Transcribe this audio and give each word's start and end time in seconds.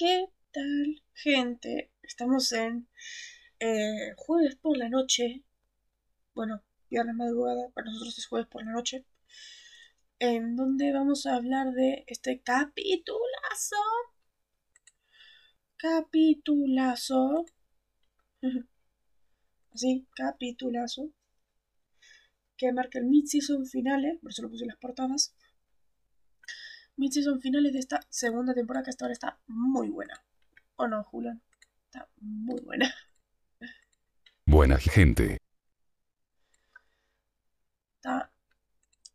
¿Qué 0.00 0.30
tal, 0.50 1.02
gente? 1.12 1.92
Estamos 2.02 2.52
en 2.52 2.88
eh, 3.58 4.14
jueves 4.16 4.56
por 4.56 4.78
la 4.78 4.88
noche. 4.88 5.44
Bueno, 6.34 6.62
viernes 6.88 7.16
madrugada, 7.16 7.68
para 7.74 7.90
nosotros 7.90 8.16
es 8.16 8.26
jueves 8.26 8.48
por 8.48 8.64
la 8.64 8.72
noche. 8.72 9.04
En 10.18 10.56
donde 10.56 10.90
vamos 10.94 11.26
a 11.26 11.34
hablar 11.34 11.72
de 11.72 12.04
este 12.06 12.40
capitulazo. 12.40 13.76
Capitulazo. 15.76 17.44
Así, 19.74 20.06
capitulazo. 20.14 21.12
Que 22.56 22.72
marca 22.72 22.98
el 22.98 23.04
mid-season 23.04 23.66
finales, 23.66 24.18
por 24.22 24.30
eso 24.30 24.40
lo 24.40 24.48
puse 24.48 24.64
en 24.64 24.68
las 24.68 24.78
portadas 24.78 25.34
mid-season 27.00 27.40
finales 27.40 27.72
de 27.72 27.78
esta 27.78 28.00
segunda 28.10 28.52
temporada 28.52 28.84
que 28.84 28.90
hasta 28.90 29.06
ahora 29.06 29.14
está 29.14 29.40
muy 29.46 29.88
buena. 29.88 30.22
¿O 30.76 30.86
no, 30.86 31.02
Julián? 31.04 31.42
Está 31.86 32.06
muy 32.20 32.60
buena. 32.60 32.92
Buena 34.44 34.76
gente. 34.76 35.38
Está 37.96 38.30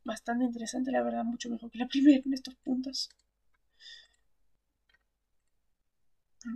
bastante 0.03 0.45
interesante, 0.45 0.91
la 0.91 1.03
verdad, 1.03 1.23
mucho 1.23 1.49
mejor 1.49 1.69
que 1.69 1.77
la 1.77 1.87
primera 1.93 2.21
en 2.25 2.33
estos 2.33 2.55
puntos. 2.55 3.09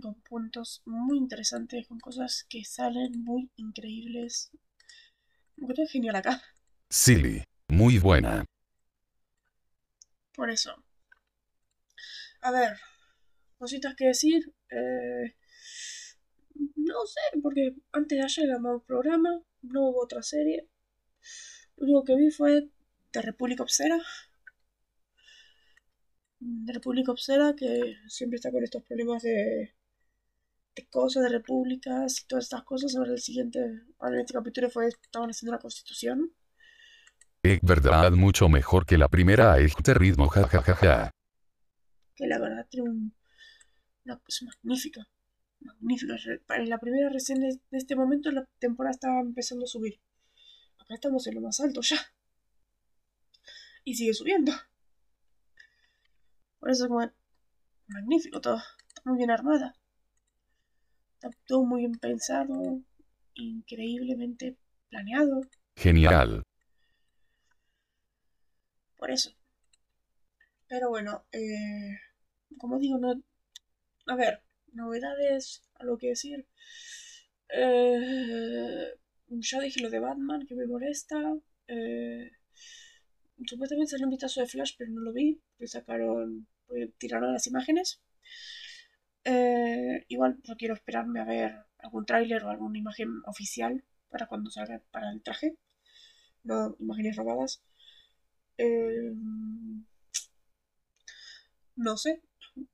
Con 0.02 0.14
puntos 0.22 0.82
muy 0.84 1.16
interesantes, 1.16 1.86
con 1.86 2.00
cosas 2.00 2.44
que 2.48 2.64
salen 2.64 3.22
muy 3.22 3.50
increíbles. 3.56 4.50
Me 5.56 5.74
genial 5.86 6.16
acá. 6.16 6.42
Silly, 6.88 7.44
muy 7.68 7.98
buena. 7.98 8.44
Por 10.32 10.48
eso, 10.48 10.74
a 12.42 12.50
ver, 12.50 12.78
cositas 13.58 13.94
que 13.94 14.06
decir. 14.06 14.52
Eh, 14.70 15.36
no 16.76 17.06
sé, 17.06 17.20
porque 17.42 17.74
antes 17.92 18.18
de 18.18 18.24
ayer 18.24 18.46
era 18.46 18.58
un 18.58 18.80
programa, 18.84 19.30
no 19.62 19.88
hubo 19.88 20.02
otra 20.02 20.22
serie. 20.22 20.68
Lo 21.76 21.84
único 21.84 22.04
que 22.04 22.16
vi 22.16 22.30
fue 22.30 22.68
The 23.10 23.22
República 23.22 23.62
Obsera. 23.62 23.98
De 26.38 26.72
República 26.72 27.12
Obsera, 27.12 27.54
que 27.54 27.96
siempre 28.08 28.36
está 28.36 28.50
con 28.50 28.64
estos 28.64 28.82
problemas 28.82 29.22
de, 29.22 29.74
de 30.74 30.88
cosas, 30.88 31.22
de 31.22 31.28
repúblicas 31.28 32.22
y 32.22 32.26
todas 32.26 32.44
estas 32.44 32.62
cosas. 32.64 32.96
Ahora 32.96 33.12
el 33.12 33.20
siguiente, 33.20 33.60
ahora 33.98 34.16
en 34.16 34.20
este 34.20 34.34
capítulo 34.34 34.70
fue, 34.70 34.88
estaban 34.88 35.30
haciendo 35.30 35.52
la 35.52 35.60
constitución. 35.60 36.32
Es 37.42 37.60
verdad, 37.62 38.12
mucho 38.12 38.48
mejor 38.48 38.84
que 38.84 38.98
la 38.98 39.08
primera, 39.08 39.58
este 39.58 39.94
ritmo, 39.94 40.28
jajajaja 40.28 41.10
que 42.20 42.26
la 42.26 42.38
verdad 42.38 42.66
tiene 42.68 42.90
una 44.04 44.18
cosa 44.20 44.44
magnífica. 44.44 45.08
Magnífica. 45.60 46.16
En 46.50 46.68
la 46.68 46.78
primera 46.78 47.08
recién 47.08 47.40
de, 47.40 47.58
este 47.70 47.96
momento 47.96 48.30
la 48.30 48.46
temporada 48.58 48.92
estaba 48.92 49.20
empezando 49.20 49.64
a 49.64 49.68
subir. 49.68 50.00
Acá 50.78 50.94
estamos 50.94 51.26
en 51.26 51.36
lo 51.36 51.40
más 51.40 51.60
alto 51.60 51.80
ya. 51.80 51.96
Y 53.84 53.94
sigue 53.94 54.12
subiendo. 54.12 54.52
Por 56.58 56.70
eso 56.70 56.84
es 56.84 56.88
como 56.88 57.10
magnífico 57.86 58.40
todo. 58.42 58.60
Está 58.88 59.00
muy 59.06 59.16
bien 59.16 59.30
armada. 59.30 59.74
Está 61.14 61.30
todo 61.46 61.64
muy 61.64 61.80
bien 61.80 61.98
pensado. 61.98 62.82
Increíblemente 63.32 64.58
planeado. 64.90 65.40
Genial. 65.74 66.42
Por 68.98 69.10
eso. 69.10 69.34
Pero 70.68 70.90
bueno, 70.90 71.24
eh, 71.32 71.98
como 72.58 72.78
digo, 72.78 72.98
no. 72.98 73.22
A 74.06 74.16
ver, 74.16 74.42
novedades, 74.72 75.62
algo 75.74 75.98
que 75.98 76.08
decir. 76.08 76.46
Eh, 77.48 78.94
ya 79.28 79.60
dije 79.60 79.80
lo 79.80 79.90
de 79.90 79.98
Batman, 80.00 80.46
que 80.46 80.54
me 80.54 80.66
molesta. 80.66 81.18
Eh, 81.68 82.30
supuestamente 83.44 83.90
salió 83.90 84.06
un 84.06 84.10
vistazo 84.10 84.40
de 84.40 84.46
Flash, 84.46 84.74
pero 84.78 84.90
no 84.92 85.00
lo 85.00 85.12
vi. 85.12 85.40
Le 85.58 85.66
sacaron. 85.66 86.46
Tiraron 86.98 87.32
las 87.32 87.46
imágenes. 87.48 88.00
Eh, 89.24 90.04
igual 90.08 90.40
no 90.48 90.56
quiero 90.56 90.74
esperarme 90.74 91.20
a 91.20 91.24
ver 91.24 91.64
algún 91.78 92.06
tráiler 92.06 92.44
o 92.44 92.50
alguna 92.50 92.78
imagen 92.78 93.22
oficial 93.26 93.84
para 94.08 94.26
cuando 94.26 94.50
salga 94.50 94.80
para 94.90 95.10
el 95.10 95.22
traje. 95.22 95.56
No 96.44 96.76
imágenes 96.80 97.16
robadas. 97.16 97.62
no 101.76 101.96
sé 101.96 102.22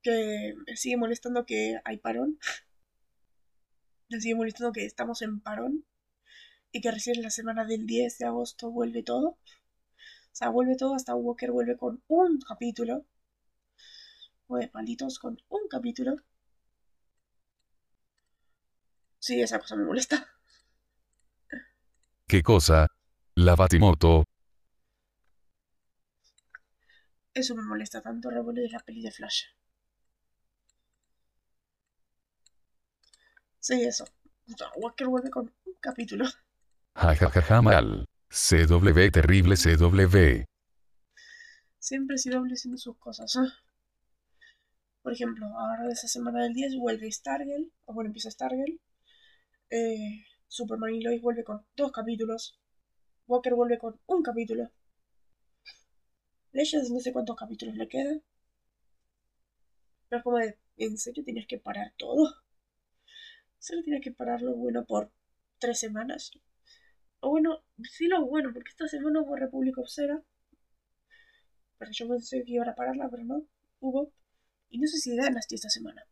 que 0.01 0.55
me 0.65 0.75
sigue 0.77 0.97
molestando 0.97 1.45
que 1.45 1.79
hay 1.83 1.97
parón. 1.97 2.39
Me 4.09 4.21
sigue 4.21 4.35
molestando 4.35 4.71
que 4.71 4.85
estamos 4.85 5.21
en 5.21 5.41
parón. 5.41 5.85
Y 6.71 6.81
que 6.81 6.91
recién 6.91 7.21
la 7.21 7.29
semana 7.29 7.65
del 7.65 7.85
10 7.85 8.17
de 8.19 8.25
agosto 8.25 8.71
vuelve 8.71 9.03
todo. 9.03 9.29
O 9.29 9.39
sea, 10.31 10.49
vuelve 10.49 10.77
todo 10.77 10.95
hasta 10.95 11.15
Walker 11.15 11.51
vuelve 11.51 11.77
con 11.77 12.03
un 12.07 12.39
capítulo. 12.39 13.05
Pues 14.45 14.73
malditos, 14.73 15.19
con 15.19 15.41
un 15.49 15.67
capítulo. 15.69 16.15
Sí, 19.19 19.41
esa 19.41 19.59
cosa 19.59 19.75
me 19.75 19.83
molesta. 19.83 20.25
¿Qué 22.27 22.41
cosa? 22.41 22.87
La 23.35 23.55
Batimoto. 23.55 24.23
Eso 27.33 27.55
me 27.55 27.61
molesta 27.63 28.01
tanto, 28.01 28.29
revuelo 28.29 28.61
de 28.61 28.69
la 28.69 28.79
peli 28.79 29.01
de 29.01 29.11
Flash. 29.11 29.43
Sí, 33.67 33.83
eso. 33.83 34.05
Walker 34.77 35.07
vuelve 35.07 35.29
con 35.29 35.53
un 35.65 35.73
capítulo. 35.81 36.23
Jajajaja 36.95 37.61
mal. 37.61 38.05
CW 38.29 39.11
terrible 39.11 39.55
CW. 39.57 40.45
Siempre 41.77 42.15
CW 42.15 42.53
haciendo 42.53 42.77
sus 42.77 42.95
cosas. 42.95 43.35
¿eh? 43.35 43.49
Por 45.01 45.11
ejemplo, 45.11 45.47
ahora 45.47 45.83
de 45.83 45.91
esa 45.91 46.07
semana 46.07 46.43
del 46.43 46.53
10 46.53 46.77
vuelve 46.77 47.11
Stargirl. 47.11 47.69
O 47.83 47.93
bueno, 47.93 48.07
empieza 48.07 48.31
Stargirl. 48.31 48.79
Eh, 49.69 50.23
Superman 50.47 50.95
y 50.95 51.01
Lois 51.01 51.21
vuelve 51.21 51.43
con 51.43 51.65
dos 51.75 51.91
capítulos. 51.91 52.57
Walker 53.27 53.53
vuelve 53.53 53.77
con 53.77 53.99
un 54.05 54.23
capítulo. 54.23 54.71
Legends 56.53 56.89
no 56.89 57.01
sé 57.01 57.11
cuántos 57.11 57.35
capítulos 57.35 57.75
le 57.75 57.89
quedan. 57.89 58.23
Pero 60.07 60.19
es 60.19 60.23
como 60.23 60.37
de, 60.37 60.57
¿en 60.77 60.97
serio 60.97 61.25
tienes 61.25 61.47
que 61.47 61.57
parar 61.57 61.91
todo? 61.97 62.46
Solo 63.59 63.81
tiene 63.83 64.01
que 64.01 64.11
pararlo 64.11 64.53
bueno 64.55 64.85
por 64.85 65.11
tres 65.59 65.79
semanas. 65.79 66.31
O 67.19 67.29
bueno, 67.29 67.63
sí 67.83 68.07
lo 68.07 68.25
bueno, 68.25 68.53
porque 68.53 68.69
esta 68.69 68.87
semana 68.87 69.21
hubo 69.21 69.35
República 69.35 69.81
Obsera. 69.81 70.21
Pero 71.77 71.91
yo 71.91 72.07
pensé 72.07 72.43
que 72.43 72.53
iba 72.53 72.65
a 72.65 72.75
pararla, 72.75 73.09
pero 73.09 73.23
no. 73.23 73.45
Hubo. 73.79 74.11
Y 74.69 74.79
no 74.79 74.87
sé 74.87 74.97
si 74.97 75.11
Dynasty 75.11 75.55
esta 75.55 75.69
semana. 75.69 76.05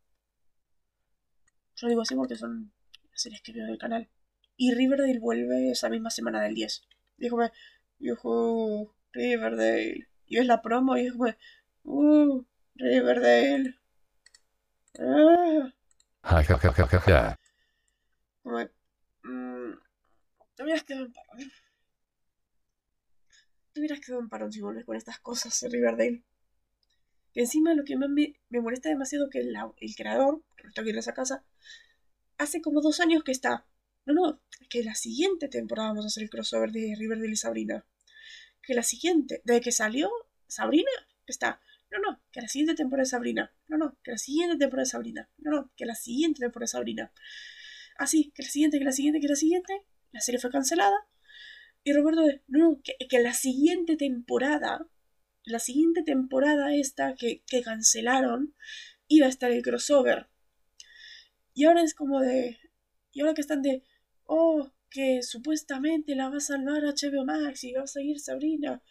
Yo 1.76 1.88
digo 1.88 2.02
así 2.02 2.16
porque 2.16 2.36
son 2.36 2.72
las 3.12 3.22
series 3.22 3.42
que 3.42 3.54
veo 3.54 3.66
del 3.66 3.78
canal. 3.78 4.10
Y 4.58 4.74
Riverdale 4.74 5.20
vuelve 5.20 5.72
esa 5.72 5.90
misma 5.90 6.10
semana 6.10 6.42
del 6.44 6.56
10. 6.56 6.84
Díjome, 7.18 7.52
viejo, 8.00 8.96
Riverdale. 9.12 10.08
Y 10.28 10.38
ves 10.38 10.48
la 10.48 10.62
promo 10.62 10.98
y 10.98 11.04
díjome, 11.04 11.38
uh, 11.84 12.44
Riverdale. 12.76 13.76
Ah. 15.00 15.75
Ja, 16.26 16.42
ja, 16.44 16.58
ja, 16.58 16.74
ja, 16.74 16.88
ja, 16.88 17.00
ja. 17.00 17.38
Te 20.56 20.64
hubieras 20.64 20.84
quedado 20.84 21.06
en 21.06 21.14
parón. 21.14 21.52
Te 23.74 23.80
hubieras 23.80 24.00
quedado 24.00 24.22
en 24.22 24.30
parón 24.30 24.52
si 24.52 24.60
vuelves 24.60 24.86
con 24.86 24.96
estas 24.96 25.20
cosas 25.20 25.62
en 25.62 25.72
Riverdale. 25.72 26.24
Que 27.32 27.42
encima 27.42 27.76
lo 27.76 27.84
que 27.84 27.96
más 27.96 28.10
me, 28.10 28.34
molesta 28.50 28.90
demasiado 28.90 29.30
que 29.30 29.40
el, 29.40 29.56
el 29.78 29.96
creador, 29.96 30.42
que 30.56 30.68
está 30.68 30.82
aquí 30.82 30.90
en 30.90 30.98
esa 30.98 31.14
casa, 31.14 31.46
hace 32.40 32.60
como 32.60 32.82
dos 32.82 33.00
años 33.02 33.24
que 33.24 33.32
está. 33.32 33.68
No, 34.06 34.14
no, 34.14 34.42
que 34.70 34.84
la 34.84 34.96
siguiente 34.96 35.48
temporada 35.48 35.90
vamos 35.90 36.06
a 36.06 36.08
hacer 36.08 36.24
el 36.24 36.32
crossover 36.32 36.72
de 36.72 36.96
Riverdale 36.98 37.34
y 37.34 37.36
Sabrina. 37.36 37.86
Que 38.64 38.74
la 38.74 38.84
siguiente, 38.84 39.42
desde 39.44 39.62
que 39.62 39.72
salió 39.72 40.10
Sabrina, 40.48 40.92
está. 41.28 41.62
No, 41.96 42.12
no, 42.12 42.22
que 42.32 42.42
la 42.42 42.48
siguiente 42.48 42.76
temporada 42.76 43.04
de 43.04 43.10
Sabrina. 43.10 43.54
No, 43.68 43.78
no, 43.78 43.98
que 44.04 44.12
la 44.12 44.18
siguiente 44.18 44.58
temporada 44.58 44.84
de 44.84 44.90
Sabrina. 44.92 45.30
No, 45.38 45.52
no, 45.52 45.72
que 45.76 45.86
la 45.86 45.96
siguiente 45.96 46.40
temporada 46.42 46.66
de 46.66 46.72
Sabrina. 46.72 47.14
Así, 47.98 48.32
que 48.36 48.44
la 48.44 48.50
siguiente, 48.50 48.80
que 48.80 48.86
la 48.86 48.92
siguiente, 48.92 49.20
que 49.22 49.28
la 49.28 49.36
siguiente. 49.36 49.82
La 50.12 50.22
serie 50.22 50.40
fue 50.40 50.52
cancelada. 50.52 51.08
Y 51.84 51.94
Roberto, 51.94 52.22
no, 52.48 52.60
no, 52.60 52.82
que, 52.84 52.98
que 53.08 53.20
la 53.20 53.34
siguiente 53.34 53.96
temporada, 53.96 54.88
la 55.44 55.60
siguiente 55.60 56.04
temporada 56.04 56.74
esta 56.76 57.16
que, 57.16 57.44
que 57.48 57.62
cancelaron, 57.62 58.56
iba 59.08 59.28
a 59.28 59.30
estar 59.30 59.52
el 59.52 59.62
crossover. 59.62 60.28
Y 61.54 61.66
ahora 61.66 61.84
es 61.84 61.94
como 61.94 62.20
de. 62.22 62.58
Y 63.14 63.22
ahora 63.22 63.34
que 63.34 63.42
están 63.42 63.62
de. 63.62 63.84
Oh, 64.26 64.72
que 64.90 65.24
supuestamente 65.24 66.16
la 66.16 66.30
va 66.30 66.38
a 66.38 66.40
salvar 66.40 66.84
HBO 66.84 67.26
Max 67.26 67.64
y 67.64 67.74
va 67.74 67.84
a 67.84 67.88
seguir 67.88 68.20
Sabrina. 68.20 68.82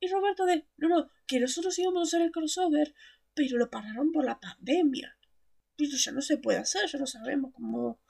Y 0.00 0.08
Roberto 0.08 0.44
de, 0.44 0.66
no, 0.76 0.88
no, 0.88 1.10
que 1.26 1.40
nosotros 1.40 1.78
íbamos 1.78 2.00
a 2.00 2.02
hacer 2.04 2.22
el 2.22 2.32
crossover, 2.32 2.94
pero 3.34 3.58
lo 3.58 3.70
pararon 3.70 4.12
por 4.12 4.24
la 4.24 4.38
pandemia. 4.38 5.16
esto 5.78 5.96
ya 5.96 6.12
no 6.12 6.20
se 6.20 6.38
puede 6.38 6.58
hacer, 6.58 6.88
ya 6.88 6.98
no 6.98 7.06
sabemos 7.06 7.52
cómo, 7.54 8.00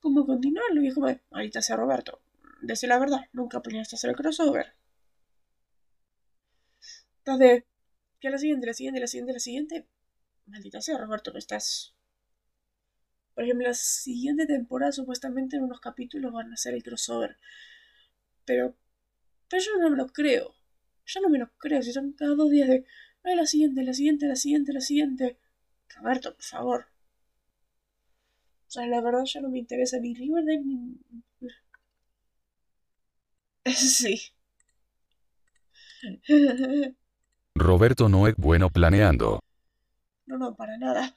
cómo 0.00 0.26
continuarlo. 0.26 0.82
Y 0.82 0.88
es 0.88 0.94
como, 0.94 1.08
ahorita 1.30 1.62
sea 1.62 1.76
Roberto, 1.76 2.22
decir 2.62 2.88
la 2.88 2.98
verdad, 2.98 3.20
nunca 3.32 3.60
planeaste 3.62 3.96
hacer 3.96 4.10
el 4.10 4.16
crossover. 4.16 4.74
Estás 7.18 7.38
de, 7.38 7.66
que 8.20 8.30
la 8.30 8.38
siguiente, 8.38 8.66
la 8.66 8.74
siguiente, 8.74 9.00
la 9.00 9.06
siguiente, 9.06 9.32
la 9.32 9.40
siguiente. 9.40 9.88
Maldita 10.46 10.80
sea, 10.80 10.98
Roberto, 10.98 11.32
no 11.32 11.38
estás. 11.38 11.94
Por 13.34 13.44
ejemplo, 13.44 13.66
la 13.66 13.74
siguiente 13.74 14.46
temporada 14.46 14.92
supuestamente 14.92 15.56
en 15.56 15.64
unos 15.64 15.80
capítulos 15.80 16.32
van 16.32 16.50
a 16.50 16.54
hacer 16.54 16.74
el 16.74 16.82
crossover. 16.82 17.38
Pero, 18.44 18.76
pero 19.48 19.62
yo 19.62 19.78
no 19.78 19.90
me 19.90 19.96
lo 19.96 20.06
creo. 20.08 20.54
Yo 21.12 21.20
no 21.20 21.28
me 21.28 21.38
lo 21.38 21.50
creo. 21.58 21.82
Si 21.82 21.92
son 21.92 22.12
cada 22.12 22.34
dos 22.36 22.50
días 22.50 22.68
de, 22.68 22.84
ay, 23.24 23.34
la 23.34 23.46
siguiente, 23.46 23.82
la 23.82 23.92
siguiente, 23.92 24.26
la 24.26 24.36
siguiente, 24.36 24.72
la 24.72 24.80
siguiente. 24.80 25.38
Roberto, 25.96 26.34
por 26.34 26.44
favor. 26.44 26.86
O 28.68 28.70
sea, 28.70 28.86
la 28.86 29.00
verdad 29.00 29.24
ya 29.24 29.40
no 29.40 29.48
me 29.50 29.58
interesa 29.58 29.98
ni 29.98 30.14
Riverdale 30.14 30.62
ni... 30.64 30.96
Sí. 33.74 34.32
Roberto 37.56 38.08
no 38.08 38.28
es 38.28 38.36
bueno 38.36 38.70
planeando. 38.70 39.40
No, 40.26 40.38
no, 40.38 40.54
para 40.54 40.78
nada. 40.78 41.16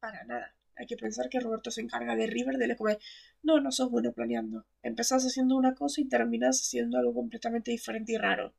Para 0.00 0.24
nada. 0.24 0.54
Hay 0.80 0.86
que 0.86 0.96
pensar 0.96 1.28
que 1.28 1.40
Roberto 1.40 1.70
se 1.70 1.82
encarga 1.82 2.16
de 2.16 2.26
Riverdale. 2.26 2.74
Como, 2.74 2.96
no, 3.42 3.60
no 3.60 3.70
sos 3.70 3.90
bueno 3.90 4.12
planeando. 4.14 4.64
Empezás 4.82 5.24
haciendo 5.26 5.54
una 5.54 5.74
cosa 5.74 6.00
y 6.00 6.08
terminás 6.08 6.62
haciendo 6.62 6.96
algo 6.96 7.12
completamente 7.12 7.70
diferente 7.70 8.14
y 8.14 8.16
raro. 8.16 8.54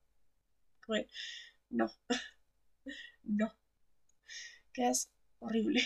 Como, 0.85 0.99
no. 1.71 1.91
no. 3.23 3.55
Que 4.71 4.89
es 4.89 5.09
horrible. 5.39 5.81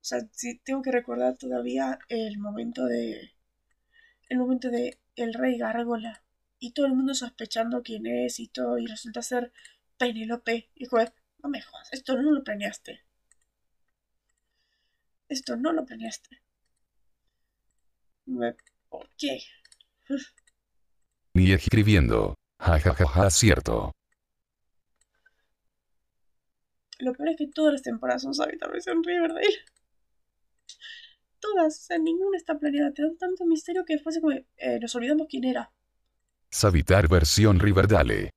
O 0.00 0.04
sea, 0.04 0.20
tengo 0.64 0.80
que 0.80 0.90
recordar 0.90 1.36
todavía 1.36 1.98
el 2.08 2.38
momento 2.38 2.86
de. 2.86 3.32
El 4.30 4.38
momento 4.38 4.70
de 4.70 4.98
el 5.16 5.34
rey 5.34 5.58
Gárgola. 5.58 6.24
Y 6.58 6.72
todo 6.72 6.86
el 6.86 6.94
mundo 6.94 7.12
sospechando 7.12 7.82
quién 7.82 8.06
es 8.06 8.40
y 8.40 8.48
todo. 8.48 8.78
Y 8.78 8.86
resulta 8.86 9.20
ser 9.20 9.52
Penelope. 9.98 10.70
Y 10.74 10.86
joder, 10.86 11.12
no 11.42 11.50
me 11.50 11.60
jodas, 11.60 11.92
esto 11.92 12.16
no 12.16 12.32
lo 12.32 12.42
planeaste. 12.42 13.02
Esto 15.32 15.56
no 15.56 15.72
lo 15.72 15.86
planeaste. 15.86 16.42
¿Por 18.90 19.08
qué? 19.16 19.38
Ni 21.32 21.52
escribiendo. 21.52 22.34
Ja, 22.58 22.78
ja, 22.78 22.92
ja, 22.92 23.06
ja, 23.06 23.30
cierto. 23.30 23.92
Lo 26.98 27.14
peor 27.14 27.30
es 27.30 27.36
que 27.38 27.46
todas 27.46 27.72
las 27.72 27.82
temporadas 27.82 28.20
son 28.20 28.34
habitables 28.42 28.86
en 28.86 29.02
Riverdale. 29.02 29.64
Todas, 31.40 31.78
o 31.78 31.82
sea, 31.86 31.98
ninguna 31.98 32.36
está 32.36 32.58
planeada. 32.58 32.92
Te 32.92 33.00
dan 33.00 33.16
tanto 33.16 33.46
misterio 33.46 33.86
que 33.86 33.94
después 33.94 34.20
como, 34.20 34.32
eh, 34.32 34.78
nos 34.82 34.94
olvidamos 34.94 35.28
quién 35.30 35.44
era. 35.44 35.72
Savitar 36.50 37.08
versión 37.08 37.58
Riverdale. 37.58 38.28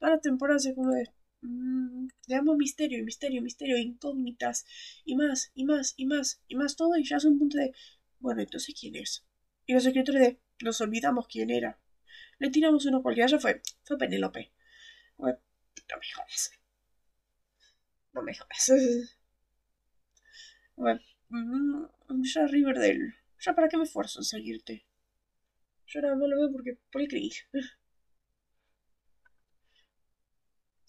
Las 0.00 0.20
temporadas 0.20 0.66
es 0.66 0.74
como 0.74 0.90
de. 0.90 1.19
Mmm, 1.42 2.08
le 2.28 2.34
damos 2.34 2.56
misterio, 2.56 3.04
misterio, 3.04 3.42
misterio, 3.42 3.78
incógnitas, 3.78 4.66
y 5.04 5.16
más, 5.16 5.50
y 5.54 5.64
más, 5.64 5.94
y 5.96 6.06
más, 6.06 6.40
y 6.48 6.56
más 6.56 6.76
todo, 6.76 6.96
y 6.96 7.04
ya 7.04 7.16
es 7.16 7.24
un 7.24 7.38
punto 7.38 7.58
de. 7.58 7.72
Bueno, 8.18 8.42
entonces, 8.42 8.74
¿quién 8.78 8.96
es? 8.96 9.24
Y 9.66 9.74
los 9.74 9.86
escritores 9.86 10.20
de. 10.22 10.40
Nos 10.62 10.80
olvidamos 10.82 11.26
quién 11.26 11.50
era. 11.50 11.78
Le 12.38 12.50
tiramos 12.50 12.84
uno 12.86 13.02
cualquiera, 13.02 13.28
ya 13.28 13.38
fue. 13.38 13.62
Fue 13.84 13.98
Penélope. 13.98 14.52
No 15.18 15.96
me 15.98 16.06
jodas. 16.14 16.52
No 18.12 18.22
me 18.22 18.34
jodas. 18.34 18.72
Bueno, 20.76 21.00
mm, 21.28 21.84
ya 22.22 22.46
Riverdale. 22.46 23.14
¿Ya 23.38 23.54
para 23.54 23.68
qué 23.68 23.76
me 23.76 23.84
esfuerzo 23.84 24.20
en 24.20 24.24
seguirte? 24.24 24.86
Yo 25.86 26.00
nada 26.00 26.14
más 26.14 26.28
lo 26.28 26.36
veo 26.38 26.52
porque 26.52 26.78
por 26.90 27.02
el. 27.02 27.32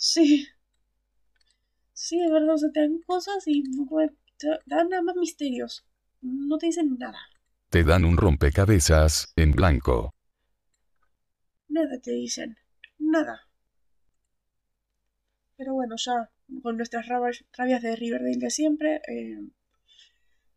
Sí. 0.01 0.47
Sí, 1.93 2.17
de 2.19 2.31
verdad, 2.31 2.55
o 2.55 2.57
sea, 2.57 2.71
te 2.71 2.79
dan 2.79 3.01
cosas 3.05 3.43
y 3.45 3.61
te 4.39 4.47
dan 4.65 4.89
nada 4.89 5.03
más 5.03 5.15
misterios. 5.15 5.85
No 6.21 6.57
te 6.57 6.65
dicen 6.65 6.97
nada. 6.97 7.19
Te 7.69 7.83
dan 7.83 8.03
un 8.03 8.17
rompecabezas 8.17 9.31
en 9.35 9.51
blanco. 9.51 10.15
Nada 11.69 11.99
te 12.01 12.13
dicen. 12.13 12.57
Nada. 12.97 13.47
Pero 15.55 15.75
bueno, 15.75 15.95
ya 15.97 16.31
con 16.63 16.77
nuestras 16.77 17.07
rabias 17.07 17.81
de 17.83 17.95
Riverdale 17.95 18.37
de 18.37 18.49
siempre, 18.49 19.01
eh, 19.07 19.39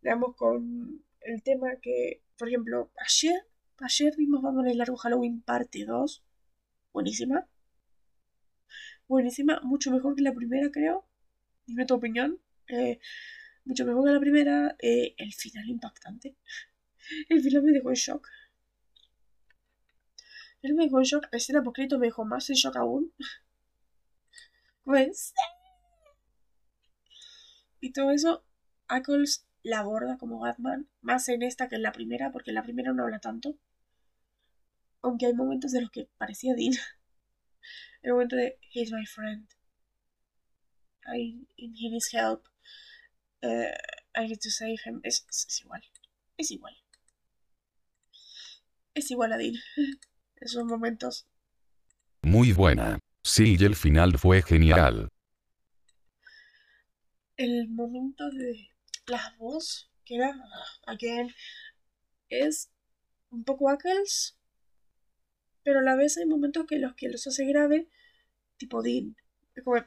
veamos 0.00 0.36
con 0.36 1.04
el 1.20 1.42
tema 1.42 1.76
que, 1.82 2.22
por 2.38 2.48
ejemplo, 2.48 2.90
ayer, 2.96 3.46
ayer 3.80 4.14
vimos 4.16 4.40
Vamos 4.40 4.66
el 4.66 4.78
largo 4.78 4.96
Halloween 4.96 5.42
parte 5.42 5.84
2. 5.84 6.24
Buenísima. 6.94 7.46
Buenísima, 9.08 9.60
mucho 9.62 9.90
mejor 9.90 10.14
que 10.14 10.22
la 10.22 10.32
primera, 10.32 10.70
creo. 10.70 11.06
Dime 11.66 11.86
tu 11.86 11.94
opinión. 11.94 12.40
Eh, 12.68 12.98
mucho 13.64 13.84
mejor 13.84 14.04
que 14.06 14.12
la 14.12 14.20
primera. 14.20 14.76
Eh, 14.80 15.14
el 15.18 15.32
final 15.34 15.68
impactante. 15.68 16.36
El 17.28 17.42
final 17.42 17.62
me 17.62 17.72
dejó 17.72 17.90
en 17.90 17.96
shock. 17.96 18.28
Él 20.62 20.74
me 20.74 20.84
dejó 20.84 20.98
en 20.98 21.04
shock. 21.04 21.28
La 21.30 21.38
escena 21.38 21.62
poquito 21.62 21.98
me 21.98 22.06
dejó 22.06 22.24
más 22.24 22.48
en 22.50 22.56
shock 22.56 22.76
aún. 22.76 23.12
Pues. 24.84 25.32
Y 27.80 27.92
todo 27.92 28.10
eso, 28.10 28.44
Ackles 28.88 29.46
la 29.62 29.80
aborda 29.80 30.18
como 30.18 30.40
Batman, 30.40 30.88
más 31.00 31.28
en 31.28 31.42
esta 31.42 31.68
que 31.68 31.76
en 31.76 31.82
la 31.82 31.92
primera, 31.92 32.30
porque 32.32 32.50
en 32.50 32.56
la 32.56 32.62
primera 32.62 32.92
no 32.92 33.02
habla 33.02 33.18
tanto. 33.18 33.56
Aunque 35.02 35.26
hay 35.26 35.34
momentos 35.34 35.72
de 35.72 35.80
los 35.82 35.90
que 35.90 36.08
parecía 36.18 36.54
Dean. 36.54 36.74
El 38.04 38.12
momento 38.12 38.36
de 38.36 38.58
He's 38.70 38.92
my 38.92 39.06
friend. 39.06 39.48
I 41.06 41.46
need 41.56 41.94
his 41.94 42.12
help. 42.12 42.46
Uh, 43.42 43.72
I 44.14 44.26
need 44.26 44.40
to 44.42 44.50
save 44.50 44.78
him. 44.84 45.00
Es, 45.02 45.24
es, 45.28 45.60
igual. 45.62 45.82
Es 46.36 46.50
igual. 46.50 46.74
Es 48.94 49.10
igual 49.10 49.32
a 49.32 49.38
Dean. 49.38 49.54
Esos 50.36 50.64
momentos. 50.66 51.26
Muy 52.22 52.52
buena. 52.52 52.98
Sí, 53.22 53.56
y 53.58 53.64
el 53.64 53.74
final 53.74 54.18
fue 54.18 54.42
genial. 54.42 55.08
El 57.38 57.68
momento 57.70 58.28
de 58.30 58.68
la 59.06 59.34
voz, 59.38 59.90
que 60.04 60.16
era, 60.16 60.34
again, 60.86 61.34
es 62.28 62.70
un 63.30 63.44
poco 63.44 63.70
Ackles, 63.70 64.38
pero 65.64 65.80
a 65.80 65.82
la 65.82 65.96
vez 65.96 66.18
hay 66.18 66.26
momentos 66.26 66.66
que 66.66 66.78
los 66.78 66.94
que 66.94 67.08
los 67.08 67.26
hace 67.26 67.46
grave, 67.46 67.88
tipo 68.64 68.82
Dean. 68.82 69.14
como... 69.62 69.84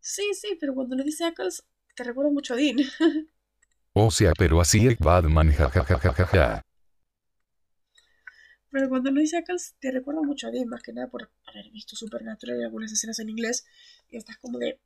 Sí, 0.00 0.22
sí, 0.34 0.58
pero 0.60 0.74
cuando 0.74 0.94
le 0.96 1.04
dice 1.04 1.24
Ackles, 1.24 1.64
te 1.96 2.04
recuerda 2.04 2.30
mucho 2.30 2.52
a 2.52 2.56
Dean. 2.56 2.76
o 3.94 4.10
sea, 4.10 4.32
pero 4.38 4.60
así 4.60 4.86
es 4.86 4.98
Batman, 4.98 5.50
jajajajaja. 5.50 6.62
Pero 8.70 8.88
cuando 8.90 9.10
lo 9.10 9.20
dice 9.20 9.38
Ackles, 9.38 9.76
te 9.78 9.90
recuerda 9.90 10.20
mucho 10.20 10.48
a 10.48 10.50
Dean, 10.50 10.68
más 10.68 10.82
que 10.82 10.92
nada 10.92 11.08
por 11.08 11.30
haber 11.46 11.70
visto 11.70 11.96
Supernatural 11.96 12.60
y 12.60 12.64
algunas 12.64 12.92
escenas 12.92 13.18
en 13.20 13.30
inglés. 13.30 13.64
Y 14.10 14.18
estás 14.18 14.36
como 14.36 14.58
de. 14.58 14.78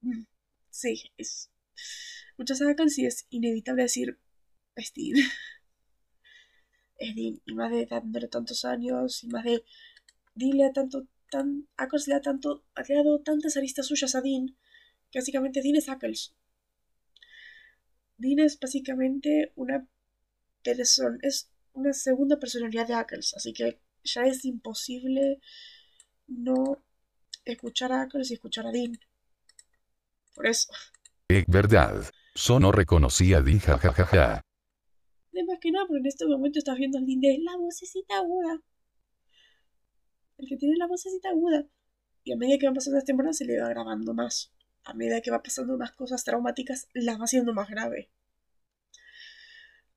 Mm, 0.00 0.22
sí, 0.70 1.12
es. 1.18 1.50
Muchas 2.38 2.62
Ackles 2.62 2.98
y 2.98 3.06
es 3.06 3.26
inevitable 3.28 3.82
decir. 3.82 4.18
Es 4.74 4.94
Dean. 4.94 5.18
es 6.98 7.14
Dean. 7.14 7.42
Y 7.44 7.54
más 7.54 7.70
de 7.72 8.28
tantos 8.28 8.64
años, 8.64 9.22
y 9.22 9.28
más 9.28 9.44
de. 9.44 9.62
Dean 10.36 10.56
le 10.56 10.70
tanto. 10.70 11.08
Tan, 11.28 11.66
Ackles 11.76 12.06
le 12.06 12.14
ha, 12.14 12.20
tanto, 12.20 12.62
ha 12.76 12.82
dado 12.88 13.20
tantas 13.20 13.56
aristas 13.56 13.86
suyas 13.86 14.14
a 14.14 14.20
Dean. 14.20 14.56
Que 15.10 15.18
básicamente 15.18 15.60
Dean 15.60 15.74
es 15.74 15.88
Ackles. 15.88 16.34
Dean 18.16 18.38
es 18.38 18.58
básicamente 18.60 19.52
una 19.56 19.88
persona. 20.62 21.18
Es 21.22 21.50
una 21.72 21.92
segunda 21.92 22.38
personalidad 22.38 22.86
de 22.86 22.94
Ackles, 22.94 23.34
así 23.34 23.52
que 23.52 23.80
ya 24.04 24.22
es 24.22 24.44
imposible 24.44 25.40
no 26.28 26.82
escuchar 27.44 27.92
a 27.92 28.02
Ackles 28.02 28.30
y 28.30 28.34
escuchar 28.34 28.66
a 28.66 28.70
Dean. 28.70 28.98
Por 30.34 30.46
eso. 30.46 30.72
Es 31.28 31.44
verdad. 31.46 32.04
Solo 32.34 32.70
reconocí 32.70 33.34
a 33.34 33.40
Dean, 33.40 33.58
jajajaja. 33.58 34.42
De 35.32 35.44
más 35.44 35.58
que 35.60 35.70
nada, 35.70 35.86
porque 35.86 36.00
en 36.00 36.06
este 36.06 36.26
momento 36.26 36.58
estás 36.58 36.76
viendo 36.76 36.98
al 36.98 37.06
Dean 37.06 37.20
de 37.20 37.38
la 37.38 37.56
vocecita 37.56 38.18
aguda. 38.18 38.60
El 40.38 40.48
que 40.48 40.56
tiene 40.56 40.76
la 40.76 40.86
vocecita 40.86 41.30
aguda. 41.30 41.66
Y 42.24 42.32
a 42.32 42.36
medida 42.36 42.58
que 42.58 42.66
van 42.66 42.74
pasando 42.74 42.96
las 42.96 43.04
temporadas 43.04 43.38
se 43.38 43.44
le 43.44 43.60
va 43.60 43.68
grabando 43.68 44.14
más. 44.14 44.52
A 44.84 44.94
medida 44.94 45.20
que 45.20 45.30
va 45.30 45.42
pasando 45.42 45.76
más 45.78 45.92
cosas 45.92 46.24
traumáticas, 46.24 46.88
la 46.94 47.16
va 47.16 47.24
haciendo 47.24 47.54
más 47.54 47.68
grave. 47.68 48.10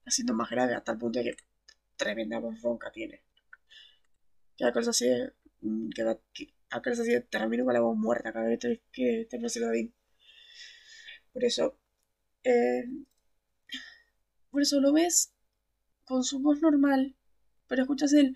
Haciendo 0.05 0.33
más 0.33 0.49
grave 0.49 0.75
a 0.75 0.83
tal 0.83 0.97
punto 0.97 1.19
de 1.19 1.25
que 1.25 1.37
tremenda 1.95 2.39
voz 2.39 2.61
ronca 2.61 2.91
tiene. 2.91 3.23
Que 4.57 4.65
Ackles 4.65 4.87
así, 4.87 5.07
mm, 5.61 5.89
que, 5.89 6.17
que 6.33 6.89
así 6.89 7.19
termino 7.29 7.65
con 7.65 7.73
la 7.73 7.81
voz 7.81 7.97
muerta 7.97 8.33
cada 8.33 8.47
vez 8.47 8.59
que 8.91 9.27
te 9.29 9.37
a 9.37 9.69
Dean. 9.71 9.93
Por 11.33 11.43
eso, 11.43 11.77
eh, 12.43 12.85
por 14.49 14.61
eso 14.61 14.79
lo 14.81 14.93
ves 14.93 15.33
con 16.05 16.23
su 16.23 16.39
voz 16.39 16.61
normal, 16.61 17.15
pero 17.67 17.83
escuchas 17.83 18.13
el, 18.13 18.35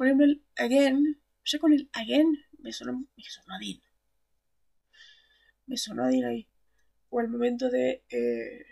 por 0.00 0.06
ejemplo, 0.06 0.24
el 0.24 0.42
again, 0.56 1.20
ya 1.44 1.58
con 1.58 1.74
el 1.74 1.90
again 1.92 2.34
me 2.60 2.72
sonó, 2.72 3.06
me 3.14 3.22
sonó 3.22 3.54
a 3.54 3.58
Dean. 3.58 3.82
Me 5.66 5.76
sonó 5.76 6.04
a 6.04 6.08
Dean 6.08 6.24
ahí. 6.24 6.48
O 7.10 7.20
el 7.20 7.28
momento 7.28 7.68
de, 7.68 8.02
eh, 8.08 8.64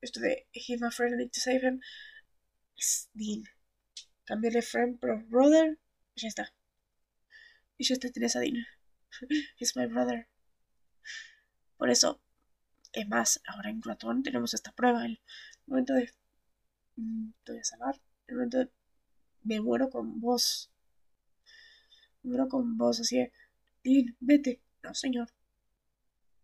esto 0.00 0.20
de 0.20 0.48
He's 0.54 0.80
my 0.80 0.90
friend, 0.90 1.12
I 1.12 1.24
need 1.24 1.30
to 1.30 1.40
save 1.40 1.60
him, 1.62 1.82
es 2.74 3.10
Dean. 3.12 3.44
Cambiarle 4.24 4.62
friend 4.62 4.98
por 4.98 5.22
brother, 5.24 5.78
ya 6.16 6.28
está. 6.28 6.54
Y 7.76 7.84
ya 7.84 7.92
está, 7.92 8.08
tienes 8.08 8.34
a 8.36 8.40
Dean. 8.40 8.64
He's 9.58 9.76
my 9.76 9.84
brother. 9.84 10.26
Por 11.76 11.90
eso, 11.90 12.22
es 12.94 13.06
más, 13.08 13.42
ahora 13.46 13.68
en 13.68 13.82
Platón 13.82 14.22
tenemos 14.22 14.54
esta 14.54 14.72
prueba, 14.72 15.04
el 15.04 15.20
momento 15.66 15.92
de 15.92 16.10
mm, 16.96 17.32
te 17.44 17.52
voy 17.52 17.60
a 17.60 17.64
salvar, 17.64 18.00
el 18.26 18.36
momento 18.36 18.56
de 18.56 18.70
me 19.44 19.60
muero 19.60 19.90
con 19.90 20.20
vos. 20.20 20.70
Me 22.22 22.30
muero 22.30 22.48
con 22.48 22.76
vos, 22.76 23.00
así 23.00 23.18
de, 23.18 23.32
Dean, 23.84 24.16
vete. 24.20 24.60
No, 24.82 24.94
señor. 24.94 25.28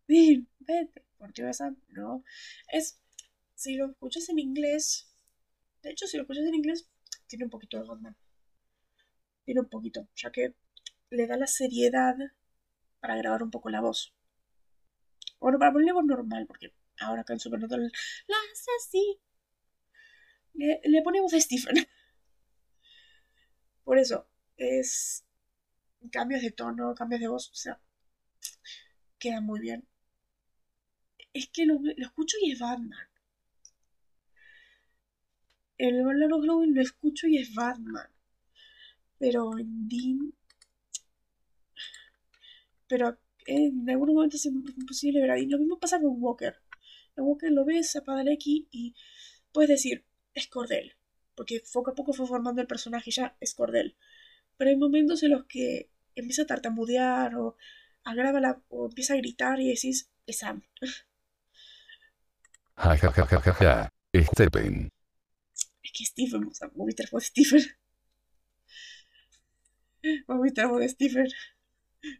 Dean, 0.06 0.48
vete. 0.60 1.04
¿Por 1.18 1.32
qué 1.32 1.42
vas 1.42 1.60
a...? 1.60 1.74
No. 1.88 2.24
Es, 2.72 3.00
si 3.54 3.74
lo 3.76 3.90
escuchas 3.90 4.28
en 4.28 4.38
inglés, 4.38 5.08
de 5.82 5.90
hecho, 5.90 6.06
si 6.06 6.16
lo 6.16 6.22
escuchas 6.22 6.46
en 6.46 6.54
inglés, 6.54 6.88
tiene 7.26 7.44
un 7.44 7.50
poquito 7.50 7.78
de 7.78 7.84
Batman. 7.84 8.16
Tiene 9.44 9.60
un 9.60 9.68
poquito, 9.68 10.08
ya 10.14 10.30
que 10.30 10.54
le 11.10 11.26
da 11.26 11.36
la 11.36 11.46
seriedad 11.46 12.16
para 13.00 13.16
grabar 13.16 13.42
un 13.42 13.50
poco 13.50 13.70
la 13.70 13.80
voz. 13.80 14.14
Bueno, 15.40 15.58
para 15.58 15.72
ponerle 15.72 15.92
voz 15.92 16.04
normal, 16.04 16.46
porque 16.46 16.74
ahora 17.00 17.22
acá 17.22 17.32
en 17.32 17.40
Supernatural 17.40 17.92
la 18.26 18.36
hace 18.52 18.70
así. 18.78 19.20
Le, 20.54 20.80
le 20.84 21.02
ponemos 21.02 21.30
de 21.30 21.40
Stephen. 21.40 21.76
Por 23.88 23.98
eso, 23.98 24.26
es 24.58 25.24
cambios 26.10 26.42
de 26.42 26.50
tono, 26.50 26.94
cambios 26.94 27.22
de 27.22 27.28
voz, 27.28 27.50
o 27.50 27.54
sea, 27.54 27.80
queda 29.18 29.40
muy 29.40 29.60
bien. 29.60 29.88
Es 31.32 31.48
que 31.48 31.64
lo, 31.64 31.80
escucho 31.96 32.36
y 32.42 32.52
es 32.52 32.58
Batman. 32.58 33.08
El 35.78 36.04
Ballard 36.04 36.38
Glowing 36.38 36.74
lo 36.74 36.82
escucho 36.82 37.28
y 37.28 37.38
es 37.38 37.54
Batman. 37.54 38.10
Pero 39.18 39.58
en 39.58 39.88
Dean. 39.88 40.34
Pero 42.88 43.18
en 43.46 43.88
algunos 43.88 44.14
momentos 44.14 44.44
es 44.44 44.52
imposible 44.52 45.22
ver 45.22 45.30
a 45.30 45.34
Dean. 45.36 45.48
Lo 45.48 45.58
mismo 45.58 45.78
pasa 45.78 45.98
con 45.98 46.22
Walker. 46.22 46.60
Walker 47.16 47.50
lo 47.50 47.64
ves, 47.64 47.96
apaga 47.96 48.20
el 48.20 48.28
X 48.32 48.66
y 48.70 48.94
puedes 49.50 49.70
decir, 49.70 50.04
es 50.34 50.46
Cordell. 50.46 50.97
Porque 51.38 51.56
poco 51.76 51.90
a 51.92 51.96
poco 51.98 52.12
fue 52.12 52.26
formando 52.32 52.60
el 52.60 52.66
personaje 52.74 53.10
y 53.10 53.16
ya 53.18 53.26
es 53.40 53.54
Cordell. 53.54 53.96
Pero 54.56 54.70
hay 54.70 54.76
momentos 54.76 55.22
en 55.22 55.32
los 55.32 55.44
que 55.46 55.88
empieza 56.16 56.42
a 56.42 56.46
tartamudear 56.52 57.36
o 57.36 57.56
agrava 58.04 58.40
la, 58.40 58.52
o 58.70 58.88
empieza 58.90 59.14
a 59.14 59.18
gritar 59.22 59.60
y 59.60 59.68
decís, 59.68 60.10
es 60.26 60.38
Sam. 60.38 60.62
Ja, 62.82 62.96
ja, 62.96 63.10
ja, 63.16 63.26
ja, 63.30 63.40
ja, 63.40 63.52
ja. 63.60 63.88
Stephen. 64.32 64.88
Es 65.82 65.92
que 65.92 66.04
Stephen, 66.04 66.44
o 66.44 66.54
sea, 66.54 66.68
voz 66.74 66.94
de 66.94 67.20
Stephen. 67.20 67.62
La 70.28 70.34
voz 70.36 70.80
de 70.80 70.88
Stephen. 70.88 71.28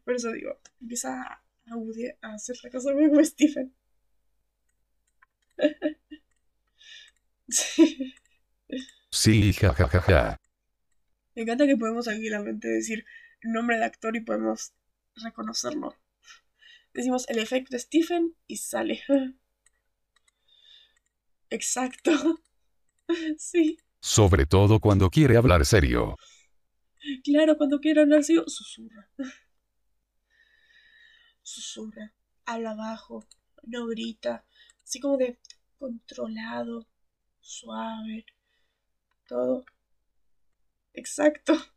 Por 0.05 0.15
eso 0.15 0.33
digo, 0.33 0.59
empieza 0.81 1.23
a, 1.23 1.43
a 2.23 2.35
hacer 2.35 2.57
la 2.63 2.71
cosa 2.71 2.93
como 2.93 3.25
Stephen. 3.25 3.75
sí. 7.49 8.15
Sí, 9.11 9.53
ja, 9.53 9.73
ja, 9.75 9.89
ja, 9.89 10.01
ja. 10.03 10.41
Me 11.35 11.43
encanta 11.43 11.67
que 11.67 11.77
podemos 11.77 12.05
tranquilamente 12.05 12.69
decir 12.69 13.05
nombre 13.43 13.79
de 13.79 13.85
actor 13.85 14.17
y 14.17 14.21
podemos 14.21 14.73
reconocerlo. 15.17 15.95
Decimos 16.93 17.29
el 17.29 17.39
efecto 17.39 17.71
de 17.71 17.79
Stephen 17.79 18.35
y 18.47 18.57
sale. 18.57 19.03
Exacto. 21.51 22.11
Sí. 23.39 23.79
Sobre 24.01 24.45
todo 24.45 24.81
cuando 24.81 25.09
quiere 25.09 25.39
hablar 25.39 25.65
serio. 25.65 26.17
Claro, 27.25 27.57
cuando 27.57 27.81
quiere 27.81 28.03
hablar 28.03 28.23
serio, 28.23 28.45
susurra. 28.47 29.09
Susurra. 31.43 32.13
Habla 32.45 32.75
bajo. 32.75 33.27
No 33.63 33.87
grita. 33.87 34.45
Así 34.85 35.01
como 35.01 35.17
de 35.17 35.39
controlado. 35.79 36.87
Suave. 37.41 38.27
Todo. 39.29 39.65
Exacto. 40.95 41.55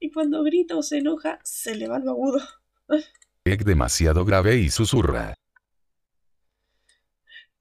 Y 0.00 0.10
cuando 0.10 0.42
grita 0.42 0.76
o 0.76 0.82
se 0.82 0.98
enoja, 0.98 1.38
se 1.44 1.76
le 1.76 1.86
va 1.86 1.98
el 1.98 2.08
agudo. 2.08 2.40
Es 3.44 3.64
demasiado 3.64 4.24
grave 4.24 4.56
y 4.56 4.68
susurra. 4.68 5.34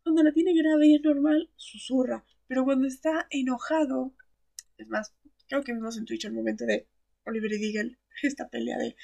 Cuando 0.01 0.23
la 0.23 0.31
tiene 0.31 0.55
grave 0.55 0.87
y 0.87 0.95
es 0.95 1.01
normal, 1.03 1.51
susurra. 1.55 2.25
Pero 2.47 2.63
cuando 2.63 2.87
está 2.87 3.27
enojado, 3.29 4.15
es 4.77 4.87
más, 4.87 5.13
creo 5.47 5.61
que 5.63 5.73
vimos 5.73 5.97
en 5.97 6.05
Twitch 6.05 6.25
el 6.25 6.33
momento 6.33 6.65
de 6.65 6.87
Oliver 7.25 7.51
y 7.53 7.59
Deagle, 7.59 7.99
esta 8.23 8.49
pelea 8.49 8.77
de. 8.77 8.95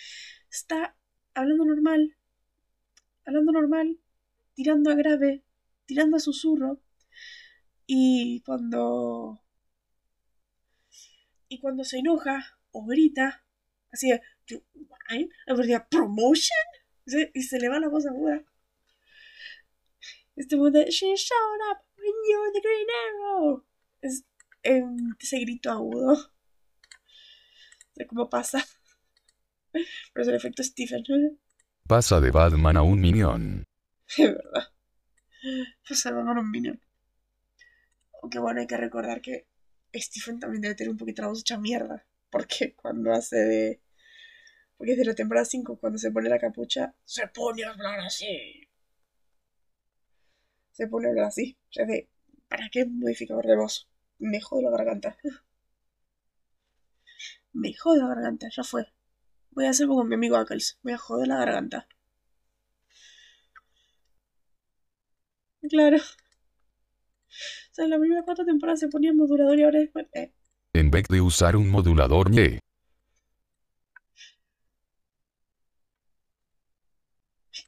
Está 0.50 0.96
hablando 1.34 1.66
normal, 1.66 2.16
hablando 3.26 3.52
normal, 3.52 4.00
tirando 4.56 4.90
a 4.90 4.96
grave, 4.96 5.44
tirando 5.86 6.18
a 6.18 6.20
susurro. 6.20 6.82
Y 7.86 8.42
cuando. 8.46 9.42
Y 11.50 11.60
cuando 11.60 11.84
se 11.84 11.98
enoja, 11.98 12.58
o 12.72 12.86
grita, 12.86 13.44
así 13.92 14.10
de, 14.10 14.22
you 14.48 14.64
whine, 15.10 15.30
la 15.48 15.88
promotion, 15.88 16.58
y 17.34 17.42
se 17.42 17.60
le 17.60 17.70
va 17.70 17.80
la 17.80 17.90
voz 17.90 18.06
aguda. 18.06 18.44
Este 20.36 20.56
momento 20.56 20.80
de, 20.80 20.86
she 20.90 21.14
showed 21.16 21.72
up 21.72 21.84
when 21.98 22.14
you're 22.30 22.52
the 22.54 22.62
Green 22.62 22.88
Arrow. 23.04 23.66
Es 24.02 24.24
ese 24.64 25.40
grito 25.40 25.70
agudo. 25.70 26.32
cómo 28.08 28.30
pasa. 28.30 28.64
Pero 29.72 30.24
es 30.24 30.28
el 30.28 30.36
efecto 30.36 30.64
Stephen. 30.64 31.04
Pasa 31.88 32.22
de 32.22 32.32
Batman 32.32 32.78
a 32.78 32.84
un 32.84 33.02
minion. 33.02 33.66
Es 34.18 34.34
verdad. 34.34 34.72
Pasa 35.88 36.10
de 36.10 36.16
Batman 36.16 36.38
a 36.38 36.42
un 36.42 36.52
minion. 36.52 36.82
Aunque 38.22 38.40
bueno, 38.40 38.62
hay 38.62 38.68
que 38.68 38.78
recordar 38.78 39.22
que 39.22 39.49
Stephen 39.94 40.40
también 40.40 40.62
debe 40.62 40.76
tener 40.76 40.92
un 40.92 40.98
poquito 40.98 41.22
la 41.22 41.30
voz 41.30 41.40
hecha 41.42 41.58
mierda. 41.58 42.06
Porque 42.30 42.76
cuando 42.76 43.12
hace 43.14 43.38
de. 43.38 43.82
Porque 44.78 44.94
es 44.94 44.98
de 44.98 45.06
la 45.06 45.16
temporada 45.16 45.46
5, 45.46 45.78
cuando 45.78 45.98
se 46.00 46.12
pone 46.12 46.30
la 46.30 46.40
capucha, 46.40 46.96
se 47.04 47.28
pone 47.28 47.64
a 47.64 47.72
hablar 47.72 48.00
así. 48.00 48.68
Se 50.72 50.88
pone 50.88 51.08
a 51.08 51.10
hablar 51.10 51.26
así. 51.26 51.58
Ya 51.72 51.86
de. 51.86 52.10
¿Para 52.48 52.70
qué 52.70 52.86
modificador 52.86 53.46
de 53.46 53.56
voz? 53.56 53.88
Me 54.20 54.42
jode 54.42 54.64
la 54.64 54.72
garganta. 54.72 55.18
Me 57.54 57.74
jode 57.74 58.00
la 58.00 58.08
garganta, 58.08 58.48
ya 58.56 58.64
fue. 58.64 58.88
Voy 59.52 59.66
a 59.66 59.72
hacer 59.72 59.88
como 59.88 60.04
mi 60.04 60.16
amigo 60.16 60.38
Ackles. 60.38 60.80
Voy 60.84 60.94
a 60.94 60.98
joder 60.98 61.28
la 61.28 61.38
garganta. 61.38 61.88
Claro. 65.70 65.98
Sea, 67.80 67.86
en 67.86 67.92
la 67.92 67.98
primera 67.98 68.24
cuatro 68.24 68.44
temporadas 68.44 68.82
se 68.82 68.90
ponía 68.90 69.14
modulador 69.14 69.58
y 69.58 69.64
ahora 69.64 69.80
después. 69.80 70.06
Eh, 70.12 70.34
en 70.74 70.92
vez 70.92 71.08
de 71.08 71.22
usar 71.22 71.56
un 71.56 71.70
modulador 71.70 72.30
ñe. 72.30 72.60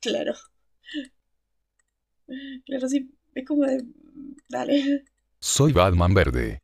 Claro. 0.02 0.34
Claro, 2.66 2.90
sí. 2.90 3.10
Es 3.34 3.46
como 3.48 3.64
de... 3.64 3.86
Dale. 4.50 5.06
Soy 5.40 5.72
Batman 5.72 6.14
Verde. 6.14 6.62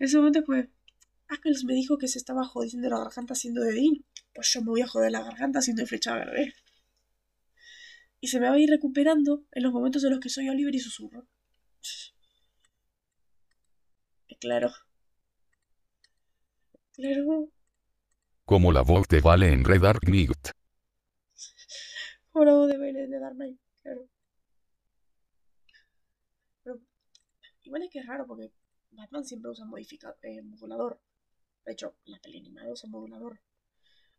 En 0.00 0.06
ese 0.06 0.16
momento 0.16 0.42
fue... 0.44 0.68
Ackles 1.28 1.64
me 1.64 1.74
dijo 1.74 1.98
que 1.98 2.08
se 2.08 2.18
estaba 2.18 2.44
jodiendo 2.44 2.88
la 2.88 2.98
garganta 2.98 3.34
haciendo 3.34 3.60
de 3.60 3.74
Dean. 3.74 4.04
Pues 4.34 4.52
yo 4.52 4.60
me 4.62 4.70
voy 4.70 4.80
a 4.80 4.88
joder 4.88 5.12
la 5.12 5.22
garganta 5.22 5.60
haciendo 5.60 5.82
de 5.82 5.86
flecha 5.86 6.16
verde. 6.16 6.52
Y 8.20 8.26
se 8.26 8.40
me 8.40 8.48
va 8.48 8.56
a 8.56 8.58
ir 8.58 8.70
recuperando 8.70 9.44
en 9.52 9.62
los 9.62 9.72
momentos 9.72 10.02
en 10.02 10.10
los 10.10 10.18
que 10.18 10.30
soy 10.30 10.48
Oliver 10.48 10.74
y 10.74 10.80
susurro. 10.80 11.28
Claro. 14.40 14.70
Claro. 16.92 17.48
Como 18.44 18.72
la 18.72 18.82
voz 18.82 19.08
de 19.08 19.20
Vale 19.20 19.52
en 19.52 19.64
Red 19.64 19.82
Dark 19.82 20.00
Knight. 20.00 20.50
Como 22.30 22.44
la 22.44 22.52
voz 22.52 22.68
de 22.68 22.78
Vale 22.78 23.04
en 23.04 23.10
Red 23.12 23.20
Dark 23.20 23.34
Knight, 23.34 23.58
claro. 23.82 24.08
Pero, 26.62 26.80
igual 27.62 27.82
es 27.82 27.90
que 27.90 28.00
es 28.00 28.06
raro 28.06 28.26
porque 28.26 28.52
Batman 28.90 29.24
siempre 29.24 29.50
usa 29.50 29.64
modificador, 29.64 30.16
eh, 30.22 30.42
modulador. 30.42 31.00
De 31.64 31.72
hecho, 31.72 31.96
la 32.04 32.18
tele 32.18 32.38
animada 32.38 32.70
usa 32.70 32.88
modulador. 32.88 33.40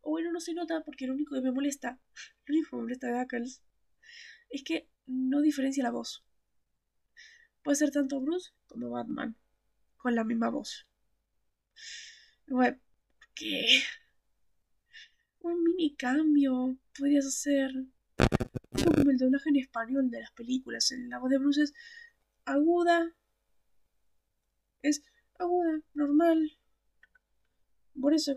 O 0.01 0.11
bueno, 0.11 0.31
no 0.31 0.39
se 0.39 0.53
nota 0.53 0.83
porque 0.83 1.07
lo 1.07 1.13
único 1.13 1.35
que 1.35 1.41
me 1.41 1.51
molesta, 1.51 1.99
lo 2.45 2.53
único 2.53 2.69
que 2.69 2.75
me 2.75 2.81
molesta 2.83 3.07
de 3.07 3.19
Ackles 3.19 3.61
es 4.49 4.63
que 4.63 4.89
no 5.05 5.41
diferencia 5.41 5.83
la 5.83 5.91
voz. 5.91 6.23
Puede 7.63 7.75
ser 7.75 7.91
tanto 7.91 8.21
Bruce 8.21 8.51
como 8.67 8.89
Batman, 8.89 9.35
con 10.07 10.15
la 10.15 10.23
misma 10.23 10.49
voz. 10.49 10.87
¿qué? 13.35 13.81
Un 15.41 15.61
mini 15.61 15.97
cambio 15.97 16.77
podrías 16.97 17.25
hacer. 17.25 17.71
El 18.71 19.17
doblaje 19.17 19.49
en 19.49 19.57
español 19.57 20.09
de 20.09 20.21
las 20.21 20.31
películas. 20.31 20.93
La 21.09 21.19
voz 21.19 21.29
de 21.29 21.39
Bruce 21.39 21.63
es 21.63 21.73
aguda. 22.45 23.13
Es 24.81 25.03
aguda, 25.37 25.81
normal. 25.93 26.57
Por 27.99 28.13
eso, 28.13 28.33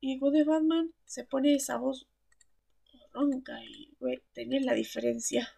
y 0.00 0.18
voz 0.18 0.34
de 0.34 0.44
Batman 0.44 0.92
se 1.06 1.24
pone 1.24 1.54
esa 1.54 1.78
voz 1.78 2.06
ronca 3.14 3.58
y 3.64 3.96
tener 4.34 4.60
la 4.60 4.74
diferencia. 4.74 5.48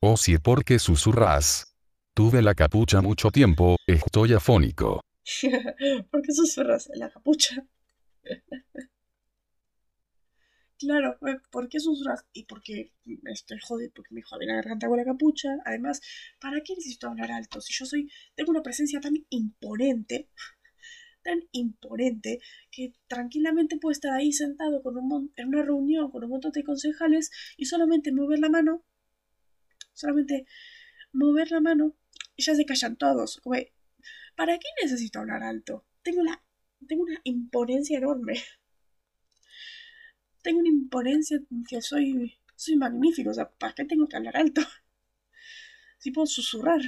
Oh, 0.00 0.16
sí, 0.16 0.38
porque 0.38 0.80
susurras. 0.80 1.71
Tuve 2.14 2.42
la 2.42 2.54
capucha 2.54 3.00
mucho 3.00 3.30
tiempo, 3.30 3.76
estoy 3.86 4.34
afónico. 4.34 5.00
¿Por 6.10 6.20
qué 6.20 6.32
susurras 6.32 6.90
la 6.94 7.08
capucha? 7.08 7.66
claro, 10.78 11.18
¿por 11.50 11.70
qué 11.70 11.80
susurras? 11.80 12.26
Y 12.34 12.44
porque 12.44 12.92
estoy 13.24 13.58
jodido, 13.60 13.92
porque 13.94 14.14
me 14.14 14.20
jode 14.20 14.44
la 14.44 14.56
garganta 14.56 14.88
con 14.88 14.98
la 14.98 15.06
capucha. 15.06 15.56
Además, 15.64 16.02
¿para 16.38 16.60
qué 16.60 16.74
necesito 16.74 17.08
hablar 17.08 17.32
alto? 17.32 17.62
Si 17.62 17.72
yo 17.72 17.86
soy, 17.86 18.10
tengo 18.34 18.50
una 18.50 18.62
presencia 18.62 19.00
tan 19.00 19.14
imponente 19.30 20.28
tan 21.22 21.40
imponente 21.52 22.40
que 22.70 22.92
tranquilamente 23.06 23.78
puede 23.78 23.92
estar 23.92 24.12
ahí 24.12 24.32
sentado 24.32 24.82
con 24.82 24.98
un 24.98 25.32
en 25.36 25.48
una 25.48 25.62
reunión 25.62 26.10
con 26.10 26.24
un 26.24 26.30
montón 26.30 26.52
de 26.52 26.62
concejales 26.62 27.30
y 27.56 27.64
solamente 27.66 28.12
mover 28.12 28.40
la 28.40 28.50
mano, 28.50 28.84
solamente 29.94 30.44
mover 31.12 31.50
la 31.52 31.60
mano 31.60 31.96
y 32.36 32.42
ya 32.42 32.54
se 32.54 32.64
callan 32.64 32.96
todos. 32.96 33.40
¿Para 34.36 34.58
qué 34.58 34.68
necesito 34.82 35.20
hablar 35.20 35.42
alto? 35.42 35.84
Tengo, 36.02 36.22
la, 36.22 36.42
tengo 36.86 37.02
una 37.02 37.20
imponencia 37.24 37.98
enorme. 37.98 38.42
Tengo 40.42 40.60
una 40.60 40.68
imponencia 40.68 41.38
que 41.68 41.80
soy, 41.80 42.38
soy 42.56 42.76
magnífico. 42.76 43.30
O 43.30 43.34
sea, 43.34 43.48
¿para 43.48 43.74
qué 43.74 43.84
tengo 43.84 44.08
que 44.08 44.16
hablar 44.16 44.36
alto? 44.36 44.62
Si 45.98 46.10
puedo 46.10 46.26
susurrar. 46.26 46.80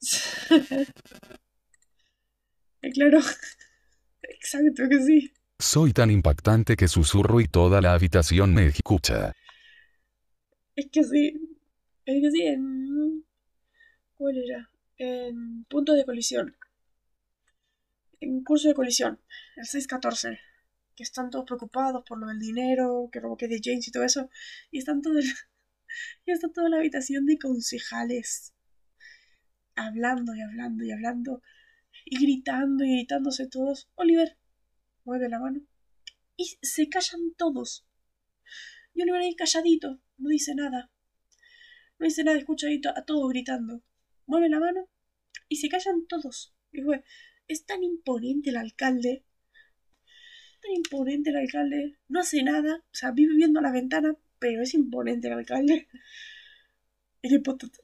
claro, 2.94 3.20
exacto 4.22 4.88
que 4.88 5.00
sí. 5.00 5.32
Soy 5.60 5.92
tan 5.92 6.10
impactante 6.10 6.74
que 6.74 6.88
susurro 6.88 7.40
y 7.40 7.46
toda 7.46 7.80
la 7.80 7.94
habitación 7.94 8.52
me 8.52 8.66
escucha. 8.66 9.32
Es 10.74 10.88
que 10.90 11.04
sí, 11.04 11.51
es 12.06 12.32
sí, 12.32 12.42
en... 12.42 13.24
¿Cuál 14.16 14.38
era? 14.38 14.70
En 14.98 15.64
punto 15.64 15.94
de 15.94 16.04
colisión. 16.04 16.56
En 18.20 18.44
curso 18.44 18.68
de 18.68 18.74
colisión, 18.74 19.20
el 19.56 19.66
614. 19.66 20.38
Que 20.94 21.02
están 21.02 21.30
todos 21.30 21.44
preocupados 21.46 22.04
por 22.06 22.18
lo 22.18 22.26
del 22.28 22.38
dinero, 22.38 23.08
que 23.12 23.20
robo 23.20 23.36
que 23.36 23.48
de 23.48 23.60
James 23.62 23.88
y 23.88 23.90
todo 23.90 24.04
eso. 24.04 24.30
Y 24.70 24.78
están 24.78 25.02
todo 25.02 25.18
el... 25.18 25.24
y 26.26 26.32
está 26.32 26.48
toda 26.52 26.68
la 26.68 26.76
habitación 26.78 27.26
de 27.26 27.38
concejales 27.38 28.54
hablando 29.74 30.34
y 30.34 30.42
hablando 30.42 30.84
y 30.84 30.92
hablando 30.92 31.42
y 32.04 32.20
gritando 32.20 32.84
y 32.84 32.92
gritándose 32.92 33.48
todos. 33.48 33.88
Oliver 33.94 34.36
mueve 35.04 35.28
la 35.28 35.40
mano 35.40 35.60
y 36.36 36.58
se 36.62 36.88
callan 36.88 37.34
todos. 37.36 37.86
Y 38.94 39.02
Oliver 39.02 39.22
ahí 39.22 39.34
calladito, 39.34 40.00
no 40.18 40.28
dice 40.28 40.54
nada. 40.54 40.91
No 42.02 42.06
dice 42.06 42.24
nada, 42.24 42.36
escuchadito 42.36 42.88
a 42.88 43.04
todos 43.04 43.30
gritando. 43.30 43.80
Mueve 44.26 44.48
la 44.48 44.58
mano 44.58 44.88
y 45.48 45.58
se 45.58 45.68
callan 45.68 46.08
todos. 46.08 46.52
Es 47.46 47.64
tan 47.64 47.84
imponente 47.84 48.50
el 48.50 48.56
alcalde. 48.56 49.24
Tan 50.60 50.72
imponente 50.72 51.30
el 51.30 51.36
alcalde. 51.36 51.98
No 52.08 52.18
hace 52.18 52.42
nada. 52.42 52.78
O 52.78 52.90
sea, 52.90 53.12
vive 53.12 53.36
viendo 53.36 53.60
la 53.60 53.70
ventana, 53.70 54.16
pero 54.40 54.62
es 54.62 54.74
imponente 54.74 55.28
el 55.28 55.34
alcalde. 55.34 55.86
Y 57.24 57.28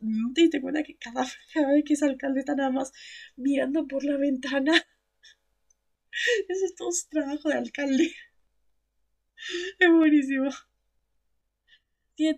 ¿no 0.00 0.33
te 0.35 0.40
diste 0.40 0.61
cuenta 0.61 0.83
que 0.83 0.96
cada, 0.96 1.22
vez 1.22 1.85
que 1.87 1.94
es 1.94 2.02
alcalde 2.02 2.40
está 2.40 2.57
nada 2.57 2.70
más 2.70 2.92
mirando 3.37 3.87
por 3.87 4.02
la 4.02 4.16
ventana? 4.16 4.72
Ese 6.48 6.64
es 6.64 6.74
todo 6.74 6.90
su 6.90 7.09
trabajo 7.09 7.48
de 7.48 7.54
alcalde. 7.54 8.12
Es 9.78 9.88
buenísimo. 9.88 10.50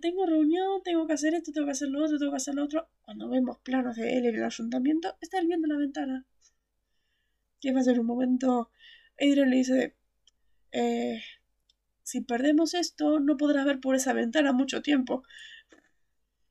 Tengo 0.00 0.26
reunión, 0.26 0.82
tengo 0.84 1.06
que 1.06 1.14
hacer 1.14 1.32
esto, 1.34 1.52
tengo 1.52 1.66
que 1.66 1.72
hacer 1.72 1.88
lo 1.88 2.04
otro, 2.04 2.18
tengo 2.18 2.32
que 2.32 2.36
hacer 2.36 2.54
lo 2.54 2.64
otro. 2.64 2.88
Cuando 3.00 3.30
vemos 3.30 3.58
planos 3.60 3.96
de 3.96 4.18
él 4.18 4.26
en 4.26 4.36
el 4.36 4.44
ayuntamiento, 4.44 5.16
está 5.22 5.38
él 5.38 5.46
viendo 5.46 5.66
la 5.68 5.78
ventana. 5.78 6.26
¿Qué 7.60 7.72
va 7.72 7.80
a 7.80 7.84
ser 7.84 7.98
un 8.00 8.06
momento? 8.06 8.70
Adrian 9.18 9.50
le 9.50 9.56
dice, 9.56 9.96
eh, 10.72 11.22
si 12.02 12.20
perdemos 12.22 12.74
esto, 12.74 13.20
no 13.20 13.36
podrás 13.38 13.64
ver 13.66 13.80
por 13.80 13.94
esa 13.96 14.12
ventana 14.12 14.52
mucho 14.52 14.82
tiempo. 14.82 15.22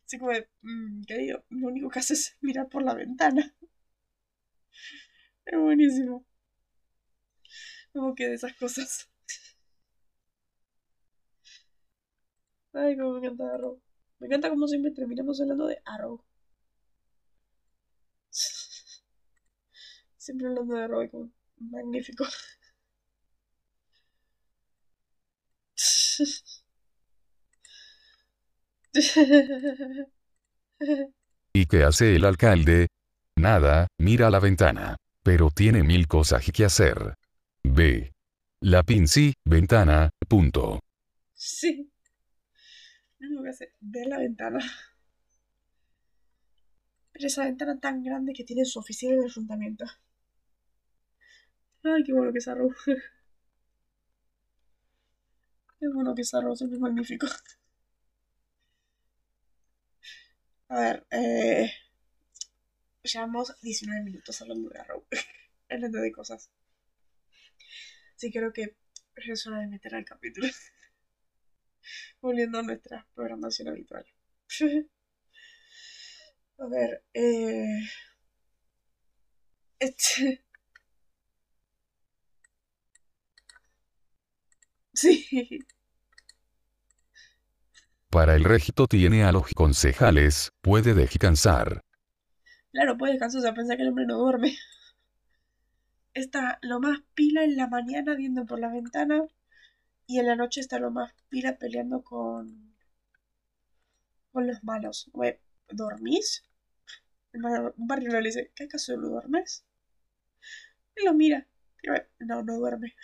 Así 0.05 0.17
como 0.17 0.31
mmm, 0.61 1.03
querido, 1.03 1.45
lo 1.49 1.67
único 1.67 1.89
que 1.89 1.99
haces 1.99 2.19
es 2.19 2.37
mirar 2.41 2.67
por 2.69 2.83
la 2.83 2.95
ventana. 2.95 3.55
Es 5.45 5.59
buenísimo. 5.59 6.25
Como 7.93 8.15
que 8.15 8.27
de 8.27 8.35
esas 8.35 8.53
cosas. 8.53 9.08
Ay, 12.73 12.97
como 12.97 13.11
me 13.13 13.19
encanta 13.19 13.53
Arrow. 13.53 13.79
Me 14.19 14.25
encanta 14.25 14.49
como 14.49 14.67
siempre 14.67 14.89
terminamos 14.91 15.39
hablando 15.39 15.67
de 15.67 15.79
Arrow. 15.85 16.19
Siempre 20.17 20.47
hablando 20.47 20.75
de 20.75 20.83
Arrow, 20.83 21.09
como 21.09 21.31
magnífico. 21.59 22.25
¿Y 31.53 31.65
qué 31.65 31.83
hace 31.83 32.15
el 32.15 32.25
alcalde? 32.25 32.87
Nada, 33.37 33.87
mira 33.99 34.27
a 34.27 34.29
la 34.29 34.39
ventana. 34.39 34.95
Pero 35.23 35.49
tiene 35.51 35.83
mil 35.83 36.07
cosas 36.07 36.43
que 36.51 36.65
hacer. 36.65 37.15
B. 37.63 38.11
La 38.61 38.83
pinci, 38.83 39.33
ventana, 39.45 40.09
punto. 40.27 40.79
Sí. 41.33 41.88
Que 43.43 43.49
hacer, 43.49 43.73
ver 43.79 44.05
la 44.07 44.19
ventana. 44.19 44.59
Pero 47.11 47.27
esa 47.27 47.43
ventana 47.43 47.79
tan 47.79 48.01
grande 48.03 48.33
que 48.33 48.43
tiene 48.43 48.65
su 48.65 48.79
oficina 48.79 49.13
en 49.13 49.19
el 49.19 49.25
ayuntamiento. 49.25 49.85
Ay, 51.83 52.03
qué 52.03 52.13
bueno 52.13 52.31
que 52.31 52.37
es 52.39 52.47
Arrow. 52.47 52.73
Qué 55.79 55.87
bueno 55.87 56.13
que 56.13 56.21
es 56.21 56.33
Arrow, 56.33 56.53
es 56.53 56.79
magnífico. 56.79 57.27
A 60.69 60.79
ver, 60.79 61.05
eh, 61.11 61.69
llevamos 63.03 63.53
19 63.61 64.03
minutos 64.03 64.41
hablando 64.41 64.69
de 64.69 64.79
Arrow, 64.79 65.03
hablando 65.69 65.99
de 65.99 66.11
cosas. 66.13 66.49
Sí, 68.15 68.31
creo 68.31 68.53
que 68.53 68.75
es 69.15 69.47
hora 69.47 69.59
de 69.61 69.67
meter 69.67 69.95
al 69.95 70.05
capítulo. 70.05 70.47
Volviendo 72.21 72.59
a 72.59 72.63
nuestra 72.63 73.05
programación 73.13 73.69
habitual. 73.69 74.05
a 76.59 76.67
ver, 76.67 77.03
eh... 77.13 77.79
Este... 79.79 80.43
Sí. 84.93 85.59
Para 88.09 88.35
el 88.35 88.43
regito 88.43 88.87
tiene 88.87 89.23
a 89.23 89.31
los 89.31 89.53
concejales, 89.53 90.51
puede 90.61 90.93
descansar. 90.93 91.85
Claro, 92.71 92.97
puede 92.97 93.13
descansar, 93.13 93.39
o 93.39 93.41
sea, 93.43 93.53
pensar 93.53 93.77
que 93.77 93.83
el 93.83 93.89
hombre 93.89 94.05
no 94.07 94.17
duerme. 94.17 94.57
Está 96.13 96.59
lo 96.61 96.79
más 96.79 96.99
pila 97.13 97.43
en 97.43 97.55
la 97.55 97.67
mañana 97.67 98.15
viendo 98.15 98.45
por 98.45 98.59
la 98.59 98.69
ventana 98.69 99.23
y 100.09 100.17
en 100.19 100.25
la 100.25 100.35
noche 100.35 100.59
está 100.59 100.79
lo 100.79 100.89
más 100.89 101.13
pila 101.29 101.57
peleando 101.59 102.01
con 102.03 102.73
con 104.31 104.47
los 104.47 104.63
malos. 104.63 105.07
¿Dormís? 105.69 106.43
Un 107.33 107.87
barrio 107.87 108.19
le 108.19 108.29
dice, 108.29 108.51
¿qué 108.55 108.63
acaso 108.63 108.97
no 108.97 109.07
duermes? 109.09 109.63
Y 110.95 111.03
lo 111.05 111.13
mira. 111.15 111.47
no, 112.19 112.43
no 112.43 112.57
duerme. 112.57 112.95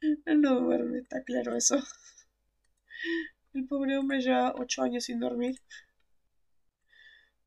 No 0.26 0.60
duerme, 0.60 0.98
está 1.00 1.22
claro 1.22 1.54
eso. 1.56 1.76
El 3.54 3.66
pobre 3.66 3.98
hombre 3.98 4.20
ya 4.20 4.52
ocho 4.54 4.82
años 4.82 5.02
sin 5.02 5.18
dormir. 5.18 5.60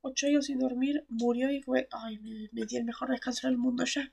ocho 0.02 0.28
años 0.28 0.48
sin 0.48 0.60
dormir, 0.60 1.06
murió 1.08 1.50
y 1.52 1.62
fue, 1.62 1.88
ay, 1.92 2.18
me, 2.20 2.50
me 2.52 2.66
di 2.66 2.76
el 2.76 2.84
mejor 2.84 3.12
descanso 3.12 3.48
del 3.48 3.58
mundo 3.58 3.86
ya. 3.86 4.12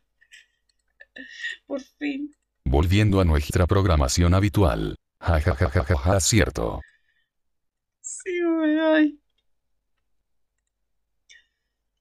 Por 1.66 1.80
fin. 1.82 2.34
Volviendo 2.68 3.20
a 3.20 3.24
nuestra 3.24 3.64
programación 3.68 4.34
habitual. 4.34 4.96
Ja 5.20 5.40
ja 5.40 5.54
ja 5.54 5.70
ja 5.70 5.84
ja, 5.84 5.96
ja 5.96 6.20
cierto. 6.20 6.80
Sí, 8.00 8.42
güey, 8.42 8.78
ay. 8.78 9.20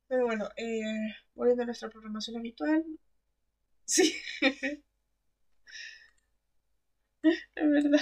Pero 0.07 0.25
bueno, 0.25 0.49
eh, 0.57 0.81
volviendo 1.35 1.61
a 1.63 1.65
nuestra 1.67 1.89
programación 1.89 2.37
habitual. 2.37 2.83
Sí. 3.85 4.15
Es 7.23 7.69
verdad. 7.69 7.99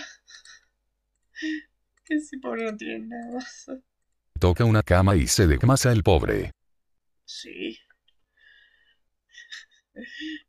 Que 2.06 2.20
si 2.20 2.38
pobre 2.38 2.64
no 2.64 2.78
tiene 2.78 3.08
nada 3.08 3.34
más. 3.34 3.72
Toca 4.40 4.64
una 4.64 4.84
cama 4.84 5.16
y 5.18 5.28
se 5.28 5.48
desmasa 5.48 5.92
el 5.92 6.02
pobre. 6.02 6.52
Sí. 7.26 7.78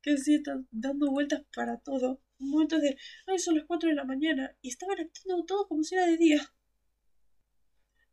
Que 0.03 0.17
sí, 0.19 0.37
están 0.37 0.67
dando 0.71 1.11
vueltas 1.11 1.43
para 1.55 1.79
todo. 1.79 2.21
Un 2.39 2.51
momento 2.51 2.79
de, 2.79 2.97
ay, 3.27 3.39
son 3.39 3.57
las 3.57 3.67
4 3.67 3.89
de 3.89 3.95
la 3.95 4.05
mañana. 4.05 4.57
Y 4.63 4.69
estaban 4.69 4.97
haciendo 4.99 5.45
todo 5.45 5.67
como 5.69 5.83
si 5.83 5.95
era 5.95 6.07
de 6.07 6.17
día. 6.17 6.41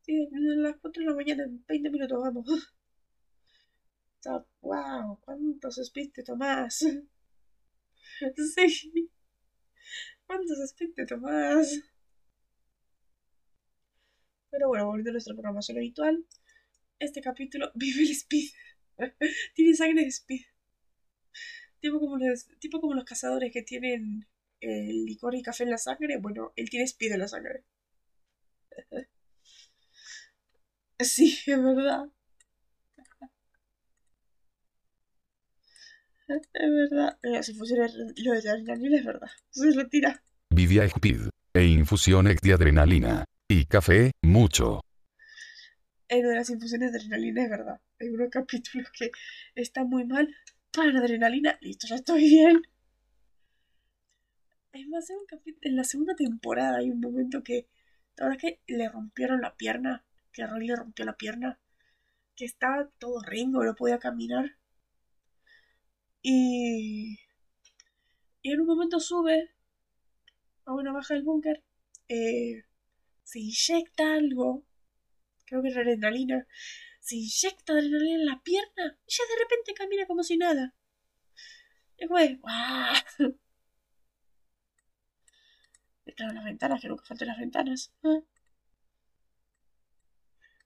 Sí, 0.01 0.27
las 0.31 0.77
4 0.77 1.01
de 1.03 1.09
la 1.09 1.15
mañana, 1.15 1.43
en 1.43 1.63
20 1.67 1.89
minutos, 1.89 2.19
vamos. 2.21 2.45
Wow, 4.61 5.19
¿cuántos 5.21 5.79
speed 5.79 6.11
te 6.13 6.23
tomás? 6.23 6.85
Sí. 8.55 9.09
¿Cuántos 10.27 10.59
speed 10.59 10.93
te 10.93 11.05
tomás? 11.07 11.81
Pero 14.51 14.67
bueno, 14.67 14.85
volviendo 14.85 15.09
a 15.09 15.13
nuestra 15.13 15.33
programación 15.33 15.77
habitual. 15.77 16.25
Este 16.99 17.21
capítulo 17.21 17.71
vive 17.75 18.01
el 18.03 18.11
speed. 18.11 18.49
Tiene 19.55 19.73
sangre 19.73 20.03
de 20.03 20.09
speed. 20.09 20.41
Tipo 21.81 21.99
como 21.99 22.17
los, 22.17 22.47
tipo 22.59 22.79
como 22.79 22.93
los 22.93 23.05
cazadores 23.05 23.51
que 23.51 23.63
tienen 23.63 24.25
el 24.61 25.05
licor 25.05 25.35
y 25.35 25.41
café 25.41 25.63
en 25.63 25.71
la 25.71 25.77
sangre. 25.77 26.17
Bueno, 26.17 26.53
él 26.55 26.69
tiene 26.69 26.85
speed 26.85 27.13
en 27.13 27.19
la 27.19 27.27
sangre. 27.27 27.63
Sí, 30.99 31.39
es 31.47 31.63
verdad. 31.63 32.05
Es 36.27 36.41
verdad. 36.53 37.17
Mira, 37.23 37.43
si 37.43 37.53
fuese 37.53 37.75
lo 37.75 38.31
de 38.33 38.49
adrenalina, 38.49 38.97
es 38.97 39.05
verdad. 39.05 39.29
Se 39.49 39.71
retira. 39.71 40.23
Vivia 40.49 40.85
Speed. 40.85 41.29
E 41.53 41.65
infusiones 41.65 42.39
de 42.41 42.53
adrenalina. 42.53 43.25
Y 43.49 43.65
café, 43.65 44.11
mucho. 44.21 44.81
En 46.07 46.23
lo 46.23 46.29
de 46.29 46.35
las 46.35 46.49
infusiones 46.49 46.91
de 46.91 46.99
adrenalina, 46.99 47.43
es 47.43 47.49
verdad. 47.49 47.81
Hay 47.99 48.09
unos 48.09 48.29
capítulos 48.29 48.89
que 48.97 49.11
están 49.55 49.89
muy 49.89 50.05
mal. 50.05 50.33
Para 50.73 50.99
adrenalina, 50.99 51.57
listo, 51.61 51.87
ya 51.87 51.95
estoy 51.95 52.21
bien. 52.29 52.61
Es 54.73 54.87
más, 54.87 55.09
en, 55.61 55.75
la 55.75 55.83
segunda 55.83 56.15
temporada 56.15 56.77
hay 56.79 56.89
un 56.91 56.99
momento 57.01 57.43
que. 57.43 57.67
La 58.17 58.25
verdad 58.27 58.39
es 58.43 58.59
que 58.65 58.73
le 58.73 58.89
rompieron 58.89 59.41
la 59.41 59.55
pierna. 59.55 60.05
Que 60.33 60.45
Roy 60.47 60.67
le 60.67 60.75
rompió 60.75 61.05
la 61.05 61.17
pierna. 61.17 61.59
Que 62.35 62.45
estaba 62.45 62.89
todo 62.99 63.21
ringo, 63.21 63.63
no 63.63 63.75
podía 63.75 63.99
caminar. 63.99 64.57
Y. 66.21 67.19
Y 68.41 68.51
en 68.51 68.61
un 68.61 68.67
momento 68.67 68.99
sube 68.99 69.51
a 70.65 70.73
una 70.73 70.91
baja 70.93 71.13
del 71.13 71.23
búnker. 71.23 71.63
eh, 72.07 72.63
se 73.23 73.39
inyecta 73.39 74.13
algo. 74.13 74.65
Creo 75.45 75.61
que 75.61 75.69
es 75.69 75.77
adrenalina. 75.77 76.47
Se 77.11 77.17
inyecta 77.17 77.73
adrenalina 77.73 78.21
en 78.21 78.25
la 78.25 78.41
pierna. 78.41 78.97
Y 79.05 79.11
ya 79.11 79.23
de 79.25 79.43
repente 79.43 79.73
camina 79.73 80.07
como 80.07 80.23
si 80.23 80.37
nada. 80.37 80.73
Y 81.97 82.07
fue. 82.07 82.35
¡Guau! 82.37 83.37
Claro, 86.15 86.33
las 86.33 86.45
ventanas, 86.45 86.81
que 86.81 86.87
nunca 86.87 87.03
faltan 87.03 87.27
las 87.27 87.37
ventanas. 87.37 87.93
¿eh? 88.03 88.23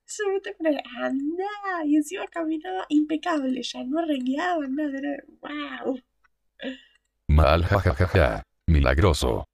Se 0.04 0.22
mete 0.28 0.54
con 0.54 0.66
el 0.66 0.80
anda 1.00 1.84
y 1.84 1.96
encima 1.96 2.28
caminaba 2.28 2.86
impecable, 2.90 3.62
ya 3.62 3.82
no 3.82 3.98
arreglaba 3.98 4.66
nada, 4.68 4.98
era 4.98 5.24
wow. 5.40 6.00
Mal 7.26 7.64
jajajaja. 7.64 8.42
Milagroso. 8.66 9.48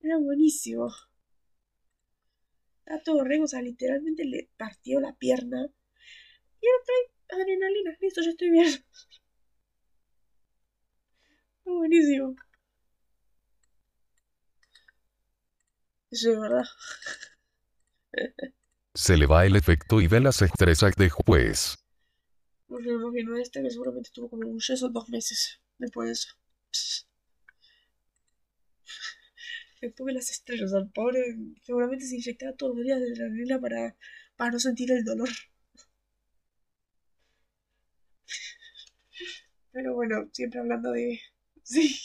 Era 0.00 0.18
buenísimo. 0.18 0.92
Está 2.86 3.02
todo 3.02 3.24
re, 3.24 3.40
o 3.40 3.48
sea, 3.48 3.60
literalmente 3.62 4.24
le 4.24 4.48
partió 4.56 5.00
la 5.00 5.12
pierna. 5.12 5.66
Y 6.60 6.66
ahora 6.66 6.84
trae 6.86 7.40
adrenalina. 7.40 7.96
Listo, 8.00 8.22
ya 8.22 8.30
estoy 8.30 8.50
bien. 8.50 8.84
Buenísimo. 11.64 12.36
Eso 16.10 16.30
es 16.32 16.40
verdad. 16.40 16.64
Se 18.94 19.16
le 19.16 19.26
va 19.26 19.44
el 19.44 19.56
efecto 19.56 20.00
y 20.00 20.06
ve 20.06 20.20
las 20.20 20.40
estresas 20.40 20.94
después. 20.96 21.76
Porque 22.68 22.88
me 22.88 22.94
imagino 22.94 23.36
este 23.36 23.62
que 23.62 23.70
seguramente 23.70 24.08
estuvo 24.08 24.30
como 24.30 24.48
un 24.48 24.60
yeso 24.60 24.88
dos 24.88 25.08
meses 25.08 25.60
después 25.78 26.06
de 26.06 26.12
eso. 26.72 27.05
Después 29.86 30.06
de 30.08 30.14
las 30.14 30.30
estrellas, 30.30 30.72
al 30.74 30.90
pobre 30.90 31.36
seguramente 31.62 32.04
se 32.04 32.16
inyectaba 32.16 32.52
todos 32.54 32.76
los 32.76 32.84
días 32.84 32.98
de 33.00 33.06
adrenalina 33.12 33.60
para, 33.60 33.96
para 34.36 34.50
no 34.50 34.58
sentir 34.58 34.90
el 34.90 35.04
dolor. 35.04 35.28
Pero 39.70 39.94
bueno, 39.94 40.28
siempre 40.32 40.58
hablando 40.58 40.90
de... 40.90 41.20
Sí. 41.62 41.96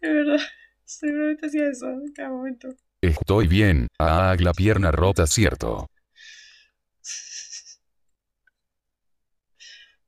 De 0.00 0.12
verdad, 0.12 0.40
seguramente 0.84 1.46
hacía 1.46 1.68
eso 1.68 1.90
en 1.90 2.12
cada 2.12 2.30
momento. 2.30 2.68
Estoy 3.02 3.48
bien. 3.48 3.88
Ah, 3.98 4.34
la 4.38 4.52
pierna 4.52 4.90
rota, 4.90 5.26
cierto. 5.26 5.88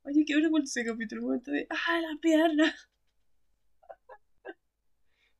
Oye, 0.07 0.23
qué 0.25 0.35
bueno 0.35 0.49
cuando 0.51 0.67
ese 0.67 0.85
capítulo, 0.85 1.21
momento 1.23 1.51
de... 1.51 1.67
¡Ah, 1.69 1.99
la 1.99 2.17
pierna! 2.21 2.73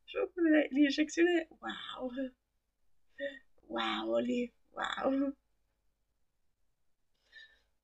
Yo 0.07 0.29
con 0.33 0.51
la, 0.51 0.65
inyección 0.71 1.25
de... 1.25 1.47
¡Wow! 1.51 2.11
¡Wow, 3.69 4.11
Oli! 4.11 4.51
¡Wow! 4.73 5.33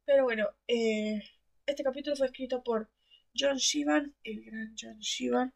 Pero 0.04 0.24
bueno, 0.26 0.50
eh, 0.68 1.22
este 1.66 1.84
capítulo 1.86 2.18
fue 2.18 2.26
escrito 2.26 2.62
por 2.62 2.90
John 3.34 3.56
Shivan, 3.56 4.14
el 4.26 4.44
gran 4.44 4.76
John 4.78 5.00
Shivan. 5.00 5.54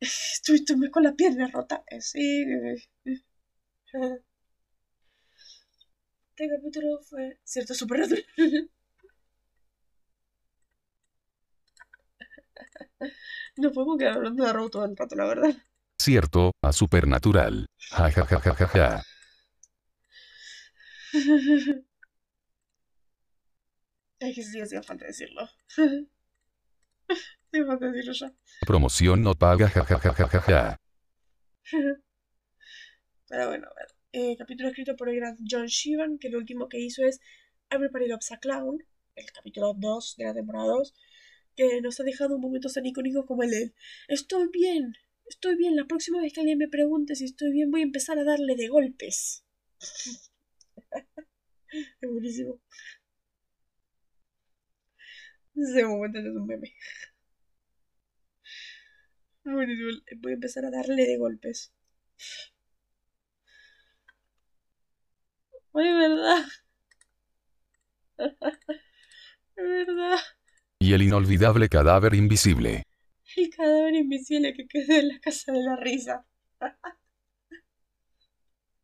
Estuviste 0.00 0.74
con 0.90 1.02
la 1.02 1.12
pierna 1.12 1.48
rota. 1.48 1.84
Eh, 1.90 2.00
sí. 2.00 2.42
Este 6.38 6.48
capítulo 6.54 7.00
fue 7.02 7.38
cierto 7.44 7.72
supernatural. 7.74 8.24
No 13.56 13.72
podemos 13.72 13.98
quedar 13.98 14.16
hablando 14.16 14.44
de 14.44 14.50
Arrow 14.50 14.68
todo 14.68 14.84
el 14.84 14.96
rato, 14.96 15.16
la 15.16 15.24
verdad. 15.24 15.54
Cierto, 15.98 16.52
a 16.62 16.72
supernatural. 16.72 17.66
Jajajajaja. 17.78 19.02
Es 24.18 24.34
que 24.34 24.42
sí 24.42 24.60
hacía 24.60 24.82
falta 24.82 25.04
decirlo. 25.04 25.48
Hacía 27.08 27.66
falta 27.66 27.86
decirlo 27.86 28.12
ya. 28.12 28.32
Promoción 28.66 29.22
no 29.22 29.34
paga, 29.34 29.68
jajajajaja. 29.68 30.76
Pero 33.28 33.48
bueno, 33.48 33.66
a 33.68 33.74
ver. 33.74 33.88
Eh, 34.12 34.36
capítulo 34.38 34.70
escrito 34.70 34.96
por 34.96 35.10
el 35.10 35.16
gran 35.16 35.36
John 35.48 35.66
Shivan, 35.66 36.18
que 36.18 36.30
lo 36.30 36.38
último 36.38 36.68
que 36.68 36.78
hizo 36.78 37.04
es 37.04 37.20
Everybody 37.68 38.08
Loves 38.08 38.32
a 38.32 38.38
Clown, 38.38 38.82
el 39.14 39.30
capítulo 39.32 39.74
2 39.76 40.14
de 40.16 40.24
la 40.24 40.32
temporada 40.32 40.68
2, 40.68 40.94
que 41.56 41.80
nos 41.80 41.98
ha 42.00 42.04
dejado 42.04 42.38
momentos 42.38 42.74
tan 42.74 42.86
icónicos 42.86 43.26
como 43.26 43.42
el 43.42 43.50
de 43.50 43.74
Estoy 44.08 44.48
bien, 44.52 44.94
estoy 45.26 45.56
bien, 45.56 45.76
la 45.76 45.86
próxima 45.86 46.20
vez 46.20 46.32
que 46.32 46.40
alguien 46.40 46.58
me 46.58 46.68
pregunte 46.68 47.14
si 47.16 47.24
estoy 47.24 47.52
bien 47.52 47.70
voy 47.70 47.80
a 47.80 47.84
empezar 47.84 48.18
a 48.18 48.24
darle 48.24 48.54
de 48.56 48.68
golpes. 48.68 49.44
es 52.00 52.10
buenísimo. 52.10 52.60
Ese 55.56 55.84
momento 55.84 56.18
es 56.20 56.26
un 56.26 56.46
meme. 56.46 56.72
Buenísimo. 59.44 59.92
Voy 60.18 60.32
a 60.32 60.34
empezar 60.34 60.66
a 60.66 60.70
darle 60.70 61.06
de 61.06 61.16
golpes. 61.16 61.72
Oye, 65.72 65.92
¿verdad? 65.94 66.44
Verdad. 69.56 70.20
Y 70.78 70.92
el 70.92 71.02
inolvidable 71.02 71.68
cadáver 71.68 72.14
invisible. 72.14 72.84
El 73.36 73.50
cadáver 73.50 73.94
invisible 73.94 74.54
que 74.54 74.66
quedó 74.66 74.94
en 74.94 75.08
la 75.08 75.20
casa 75.20 75.52
de 75.52 75.62
la 75.62 75.76
risa. 75.76 76.26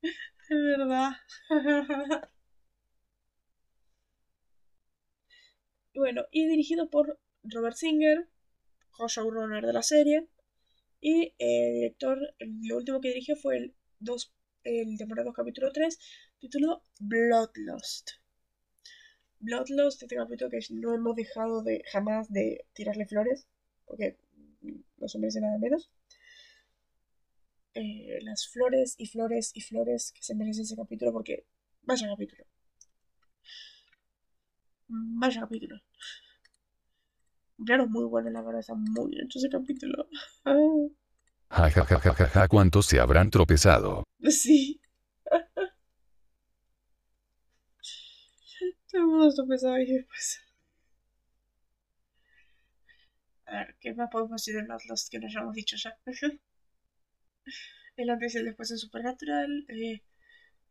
Es 0.03 0.59
verdad. 0.59 1.13
bueno, 5.95 6.25
y 6.31 6.47
dirigido 6.47 6.91
por 6.91 7.19
Robert 7.43 7.77
Singer, 7.77 8.29
co-showrunner 8.91 9.65
de 9.65 9.73
la 9.73 9.83
serie. 9.83 10.29
Y 11.01 11.35
el 11.39 11.75
director, 11.75 12.19
lo 12.39 12.77
último 12.77 13.01
que 13.01 13.09
dirigió 13.09 13.37
fue 13.37 13.57
el, 13.57 13.75
dos, 13.99 14.35
el 14.65 14.97
temporada 14.99 15.27
2 15.27 15.35
capítulo 15.35 15.73
3, 15.73 15.99
titulado 16.39 16.83
Bloodlust. 17.01 18.22
Bloodlust, 19.43 20.03
este 20.03 20.15
capítulo 20.15 20.51
que 20.51 20.61
no 20.71 20.95
hemos 20.95 21.17
dejado 21.17 21.63
de 21.63 21.83
jamás 21.91 22.33
de 22.33 22.65
tirarle 22.75 23.07
flores, 23.07 23.49
porque 23.85 24.17
no 24.99 25.09
se 25.09 25.19
merece 25.19 25.41
nada 25.41 25.59
menos. 25.59 25.91
Eh, 27.75 28.21
las 28.23 28.47
flores 28.49 28.95
y 28.99 29.07
flores 29.07 29.51
y 29.55 29.61
flores 29.61 30.13
que 30.13 30.23
se 30.23 30.37
merece 30.37 30.63
ese 30.63 30.77
capítulo, 30.77 31.13
porque 31.13 31.45
vaya 31.83 32.09
capítulo. 32.09 32.45
Vaya 34.89 35.41
capítulo. 35.41 35.81
Claro, 37.67 37.89
muy 37.89 38.05
bueno, 38.05 38.31
la 38.31 38.43
verdad, 38.43 38.61
está 38.61 38.75
muy 38.75 39.11
bien 39.11 39.27
hecho 39.27 39.39
ese 39.39 39.49
capítulo. 39.49 40.09
Ja, 41.55 41.69
ja, 41.69 41.85
ja, 41.85 41.99
ja, 41.99 42.15
ja, 42.15 42.27
ja, 42.29 42.49
¿cuántos 42.49 42.87
se 42.87 42.99
habrán 42.99 43.29
tropezado? 43.29 44.05
Sí. 44.23 44.81
Todo 48.93 49.03
el 49.03 49.09
mundo 49.09 49.55
está 49.55 49.81
y 49.81 49.87
después. 49.87 50.41
A 53.47 53.53
ver, 53.57 53.77
¿qué 53.81 53.95
más 53.95 54.11
podemos 54.11 54.33
decir 54.43 54.55
de 54.55 54.65
Not 54.65 54.85
Lost 54.85 55.11
que 55.11 55.19
no 55.19 55.27
hayamos 55.27 55.55
dicho 55.55 55.77
ya? 55.77 55.97
el 57.97 58.11
antes 58.11 58.35
y 58.35 58.39
el 58.39 58.45
después 58.45 58.71
en 58.71 58.79
Supernatural. 58.79 59.65
Eh, 59.69 60.03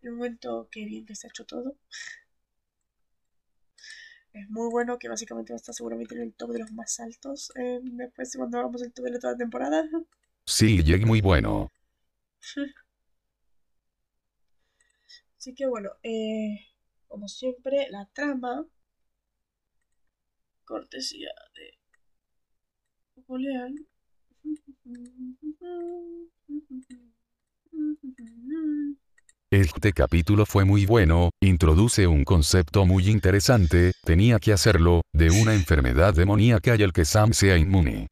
el 0.03 0.11
momento 0.11 0.67
que 0.71 0.85
bien 0.85 1.05
que 1.05 1.15
se 1.15 1.27
ha 1.27 1.29
hecho 1.29 1.45
todo. 1.45 1.75
Es 4.33 4.49
muy 4.49 4.69
bueno 4.69 4.97
que 4.99 5.09
básicamente 5.09 5.53
va 5.53 5.55
a 5.55 5.61
estar 5.61 5.75
seguramente 5.75 6.15
en 6.15 6.21
el 6.21 6.33
top 6.33 6.51
de 6.51 6.59
los 6.59 6.71
más 6.71 6.99
altos. 6.99 7.51
eh, 7.55 7.79
después 7.81 8.35
cuando 8.37 8.59
hagamos 8.59 8.81
el 8.83 8.93
top 8.93 9.05
de 9.05 9.11
la 9.11 9.19
toda 9.19 9.35
temporada. 9.37 9.89
Sí, 10.45 10.83
Jake 10.83 11.05
muy 11.05 11.21
bueno. 11.21 11.71
Así 15.37 15.53
que 15.55 15.65
bueno, 15.67 15.89
eh, 16.03 16.70
como 17.11 17.27
siempre, 17.27 17.87
la 17.89 18.07
trama, 18.13 18.65
cortesía 20.63 21.29
de. 21.55 21.77
Este 29.51 29.91
capítulo 29.91 30.45
fue 30.45 30.63
muy 30.63 30.85
bueno, 30.85 31.31
introduce 31.41 32.07
un 32.07 32.23
concepto 32.23 32.85
muy 32.85 33.09
interesante, 33.09 33.91
tenía 34.03 34.39
que 34.39 34.53
hacerlo, 34.53 35.01
de 35.13 35.29
una 35.31 35.53
enfermedad 35.53 36.13
demoníaca 36.13 36.77
y 36.77 36.83
el 36.83 36.93
que 36.93 37.03
Sam 37.03 37.33
sea 37.33 37.57
inmune. 37.57 38.07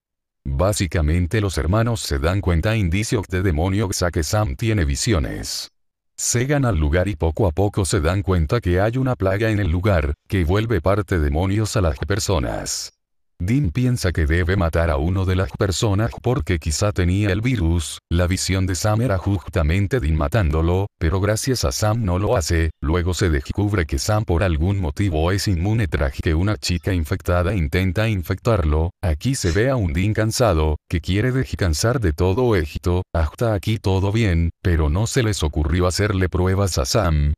Básicamente 0.45 1.39
los 1.39 1.57
hermanos 1.57 2.01
se 2.01 2.19
dan 2.19 2.41
cuenta 2.41 2.75
indicios 2.75 3.25
de 3.29 3.41
demonios 3.43 4.03
a 4.03 4.11
que 4.11 4.23
Sam 4.23 4.55
tiene 4.57 4.83
visiones. 4.83 5.69
Llegan 6.19 6.65
al 6.65 6.77
lugar 6.77 7.07
y 7.07 7.15
poco 7.15 7.47
a 7.47 7.51
poco 7.51 7.85
se 7.85 8.01
dan 8.01 8.23
cuenta 8.23 8.59
que 8.59 8.81
hay 8.81 8.97
una 8.97 9.15
plaga 9.15 9.51
en 9.51 9.59
el 9.59 9.69
lugar, 9.69 10.15
que 10.27 10.43
vuelve 10.43 10.81
parte 10.81 11.17
demonios 11.17 11.77
a 11.77 11.81
las 11.81 11.97
personas. 11.99 12.98
Dean 13.41 13.71
piensa 13.71 14.11
que 14.11 14.25
debe 14.25 14.57
matar 14.57 14.89
a 14.89 14.97
uno 14.97 15.23
de 15.23 15.37
las 15.37 15.49
personas 15.51 16.11
porque 16.21 16.59
quizá 16.59 16.91
tenía 16.91 17.31
el 17.31 17.39
virus, 17.39 17.99
la 18.11 18.27
visión 18.27 18.65
de 18.67 18.75
Sam 18.75 19.01
era 19.01 19.17
justamente 19.17 20.01
Dean 20.01 20.17
matándolo, 20.17 20.87
pero 20.99 21.21
gracias 21.21 21.63
a 21.63 21.71
Sam 21.71 22.03
no 22.03 22.19
lo 22.19 22.35
hace, 22.35 22.71
luego 22.81 23.13
se 23.13 23.29
descubre 23.29 23.85
que 23.85 23.97
Sam 23.97 24.25
por 24.25 24.43
algún 24.43 24.81
motivo 24.81 25.31
es 25.31 25.47
inmune 25.47 25.87
tras 25.87 26.13
que 26.21 26.35
una 26.35 26.57
chica 26.57 26.93
infectada 26.93 27.55
intenta 27.55 28.09
infectarlo, 28.09 28.91
aquí 29.01 29.35
se 29.35 29.51
ve 29.51 29.69
a 29.69 29.77
un 29.77 29.93
Dean 29.93 30.13
cansado, 30.13 30.75
que 30.89 30.99
quiere 30.99 31.31
descansar 31.31 32.01
de 32.01 32.11
todo 32.11 32.57
Egipto, 32.57 33.03
hasta 33.15 33.53
aquí 33.53 33.77
todo 33.79 34.11
bien, 34.11 34.49
pero 34.61 34.89
no 34.89 35.07
se 35.07 35.23
les 35.23 35.43
ocurrió 35.43 35.87
hacerle 35.87 36.27
pruebas 36.27 36.77
a 36.77 36.83
Sam, 36.85 37.33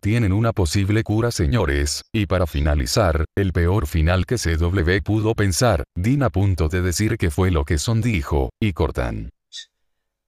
tienen 0.00 0.32
una 0.32 0.52
posible 0.52 1.02
cura 1.02 1.30
señores, 1.30 2.04
y 2.12 2.26
para 2.26 2.46
finalizar, 2.46 3.24
el 3.36 3.52
peor 3.52 3.86
final 3.86 4.26
que 4.26 4.36
CW 4.36 5.02
pudo 5.04 5.34
pensar, 5.34 5.84
Dean 5.94 6.22
a 6.22 6.30
punto 6.30 6.68
de 6.68 6.82
decir 6.82 7.16
que 7.18 7.30
fue 7.30 7.50
lo 7.50 7.64
que 7.64 7.78
Son 7.78 8.00
dijo, 8.00 8.50
y 8.60 8.72
cortan. 8.72 9.30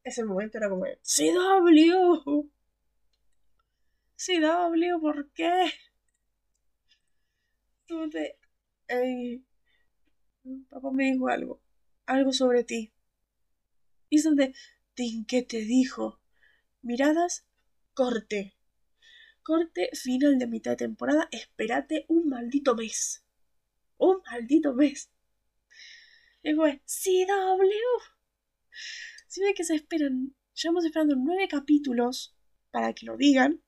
Ese 0.03 0.25
momento 0.25 0.59
era 0.59 0.69
como, 0.69 0.85
CW. 1.03 2.51
CW, 4.17 5.01
¿por 5.01 5.31
qué? 5.33 5.71
Tú 7.87 8.11
papá 10.69 10.91
me 10.93 11.13
dijo 11.13 11.29
algo, 11.29 11.61
algo 12.07 12.33
sobre 12.33 12.65
ti. 12.65 12.93
Y 14.11 14.19
son 14.19 14.37
de, 14.37 14.55
Dean, 14.97 15.25
¿qué 15.27 15.43
te 15.43 15.59
dijo? 15.59 16.21
Miradas, 16.83 17.47
corte 17.95 18.58
corte 19.49 19.89
final 19.95 20.39
de 20.39 20.47
mitad 20.47 20.73
de 20.73 20.85
temporada, 20.89 21.27
espérate 21.33 22.05
un 22.09 22.29
maldito 22.29 22.75
mes. 22.77 23.25
Un 23.97 24.21
maldito 24.31 24.75
mes. 24.75 25.11
Y 26.43 26.53
fue, 26.53 26.83
CW. 26.85 27.87
Si 29.27 29.41
ve 29.41 29.55
que 29.55 29.65
se 29.65 29.75
esperan, 29.75 30.37
llevamos 30.53 30.85
esperando 30.85 31.17
nueve 31.17 31.49
capítulos 31.49 32.37
para 32.71 32.93
que 32.93 33.07
lo 33.07 33.17
digan. 33.17 33.63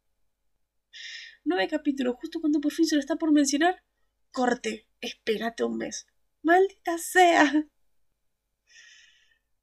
Nueve 1.45 1.67
capítulos, 1.67 2.17
justo 2.21 2.41
cuando 2.43 2.61
por 2.61 2.73
fin 2.73 2.85
se 2.85 2.97
lo 2.97 3.01
está 3.01 3.17
por 3.17 3.33
mencionar, 3.33 3.83
corte, 4.33 4.87
espérate 5.01 5.65
un 5.65 5.79
mes. 5.79 6.07
Maldita 6.43 6.99
sea. 6.99 7.67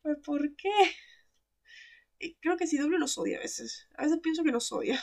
Pues, 0.02 0.18
¿Por 0.24 0.56
qué? 0.56 0.72
Creo 2.42 2.58
que 2.58 2.66
CW 2.66 2.98
nos 2.98 3.20
odia 3.20 3.38
a 3.38 3.42
veces. 3.42 3.88
A 3.96 4.02
veces 4.02 4.20
pienso 4.24 4.44
que 4.44 4.52
nos 4.52 4.72
odia. 4.72 5.00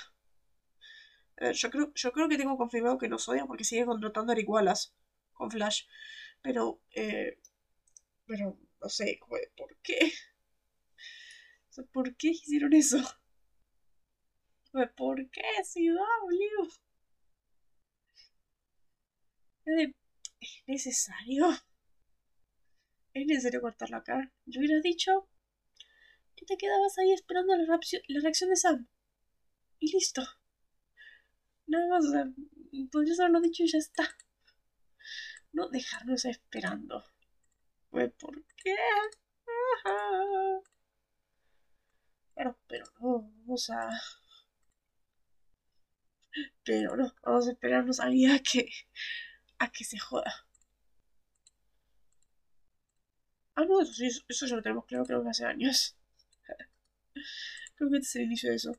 Eh, 1.39 1.53
yo, 1.53 1.71
creo, 1.71 1.93
yo 1.95 2.13
creo 2.13 2.29
que 2.29 2.37
tengo 2.39 2.57
confirmado 2.57 2.99
que 2.99 3.09
nos 3.09 3.29
odia 3.29 3.47
porque 3.47 3.65
sigue 3.65 3.87
contratando 3.87 4.33
a 4.33 4.35
Eric 4.35 4.49
con 5.33 5.51
Flash. 5.51 5.85
Pero, 6.43 6.81
eh, 6.95 7.39
pero 8.27 8.59
no 8.81 8.89
sé, 8.89 9.19
¿por 9.57 9.77
qué? 9.83 10.13
¿Por 11.93 12.17
qué 12.17 12.29
hicieron 12.29 12.73
eso? 12.73 12.99
¿Por 14.97 15.31
qué, 15.31 15.43
CW? 15.63 16.69
¿Es 20.41 20.63
necesario? 20.67 21.47
¿Es 23.15 23.27
necesario 23.27 23.61
cortarlo 23.61 23.97
acá? 23.97 24.31
Yo 24.47 24.61
hubiera 24.61 24.81
dicho 24.81 25.29
que 26.37 26.45
te 26.45 26.57
quedabas 26.57 26.99
ahí 26.99 27.13
esperando 27.13 27.57
la, 27.57 27.65
la 28.09 28.21
reacción 28.21 28.51
de 28.51 28.57
Sam. 28.57 28.89
Y 29.79 29.93
listo. 29.93 30.23
Nada 31.67 31.89
más, 31.89 32.05
o 32.07 32.11
sea, 32.11 32.27
podrías 32.91 33.21
haberlo 33.21 33.41
dicho 33.41 33.63
y 33.63 33.69
ya 33.69 33.79
está. 33.79 34.05
No 35.53 35.69
dejarnos 35.69 36.25
esperando. 36.25 37.05
Pues, 37.91 38.13
¿por 38.15 38.45
qué? 38.57 38.77
Pero, 42.35 42.59
pero 42.67 42.85
no, 43.01 43.23
vamos 43.23 43.71
a... 43.71 43.89
Pero 46.65 46.97
no, 46.97 47.15
vamos 47.23 47.47
a 47.49 47.53
esperarnos 47.53 48.01
ahí 48.01 48.27
a 48.27 48.41
que... 48.41 48.69
a 49.59 49.71
que 49.71 49.85
se 49.85 49.99
joda. 49.99 50.33
Ah, 53.57 53.65
no, 53.65 53.81
eso 53.81 53.93
sí, 53.93 54.09
eso 54.29 54.47
ya 54.47 54.57
lo 54.57 54.63
tenemos 54.63 54.85
claro, 54.87 55.05
creo 55.07 55.23
que 55.23 55.31
hace 55.31 55.45
años. 55.45 55.97
creo 57.77 57.91
que 57.91 57.97
este 57.99 58.09
es 58.09 58.17
el 58.17 58.23
inicio 58.23 58.51
de 58.51 58.57
eso. 58.57 58.73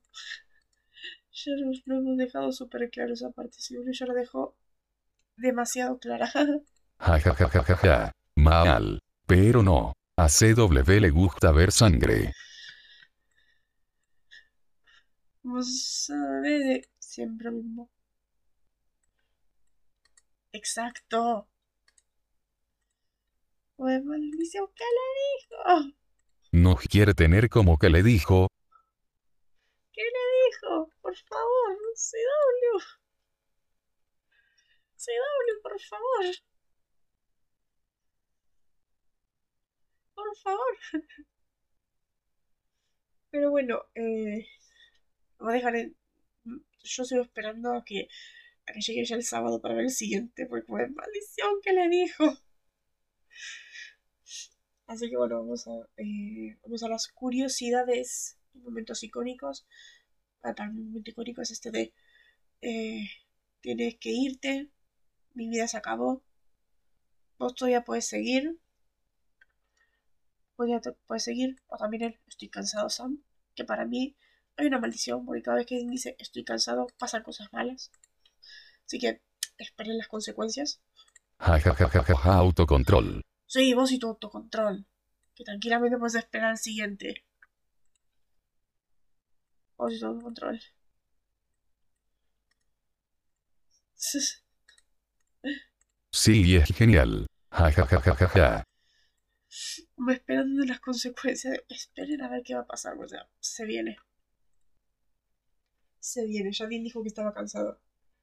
Ya 1.38 1.52
lo 1.86 1.98
hemos 1.98 2.18
dejado 2.18 2.52
súper 2.54 2.90
claro 2.90 3.14
esa 3.14 3.30
parte. 3.30 3.58
Si 3.60 3.76
ya 3.92 4.06
lo 4.06 4.14
dejó 4.14 4.56
demasiado 5.36 6.00
clara. 6.00 6.30
Ja 6.98 7.20
ja 7.20 7.34
ja 7.36 7.50
ja 7.50 7.76
ja. 7.76 8.12
Mal. 8.36 9.00
Pero 9.28 9.62
no. 9.62 9.94
A 10.18 10.30
CW 10.30 11.00
le 11.02 11.10
gusta 11.10 11.52
ver 11.52 11.72
sangre. 11.74 12.32
De 15.44 16.88
siempre 17.00 17.52
lo 17.52 17.58
mismo. 17.58 17.90
Exacto. 20.54 21.50
Pues 23.76 24.02
maldición, 24.06 24.68
¿qué 24.74 24.86
le 24.98 25.82
dijo? 25.84 25.96
No 26.54 26.76
quiere 26.78 27.14
tener 27.14 27.50
como 27.50 27.78
que 27.78 27.90
le 27.90 28.04
dijo. 28.04 28.48
¿Qué 29.92 30.02
le 30.02 30.24
dijo? 30.46 30.95
Por 31.16 31.28
favor, 31.30 31.78
CW. 31.96 32.80
CW, 34.98 35.62
por 35.64 35.80
favor. 35.80 36.26
Por 40.14 40.38
favor. 40.38 40.78
Pero 43.32 43.52
bueno, 43.52 43.84
eh, 43.96 44.46
vamos 45.38 45.54
a 45.54 45.56
dejar 45.56 45.76
en 45.78 45.96
yo 46.84 47.06
sigo 47.06 47.22
esperando 47.24 47.74
a 47.74 47.84
que, 47.86 48.08
a 48.68 48.74
que 48.74 48.82
llegue 48.82 49.06
ya 49.06 49.16
el 49.16 49.24
sábado 49.24 49.62
para 49.62 49.76
ver 49.76 49.86
el 49.86 49.92
siguiente, 49.92 50.46
porque 50.48 50.66
fue 50.68 50.88
maldición 50.90 51.62
que 51.64 51.74
le 51.74 51.88
dijo. 51.90 52.26
Así 54.88 55.10
que 55.10 55.18
bueno, 55.18 55.40
vamos 55.40 55.68
a, 55.68 55.72
eh, 55.98 56.58
vamos 56.64 56.84
a 56.84 56.90
las 56.90 57.08
curiosidades 57.08 58.38
momentos 58.54 59.04
icónicos. 59.04 59.66
Para 60.54 60.70
mí, 60.70 61.02
icónico 61.04 61.42
es 61.42 61.52
este 61.52 61.72
de 61.72 61.94
eh, 62.62 63.10
tienes 63.62 63.96
que 63.96 64.12
irte, 64.12 64.70
mi 65.34 65.50
vida 65.50 65.68
se 65.68 65.78
acabó, 65.78 66.24
vos 67.38 67.56
todavía 67.56 67.84
puedes 67.84 68.08
seguir, 68.08 68.60
puedes 70.56 71.24
seguir, 71.24 71.62
o 71.68 71.78
también 71.78 72.04
el 72.04 72.20
estoy 72.28 72.50
cansado, 72.50 72.90
Sam, 72.90 73.24
que 73.56 73.66
para 73.66 73.86
mí 73.86 74.16
hay 74.58 74.68
una 74.68 74.80
maldición, 74.80 75.26
porque 75.26 75.42
cada 75.42 75.58
vez 75.58 75.66
que 75.66 75.84
dice 75.86 76.16
estoy 76.20 76.44
cansado 76.44 76.88
pasan 76.98 77.24
cosas 77.24 77.52
malas. 77.52 77.92
Así 78.86 79.00
que 79.00 79.22
esperen 79.58 79.98
las 79.98 80.08
consecuencias. 80.08 80.82
Ja, 81.40 81.60
ja, 81.60 81.74
ja, 81.74 81.90
ja, 81.90 82.04
ja, 82.04 82.16
ja, 82.16 82.36
autocontrol. 82.36 83.22
Sí, 83.46 83.74
vos 83.74 83.92
y 83.92 84.00
tu 84.00 84.08
autocontrol. 84.08 84.86
Que 85.36 85.44
tranquilamente 85.44 85.98
puedes 85.98 86.16
esperar 86.16 86.52
al 86.52 86.58
siguiente. 86.58 87.25
Vos 89.78 89.94
y 89.94 90.00
tu 90.00 90.06
autocontrol. 90.06 90.60
Sí, 96.12 96.56
es 96.56 96.70
genial. 96.76 97.28
Ja, 97.52 97.72
ja, 97.72 97.86
ja, 97.86 98.02
ja, 98.02 98.16
ja, 98.16 98.28
ja. 98.30 98.64
Me 99.98 100.14
esperan 100.14 100.56
de 100.56 100.66
las 100.68 100.80
consecuencias. 100.80 101.60
Esperen 101.70 102.22
a 102.22 102.30
ver 102.30 102.44
qué 102.44 102.56
va 102.56 102.62
a 102.62 102.68
pasar. 102.68 102.98
O 102.98 103.08
sea, 103.08 103.28
se 103.40 103.66
viene. 103.66 103.98
Se 106.00 106.26
viene. 106.26 106.52
Ya 106.52 106.66
bien 106.68 106.84
dijo 106.84 107.02
que 107.02 107.10
estaba 107.10 107.34
cansado. 107.34 107.80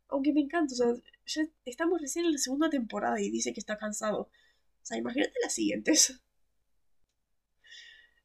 Aunque 0.08 0.32
me 0.32 0.40
encanta, 0.40 0.74
o 0.74 0.76
sea, 0.76 0.94
ya 1.26 1.42
estamos 1.64 2.00
recién 2.00 2.26
en 2.26 2.32
la 2.32 2.38
segunda 2.38 2.68
temporada 2.70 3.20
y 3.20 3.30
dice 3.30 3.52
que 3.52 3.60
está 3.60 3.78
cansado. 3.78 4.20
O 4.22 4.30
sea, 4.82 4.98
imagínate 4.98 5.32
las 5.42 5.54
siguientes. 5.54 6.20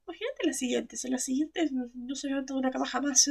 Imagínate 0.08 0.48
las 0.48 0.58
siguientes. 0.58 1.06
En 1.06 1.12
las 1.12 1.24
siguientes 1.24 1.72
no, 1.72 2.16
se 2.16 2.28
levanta 2.30 2.54
de 2.56 2.60
una 2.60 2.72
cama 2.72 2.88
jamás. 2.88 3.30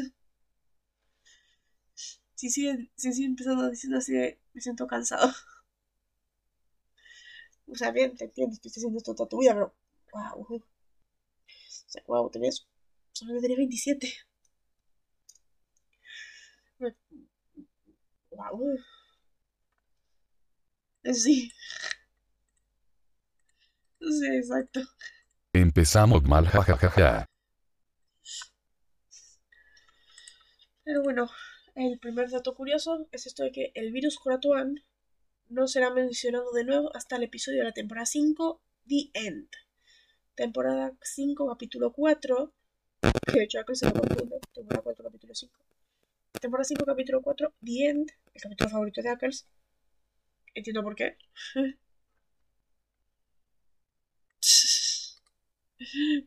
Si 2.37 2.51
sigue, 2.51 2.89
si 2.95 3.13
sigue 3.13 3.27
empezando 3.27 3.69
diciendo 3.69 3.99
así 3.99 4.13
me 4.53 4.61
siento 4.61 4.87
cansado. 4.87 5.33
O 7.69 7.75
sea, 7.77 7.91
bien, 7.93 8.17
te 8.17 8.25
entiendo, 8.25 8.55
estoy 8.55 8.71
haciendo 8.71 8.99
esto 8.99 9.15
toda 9.15 9.29
tu 9.29 9.39
vida, 9.39 9.55
pero. 9.55 9.73
¡Wow! 10.13 10.47
O 10.51 10.63
sea, 11.91 12.03
wow, 12.07 12.31
tenés. 12.31 12.67
Solo 13.13 13.41
tenés 13.41 13.57
27. 13.57 14.09
¡Wow! 18.31 18.77
Sí. 21.13 21.51
Sí, 24.01 24.27
exacto. 24.39 24.81
Empezamos 25.57 26.23
mal, 26.25 26.47
ja, 26.49 26.63
ja, 26.63 26.77
ja, 26.77 26.91
ja. 26.91 27.27
Pero 30.85 31.03
bueno, 31.03 31.31
el 31.75 31.99
primer 31.99 32.29
dato 32.31 32.55
curioso 32.55 33.09
es 33.11 33.27
esto 33.27 33.43
de 33.43 33.53
que 33.53 33.73
el 33.75 33.91
virus 33.91 34.19
Kuratuan 34.19 34.85
no 35.49 35.67
será 35.67 35.89
mencionado 35.91 36.53
de 36.53 36.65
nuevo 36.65 36.95
hasta 36.95 37.17
el 37.17 37.23
episodio 37.23 37.61
de 37.61 37.65
la 37.65 37.73
temporada 37.73 38.05
5, 38.05 38.61
The 38.87 39.11
End. 39.15 39.49
Temporada 40.35 40.93
5, 41.01 41.49
capítulo 41.49 41.91
4. 41.91 42.53
Que 43.01 43.33
de 43.33 43.45
hecho 43.45 43.59
acá 43.59 43.75
se 43.75 43.87
lo 43.87 43.95
confunde. 43.95 44.39
Temporada 44.53 44.83
4, 44.83 45.05
capítulo 45.05 45.35
5. 45.35 45.55
Temporada 46.39 46.65
5, 46.65 46.85
capítulo 46.85 47.23
4, 47.23 47.55
The 47.65 47.89
End. 47.89 48.13
El 48.35 48.43
capítulo 48.43 48.69
favorito 48.69 49.01
de 49.01 49.09
Ackles. 49.09 49.49
Entiendo 50.55 50.83
por 50.83 50.95
qué. 50.95 51.17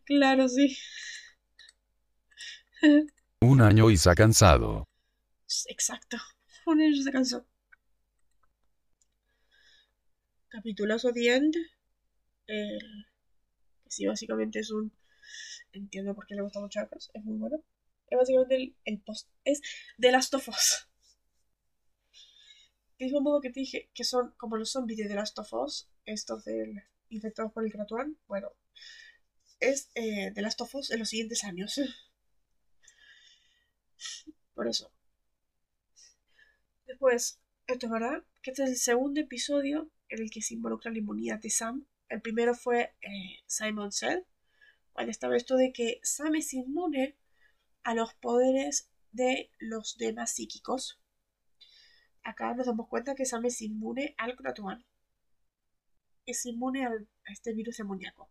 claro, 0.05 0.47
sí. 0.47 0.77
Un 3.41 3.61
año 3.61 3.89
y 3.89 3.97
se 3.97 4.09
ha 4.09 4.15
cansado. 4.15 4.87
Exacto. 5.67 6.17
Un 6.65 6.81
año 6.81 7.01
se 7.01 7.11
cansó. 7.11 7.47
Capitulazo 10.49 11.11
The 11.11 11.35
End. 11.35 11.55
El... 12.47 12.79
Sí, 13.87 14.05
básicamente 14.05 14.59
es 14.59 14.71
un. 14.71 14.91
Entiendo 15.71 16.15
por 16.15 16.25
qué 16.25 16.35
le 16.35 16.41
gusta 16.41 16.59
mucho 16.59 16.79
a 16.79 16.83
Ackles. 16.83 17.09
Es 17.13 17.23
muy 17.23 17.37
bueno. 17.37 17.63
Es 18.07 18.17
básicamente 18.17 18.55
el, 18.55 18.75
el 18.85 19.01
post. 19.01 19.29
Es 19.43 19.61
The 19.97 20.11
Last 20.11 20.33
of 20.33 20.47
Us. 20.49 20.87
Del 22.97 23.07
mismo 23.07 23.21
modo 23.21 23.39
que 23.39 23.49
te 23.49 23.61
dije 23.61 23.89
que 23.93 24.03
son 24.03 24.33
como 24.37 24.57
los 24.57 24.71
zombies 24.71 24.99
de 24.99 25.07
The 25.07 25.15
Last 25.15 25.39
of 25.39 25.53
Us, 25.53 25.89
estos 26.05 26.43
del 26.43 26.83
infectados 27.09 27.51
por 27.53 27.63
el 27.63 27.71
Kratuan, 27.71 28.17
bueno, 28.27 28.51
es 29.59 29.89
eh, 29.95 30.31
The 30.33 30.41
Last 30.41 30.61
of 30.61 30.73
Us 30.75 30.91
en 30.91 30.99
los 30.99 31.09
siguientes 31.09 31.43
años. 31.43 31.79
Por 34.53 34.67
eso. 34.67 34.91
Después, 36.85 37.39
esto 37.67 37.85
es 37.85 37.91
verdad, 37.91 38.23
que 38.41 38.51
este 38.51 38.63
es 38.63 38.69
el 38.69 38.77
segundo 38.77 39.21
episodio 39.21 39.91
en 40.09 40.21
el 40.21 40.31
que 40.31 40.41
se 40.41 40.55
involucra 40.55 40.91
la 40.91 40.97
inmunidad 40.97 41.39
de 41.39 41.49
Sam. 41.49 41.85
El 42.07 42.21
primero 42.21 42.55
fue 42.55 42.95
eh, 43.01 43.39
Simon 43.45 43.91
Cell, 43.91 44.23
cuando 44.91 45.11
estaba 45.11 45.37
esto 45.37 45.55
de 45.55 45.71
que 45.71 45.99
Sam 46.03 46.35
es 46.35 46.53
inmune 46.53 47.15
a 47.83 47.93
los 47.93 48.13
poderes 48.15 48.89
de 49.11 49.51
los 49.59 49.97
demás 49.97 50.33
psíquicos. 50.33 50.99
Acá 52.23 52.53
nos 52.53 52.65
damos 52.65 52.87
cuenta 52.87 53.15
que 53.15 53.25
Sam 53.25 53.45
es 53.45 53.61
inmune 53.61 54.15
al 54.17 54.35
Kratuan. 54.35 54.85
Es 56.25 56.45
inmune 56.45 56.85
a 56.85 56.91
este 57.31 57.53
virus 57.53 57.77
demoníaco. 57.77 58.29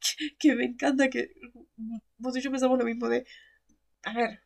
Que, 0.00 0.36
que 0.38 0.54
me 0.54 0.64
encanta 0.64 1.08
que 1.10 1.32
vos 2.18 2.36
y 2.36 2.40
yo 2.40 2.50
pensamos 2.50 2.78
lo 2.78 2.84
mismo 2.84 3.08
de, 3.08 3.26
a 4.02 4.12
ver, 4.14 4.42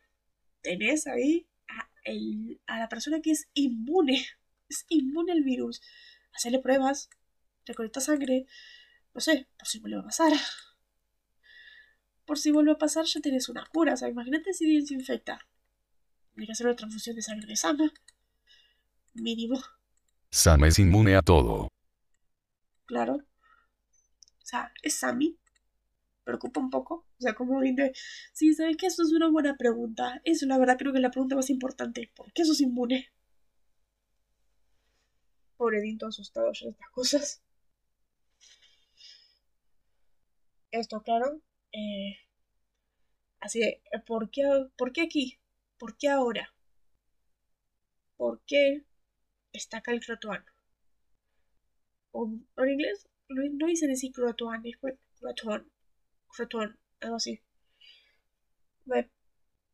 tenés 0.61 1.07
ahí 1.07 1.47
a, 1.67 1.89
el, 2.03 2.61
a 2.67 2.79
la 2.79 2.89
persona 2.89 3.21
que 3.21 3.31
es 3.31 3.49
inmune, 3.53 4.25
es 4.69 4.85
inmune 4.89 5.31
al 5.31 5.43
virus. 5.43 5.81
Hacerle 6.33 6.59
pruebas, 6.59 7.09
recolecta 7.65 8.01
sangre, 8.01 8.45
no 9.13 9.21
sé, 9.21 9.47
por 9.57 9.67
si 9.67 9.79
vuelve 9.79 9.99
a 9.99 10.03
pasar. 10.03 10.33
Por 12.25 12.37
si 12.39 12.51
vuelve 12.51 12.71
a 12.71 12.77
pasar 12.77 13.05
ya 13.05 13.21
tenés 13.21 13.49
una 13.49 13.65
cura, 13.67 13.93
o 13.93 13.97
sea, 13.97 14.09
imagínate 14.09 14.53
si 14.53 14.65
alguien 14.65 14.85
se 14.85 14.95
infecta. 14.95 15.39
Hay 16.37 16.45
que 16.45 16.51
hacer 16.51 16.65
una 16.65 16.75
transfusión 16.75 17.15
de 17.15 17.21
sangre 17.21 17.47
de 17.47 17.55
Sama. 17.55 17.93
Mínimo, 19.13 19.61
Sam 20.35 20.65
es 20.65 20.79
inmune 20.79 21.15
a 21.15 21.21
todo. 21.21 21.69
claro. 22.85 23.15
O 23.15 24.47
sea, 24.47 24.71
es 24.83 24.95
Sammy. 24.95 25.39
Preocupa 26.25 26.59
un 26.59 26.69
poco. 26.69 26.95
O 27.17 27.21
sea, 27.21 27.33
como 27.35 27.61
dice, 27.61 27.93
sí, 28.33 28.53
¿sabes 28.53 28.75
qué? 28.77 28.87
Eso 28.87 29.03
es 29.03 29.13
una 29.13 29.29
buena 29.29 29.55
pregunta. 29.55 30.21
Eso, 30.25 30.45
la 30.45 30.57
verdad, 30.57 30.77
creo 30.77 30.91
que 30.91 30.97
es 30.99 31.03
la 31.03 31.11
pregunta 31.11 31.35
más 31.37 31.49
importante. 31.49 32.11
¿Por 32.15 32.33
qué 32.33 32.43
sos 32.45 32.59
inmune? 32.61 33.09
Pobredito 35.57 36.07
asustado 36.07 36.53
ya 36.53 36.67
de 36.67 36.71
estas 36.71 36.89
cosas. 36.91 37.41
Esto, 40.71 41.01
claro. 41.01 41.41
eh, 41.71 42.17
así 43.39 43.59
de, 43.61 43.81
¿por 44.05 44.29
qué, 44.29 44.43
¿por 44.77 44.91
qué 44.91 45.01
aquí? 45.03 45.39
¿Por 45.77 45.95
qué 45.97 46.09
ahora? 46.09 46.53
¿Por 48.17 48.41
qué 48.45 48.83
está 49.53 49.77
acá 49.77 49.91
el 49.93 50.01
croatoano? 50.01 50.45
O 52.13 52.21
en 52.63 52.69
inglés 52.71 53.07
no, 53.29 53.43
no 53.59 53.67
dicen 53.67 53.91
así 53.91 54.11
croatoan, 54.11 54.65
es 54.65 54.75
croatoan, 55.19 55.69
algo 57.01 57.15
así. 57.15 57.41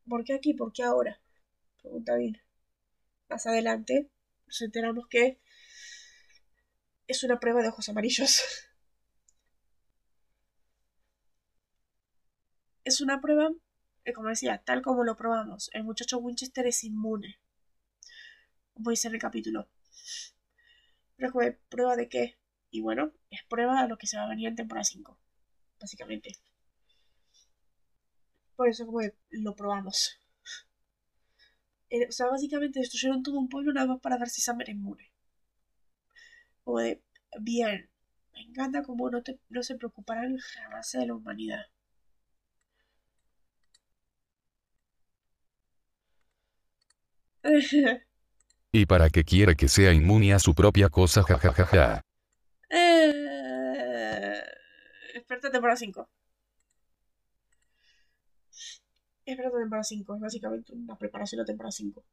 ¿Por 0.08 0.24
qué 0.24 0.34
aquí? 0.34 0.54
¿Por 0.54 0.72
qué 0.72 0.82
ahora? 0.82 1.20
Pregunta 1.80 2.16
bien. 2.16 2.40
Más 3.28 3.46
adelante 3.46 4.10
nos 4.46 4.60
enteramos 4.62 5.08
que 5.08 5.40
es 7.06 7.22
una 7.24 7.40
prueba 7.40 7.62
de 7.62 7.68
ojos 7.68 7.88
amarillos. 7.88 8.42
es 12.84 13.00
una 13.00 13.20
prueba, 13.20 13.50
que, 14.04 14.12
como 14.12 14.28
decía, 14.28 14.62
tal 14.64 14.82
como 14.82 15.04
lo 15.04 15.16
probamos, 15.16 15.70
el 15.72 15.84
muchacho 15.84 16.18
Winchester 16.18 16.66
es 16.66 16.84
inmune. 16.84 17.38
Como 18.74 18.90
dice 18.90 19.08
en 19.08 19.14
el 19.14 19.20
capítulo. 19.20 19.68
Pero 21.16 21.40
es 21.40 21.56
¿prueba 21.68 21.96
de 21.96 22.08
qué? 22.08 22.38
Y 22.70 22.80
bueno, 22.80 23.12
es 23.30 23.42
prueba 23.44 23.82
de 23.82 23.88
lo 23.88 23.98
que 23.98 24.06
se 24.06 24.16
va 24.16 24.24
a 24.24 24.28
venir 24.28 24.48
en 24.48 24.56
temporada 24.56 24.84
5. 24.84 25.18
Básicamente. 25.80 26.36
Por 28.56 28.68
eso 28.70 28.86
como 28.86 29.00
lo 29.30 29.54
probamos. 29.54 30.18
Eh, 31.96 32.06
O 32.10 32.12
sea, 32.16 32.26
básicamente 32.34 32.80
destruyeron 32.80 33.22
todo 33.22 33.38
un 33.38 33.48
pueblo 33.48 33.72
nada 33.72 33.86
más 33.86 34.00
para 34.00 34.18
ver 34.18 34.28
si 34.30 34.40
Sam 34.40 34.60
era 34.62 34.72
inmune. 34.72 35.12
Como 36.64 36.80
de, 36.80 37.00
bien, 37.40 37.88
me 38.32 38.40
encanta 38.40 38.82
como 38.82 39.08
no, 39.10 39.22
te, 39.22 39.38
no 39.48 39.62
se 39.62 39.76
preocuparán 39.76 40.36
jamás 40.38 40.90
de 40.90 41.06
la 41.06 41.14
humanidad. 41.14 41.66
¿Y 48.70 48.84
para 48.86 49.08
qué 49.08 49.24
quiere 49.24 49.56
que 49.56 49.66
sea 49.68 49.94
inmune 49.94 50.34
a 50.34 50.38
su 50.38 50.54
propia 50.54 50.90
cosa? 50.90 51.22
Jajajaja. 51.22 52.02
eh, 52.70 54.42
experta 55.14 55.50
temporada 55.50 55.76
5. 55.76 56.08
Experta 59.26 59.58
temporada 59.58 59.84
5. 59.84 60.14
Es 60.14 60.20
básicamente 60.20 60.72
una 60.72 60.96
preparación 60.96 61.40
a 61.40 61.44
temporada 61.44 61.72
5. 61.72 62.04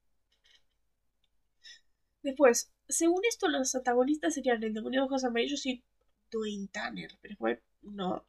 Después, 2.23 2.71
según 2.87 3.21
esto, 3.25 3.47
los 3.49 3.75
antagonistas 3.75 4.33
serían 4.33 4.63
el 4.63 4.73
demonio 4.73 5.01
de 5.01 5.05
ojos 5.07 5.23
amarillos 5.23 5.65
y 5.65 5.83
Dwayne 6.31 6.67
Tanner. 6.71 7.17
Pero 7.21 7.31
después, 7.33 7.59
no. 7.81 8.25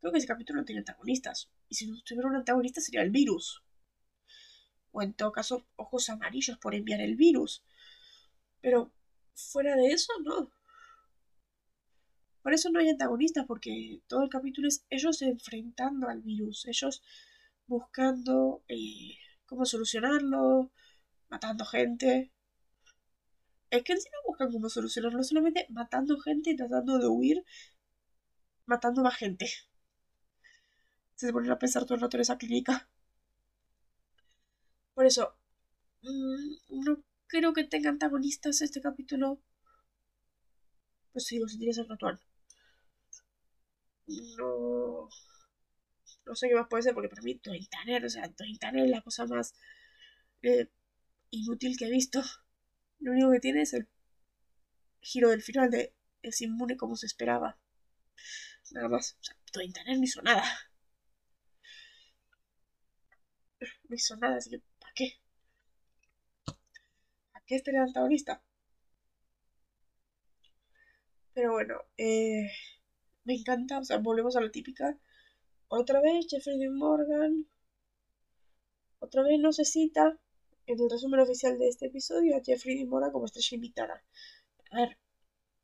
Creo 0.00 0.12
que 0.12 0.18
ese 0.18 0.26
capítulo 0.26 0.60
no 0.60 0.64
tiene 0.66 0.80
antagonistas. 0.80 1.48
Y 1.68 1.74
si 1.76 1.86
no 1.86 2.00
tuviera 2.02 2.28
un 2.28 2.36
antagonista 2.36 2.80
sería 2.80 3.02
el 3.02 3.10
virus. 3.10 3.62
O 4.92 5.02
en 5.02 5.14
todo 5.14 5.32
caso, 5.32 5.66
ojos 5.76 6.10
amarillos 6.10 6.58
por 6.58 6.74
enviar 6.74 7.00
el 7.00 7.16
virus. 7.16 7.62
Pero 8.60 8.92
fuera 9.34 9.76
de 9.76 9.88
eso, 9.88 10.12
no. 10.24 10.50
Por 12.42 12.52
eso 12.54 12.70
no 12.70 12.78
hay 12.80 12.88
antagonistas, 12.90 13.46
porque 13.46 14.00
todo 14.06 14.22
el 14.24 14.28
capítulo 14.30 14.68
es 14.68 14.84
ellos 14.90 15.22
enfrentando 15.22 16.08
al 16.08 16.20
virus, 16.22 16.66
ellos 16.66 17.02
buscando 17.66 18.62
eh, 18.68 19.16
cómo 19.46 19.64
solucionarlo, 19.66 20.70
matando 21.30 21.64
gente. 21.66 22.32
Es 23.70 23.82
que 23.82 23.94
en 23.94 24.00
sí 24.00 24.08
no 24.12 24.18
buscan 24.28 24.52
cómo 24.52 24.68
solucionarlo, 24.68 25.20
solamente 25.24 25.66
matando 25.68 26.16
gente 26.20 26.50
y 26.50 26.56
tratando 26.56 26.98
de 27.00 27.08
huir, 27.08 27.44
matando 28.66 29.02
más 29.02 29.14
gente. 29.16 29.46
Se 31.14 31.32
ponen 31.32 31.50
a 31.52 31.58
pensar 31.58 31.86
todo 31.86 31.94
el 31.94 32.02
rato 32.02 32.18
en 32.18 32.20
esa 32.20 32.36
clínica. 32.36 32.86
Por 34.94 35.04
eso, 35.04 35.34
mmm, 36.02 36.84
no 36.86 37.04
creo 37.28 37.52
que 37.54 37.64
tenga 37.64 37.90
antagonistas 37.90 38.62
este 38.62 38.80
capítulo. 38.80 39.40
Pues 41.12 41.26
digo, 41.28 41.48
si 41.48 41.56
tiene 41.58 41.72
ser 41.72 41.88
ritual. 41.88 42.20
No. 44.38 45.08
No 46.26 46.34
sé 46.34 46.48
qué 46.48 46.56
más 46.56 46.66
puede 46.68 46.82
ser, 46.82 46.94
porque 46.94 47.08
para 47.08 47.22
mí 47.22 47.40
Dwayne 47.42 47.68
Tanner, 47.70 48.04
o 48.04 48.08
sea, 48.08 48.24
es 48.24 48.90
la 48.90 49.02
cosa 49.02 49.24
más 49.26 49.54
eh, 50.42 50.68
inútil 51.30 51.76
que 51.78 51.86
he 51.86 51.90
visto. 51.90 52.22
Lo 53.00 53.12
único 53.12 53.30
que 53.32 53.40
tiene 53.40 53.62
es 53.62 53.74
el 53.74 53.88
giro 55.02 55.28
del 55.28 55.42
final 55.42 55.70
de 55.70 55.92
es 56.22 56.40
inmune 56.40 56.78
como 56.78 56.96
se 56.96 57.04
esperaba. 57.06 57.58
Nada 58.72 58.88
más. 58.88 59.16
O 59.20 59.24
sea, 59.24 59.36
Dwayne 59.52 59.72
Tanner 59.72 59.98
no 59.98 60.04
hizo 60.04 60.22
nada. 60.22 60.44
No 63.88 63.94
hizo 63.94 64.16
nada, 64.16 64.36
así 64.36 64.50
que 64.50 64.60
¿para 64.78 64.92
qué? 64.94 65.18
¿Para 67.30 67.44
qué 67.44 67.56
este 67.56 67.70
el 67.72 67.76
antagonista? 67.76 68.42
Pero 71.34 71.52
bueno, 71.52 71.74
eh, 71.98 72.50
me 73.24 73.34
encanta, 73.34 73.78
o 73.80 73.84
sea, 73.84 73.98
volvemos 73.98 74.36
a 74.36 74.40
la 74.40 74.50
típica. 74.52 74.96
Otra 75.68 76.00
vez 76.02 76.26
Jeffrey 76.30 76.58
Dean 76.58 76.74
Morgan. 76.76 77.46
Otra 79.00 79.22
vez 79.22 79.38
no 79.38 79.52
se 79.52 79.66
cita 79.66 80.18
en 80.66 80.80
el 80.80 80.88
resumen 80.88 81.20
oficial 81.20 81.58
de 81.58 81.68
este 81.68 81.86
episodio 81.88 82.34
a 82.36 82.40
Jeffrey 82.42 82.74
Dean 82.74 82.88
Morgan 82.88 83.12
como 83.12 83.26
estrella 83.26 83.54
invitada. 83.56 84.02
A 84.70 84.76
ver, 84.76 84.98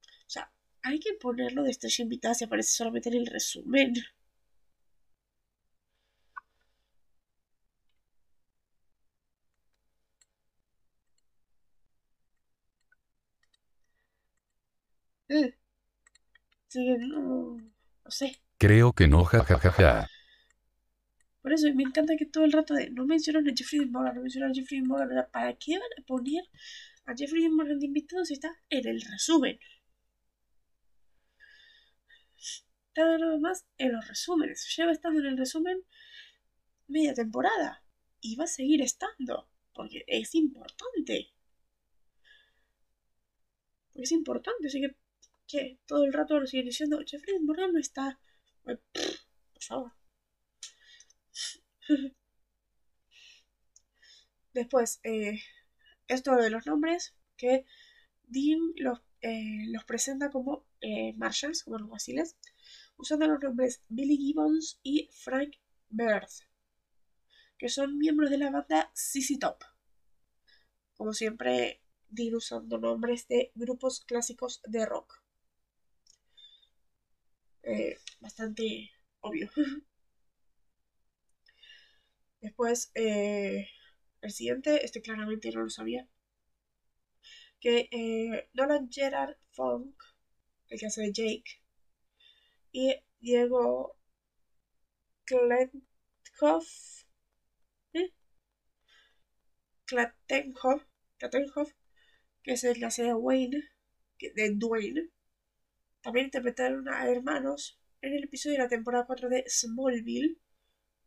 o 0.05 0.31
sea, 0.31 0.53
hay 0.83 1.01
que 1.01 1.15
ponerlo 1.15 1.63
de 1.65 1.71
estrella 1.73 2.03
invitada 2.05 2.35
si 2.35 2.45
aparece 2.45 2.71
solamente 2.73 3.09
en 3.11 3.17
el 3.17 3.27
resumen. 3.27 3.95
Eh. 15.31 15.53
Sí, 16.69 16.97
no, 16.99 17.57
no 18.05 18.11
sé. 18.11 18.41
Creo 18.59 18.93
que 18.93 19.09
no, 19.09 19.25
jajajaja. 19.25 20.09
Por 21.43 21.53
eso 21.53 21.67
me 21.75 21.85
encanta 21.85 22.15
que 22.19 22.27
todo 22.27 22.45
el 22.45 22.53
rato 22.53 22.75
de 22.75 22.91
no 22.91 23.07
mencionan 23.07 23.49
a 23.49 23.53
Jeffrey 23.57 23.81
Dean 23.81 23.93
Morgan, 23.93 24.17
no 24.17 24.23
mencionan 24.23 24.51
a 24.51 24.55
Jeffrey 24.55 24.81
Dean 24.81 24.89
Morgan. 24.89 25.27
¿Para 25.33 25.55
qué 25.55 25.79
van 25.79 25.89
a 25.99 26.07
poner 26.07 26.45
a 27.07 27.15
Jeffrey 27.17 27.43
Dean 27.43 27.55
Morgan 27.55 27.79
de 27.79 27.87
invitado 27.87 28.25
si 28.25 28.35
está 28.35 28.55
en 28.69 28.87
el 28.87 29.01
resumen? 29.01 29.59
Está 32.37 33.17
nada 33.17 33.39
más 33.39 33.65
en 33.79 33.93
los 33.93 34.07
resúmenes. 34.07 34.75
Lleva 34.77 34.93
estando 34.93 35.21
en 35.21 35.27
el 35.27 35.39
resumen 35.39 35.83
media 36.89 37.15
temporada. 37.15 37.83
Y 38.21 38.37
va 38.37 38.45
a 38.45 38.49
seguir 38.49 38.83
estando. 38.83 39.49
Porque 39.73 40.05
es 40.07 40.35
importante. 40.35 41.33
Porque 43.93 44.05
es 44.05 44.13
importante. 44.13 44.67
Así 44.67 44.81
que, 44.81 44.97
que 45.49 45.81
todo 45.87 46.05
el 46.05 46.13
rato 46.13 46.39
lo 46.39 46.47
siguen 46.47 46.67
diciendo. 46.67 47.01
Jeffrey 47.05 47.41
Morgan 47.41 47.73
no 47.73 47.81
está. 47.81 48.21
Por 48.63 48.79
favor. 49.61 49.93
Después, 54.53 55.01
eh, 55.05 55.41
esto 56.07 56.37
de 56.37 56.51
los 56.51 56.67
nombres, 56.67 57.15
que 57.37 57.65
Dean 58.25 58.73
los, 58.77 59.01
eh, 59.23 59.65
los 59.69 59.85
presenta 59.85 60.31
como 60.31 60.67
eh, 60.81 61.15
Marshalls, 61.15 61.65
como 61.65 61.79
los 61.79 61.89
guasiles, 61.89 62.37
usando 62.97 63.27
los 63.27 63.43
nombres 63.43 63.83
Billy 63.89 64.17
Gibbons 64.17 64.81
y 64.83 65.09
Frank 65.13 65.57
Bird, 65.89 66.29
que 67.57 67.69
son 67.69 67.99
miembros 67.99 68.31
de 68.31 68.39
la 68.39 68.51
banda 68.51 68.91
CC 68.95 69.39
Top. 69.39 69.65
Como 70.95 71.13
siempre, 71.15 71.81
Dean 72.09 72.35
usando 72.35 72.79
nombres 72.79 73.29
de 73.29 73.53
grupos 73.55 74.01
clásicos 74.05 74.61
de 74.67 74.85
rock. 74.85 75.23
Bastante 78.21 78.91
obvio. 79.21 79.51
Después, 82.41 82.91
eh, 82.97 83.69
el 84.23 84.31
siguiente, 84.33 84.85
este 84.85 85.01
claramente 85.03 85.53
no 85.53 85.63
lo 85.63 85.71
sabía. 85.71 86.09
Que 87.61 87.89
eh, 87.93 88.49
Nolan 88.55 88.91
Gerard 88.91 89.37
Funk, 89.53 89.95
el 90.69 90.81
que 90.81 90.87
hace 90.87 91.03
de 91.03 91.13
Jake, 91.13 91.61
y 92.73 92.95
Diego 93.21 93.97
Klethoff, 95.27 96.69
¿eh? 97.93 98.11
Klatenhoff, 99.87 100.85
que 102.43 102.53
es 102.53 102.65
el 102.65 102.79
que 102.79 102.85
hace 102.87 103.05
de 103.05 103.15
Wayne, 103.15 103.63
de 104.21 104.55
Dwayne, 104.55 105.11
también 106.03 106.27
interpretaron 106.27 106.89
a 106.89 107.09
hermanos 107.09 107.79
en 108.03 108.15
el 108.15 108.25
episodio 108.25 108.57
de 108.57 108.63
la 108.65 108.69
temporada 108.69 109.07
4 109.07 109.29
de 109.29 109.45
Smallville, 109.49 110.39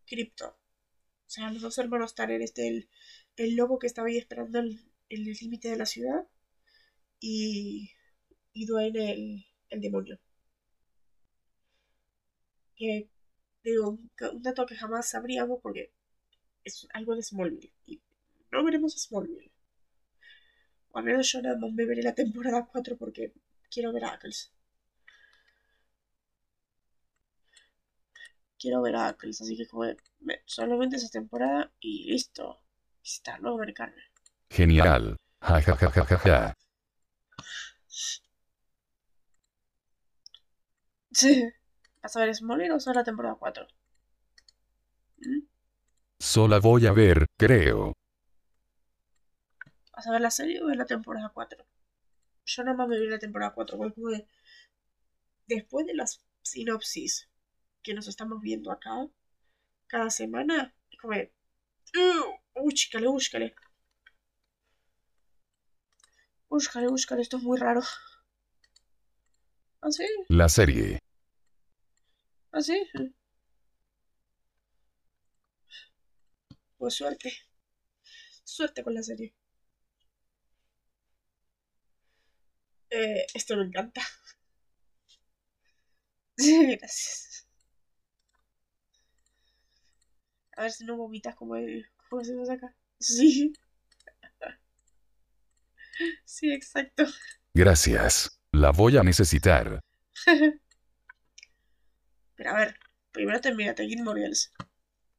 Crypto. 0.06 0.50
O 0.50 1.30
sea, 1.34 1.52
los 1.52 1.62
dos 1.62 1.78
hermanos 1.78 2.16
Tanner, 2.16 2.42
este, 2.42 2.68
el, 2.68 2.90
el 3.38 3.56
lobo 3.56 3.80
que 3.80 3.88
estaba 3.88 4.08
ahí 4.10 4.18
esperando 4.18 4.60
en 4.60 4.80
el 5.10 5.24
límite 5.24 5.70
de 5.70 5.78
la 5.78 5.86
ciudad 5.86 6.28
y, 7.20 7.92
y 8.54 8.66
Dwayne 8.66 9.14
el, 9.14 9.46
el 9.70 9.82
demonio. 9.82 10.20
Que, 12.76 13.10
digo, 13.64 14.00
un 14.34 14.42
dato 14.42 14.66
que 14.66 14.76
jamás 14.76 15.10
sabríamos 15.10 15.60
porque 15.62 15.94
es 16.64 16.88
algo 16.94 17.16
de 17.16 17.24
Smallville 17.24 17.74
y 17.86 18.02
no 18.52 18.64
veremos 18.64 18.96
a 18.96 19.00
Smallville. 19.00 19.52
O 20.90 20.98
al 20.98 21.06
menos 21.06 21.32
yo 21.32 21.42
nada 21.42 21.58
más 21.58 21.72
me 21.72 21.86
veré 21.86 22.04
la 22.04 22.16
temporada 22.16 22.68
4 22.72 22.98
porque 22.98 23.34
quiero 23.70 23.94
ver 23.94 24.06
a 24.06 24.14
Ackles. 24.14 24.52
Quiero 28.62 28.82
ver 28.82 28.96
a 28.96 29.08
Ackles, 29.08 29.42
así 29.42 29.58
que 29.58 29.68
como 29.68 29.86
solamente 30.46 30.98
esa 30.98 31.10
temporada 31.10 31.72
y 31.80 32.12
listo. 32.12 32.62
Ver 33.58 33.74
carne. 33.74 34.04
Genial. 34.50 35.18
Ja, 35.42 35.62
ja, 35.62 35.76
ja, 35.76 35.90
ja, 35.90 36.06
ja, 36.06 36.18
ja. 36.20 36.58
Sí. 41.12 41.50
¿Vas 42.04 42.16
a 42.16 42.20
ver 42.20 42.36
Smallville 42.36 42.74
o 42.74 42.80
solo 42.80 43.00
la 43.00 43.04
temporada 43.04 43.36
4? 43.36 43.68
¿Mm? 45.18 45.42
Sola 46.20 46.60
voy 46.60 46.86
a 46.86 46.92
ver, 46.92 47.26
creo. 47.38 47.94
¿Vas 49.94 50.08
a 50.08 50.12
ver 50.12 50.22
la 50.22 50.32
serie 50.32 50.62
o 50.62 50.68
ver 50.68 50.78
la 50.78 50.86
temporada 50.86 51.32
4? 51.34 51.66
Yo 52.46 52.64
nada 52.64 52.78
más 52.78 52.88
me 52.88 53.00
vi 53.00 53.08
la 53.08 53.20
temporada 53.20 53.54
4, 53.54 53.78
porque 53.78 54.28
después 55.48 55.86
de 55.86 55.94
las 55.96 56.24
sinopsis 56.44 57.31
que 57.84 57.94
nos 57.94 58.08
estamos 58.08 58.42
viendo 58.42 58.72
acá 58.72 59.08
cada 59.88 60.10
semana, 60.10 60.74
es 60.92 60.98
como, 61.00 61.14
uh, 61.18 62.62
búscale, 62.62 63.08
búscale. 63.08 63.56
Búscale, 66.50 66.88
búscale, 66.88 67.22
esto 67.22 67.38
es 67.38 67.44
muy 67.44 67.58
raro. 67.58 67.82
¿Ah, 69.82 69.92
sí? 69.92 70.06
La 70.30 70.48
serie. 70.50 71.00
¿Ah, 72.52 72.62
sí? 72.62 72.78
Pues 76.78 76.96
suerte. 76.96 77.32
suerte 78.44 78.84
con 78.84 78.94
la 78.94 79.04
serie. 79.04 79.34
Eh, 82.90 83.26
esto 83.34 83.56
me 83.58 83.64
encanta. 83.66 84.02
Gracias. 86.78 87.48
A 90.62 90.66
ver 90.66 90.72
si 90.74 90.86
no 90.86 90.96
vomitas 90.96 91.34
como, 91.34 91.56
el, 91.56 91.90
como 92.08 92.24
se 92.24 92.36
nos 92.36 92.48
acá. 92.48 92.76
Sí. 93.00 93.52
Sí, 96.24 96.52
exacto. 96.52 97.04
Gracias. 97.54 98.40
La 98.52 98.72
voy 98.72 98.98
a 98.98 99.04
necesitar. 99.04 99.82
Pero 102.36 102.50
a 102.50 102.58
ver, 102.58 102.76
primero 103.12 103.42
terminaste 103.42 103.88
Gilmore 103.88 104.22
Girls. 104.22 104.52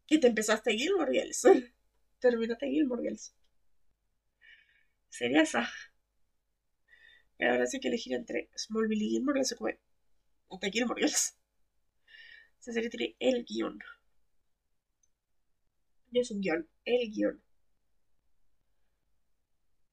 Y 0.08 0.20
te 0.20 0.28
empezaste 0.28 0.76
Gilmore 0.76 1.12
Girls. 1.12 1.42
terminaste 2.20 2.68
Gilmore 2.68 3.02
Girls. 3.02 3.34
Sería 5.08 5.42
esa. 5.42 5.68
Y 7.38 7.44
ahora 7.44 7.66
sí 7.66 7.80
que 7.80 7.88
elegir 7.88 8.14
entre 8.14 8.48
Smallville 8.56 9.04
y 9.04 9.10
Gilmore 9.10 9.38
Girls 9.38 9.48
se 9.48 9.56
come. 9.56 9.80
Hasta 10.50 10.70
Gilmore 10.70 11.00
Girls. 11.00 11.36
Esa 12.60 12.72
serie 12.72 12.90
tiene 12.90 13.16
el 13.18 13.44
guion. 13.44 13.80
No 16.12 16.20
es 16.20 16.30
un 16.30 16.40
guion, 16.40 16.68
el 16.84 17.10
guion. 17.10 17.42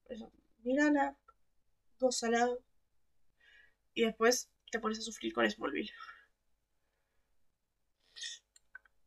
Eso, 0.06 0.32
mírala, 0.64 1.18
gózala. 1.98 2.48
Y 3.94 4.04
después 4.04 4.50
te 4.72 4.80
pones 4.80 5.00
a 5.00 5.02
sufrir 5.02 5.34
con 5.34 5.50
Smallville. 5.50 5.92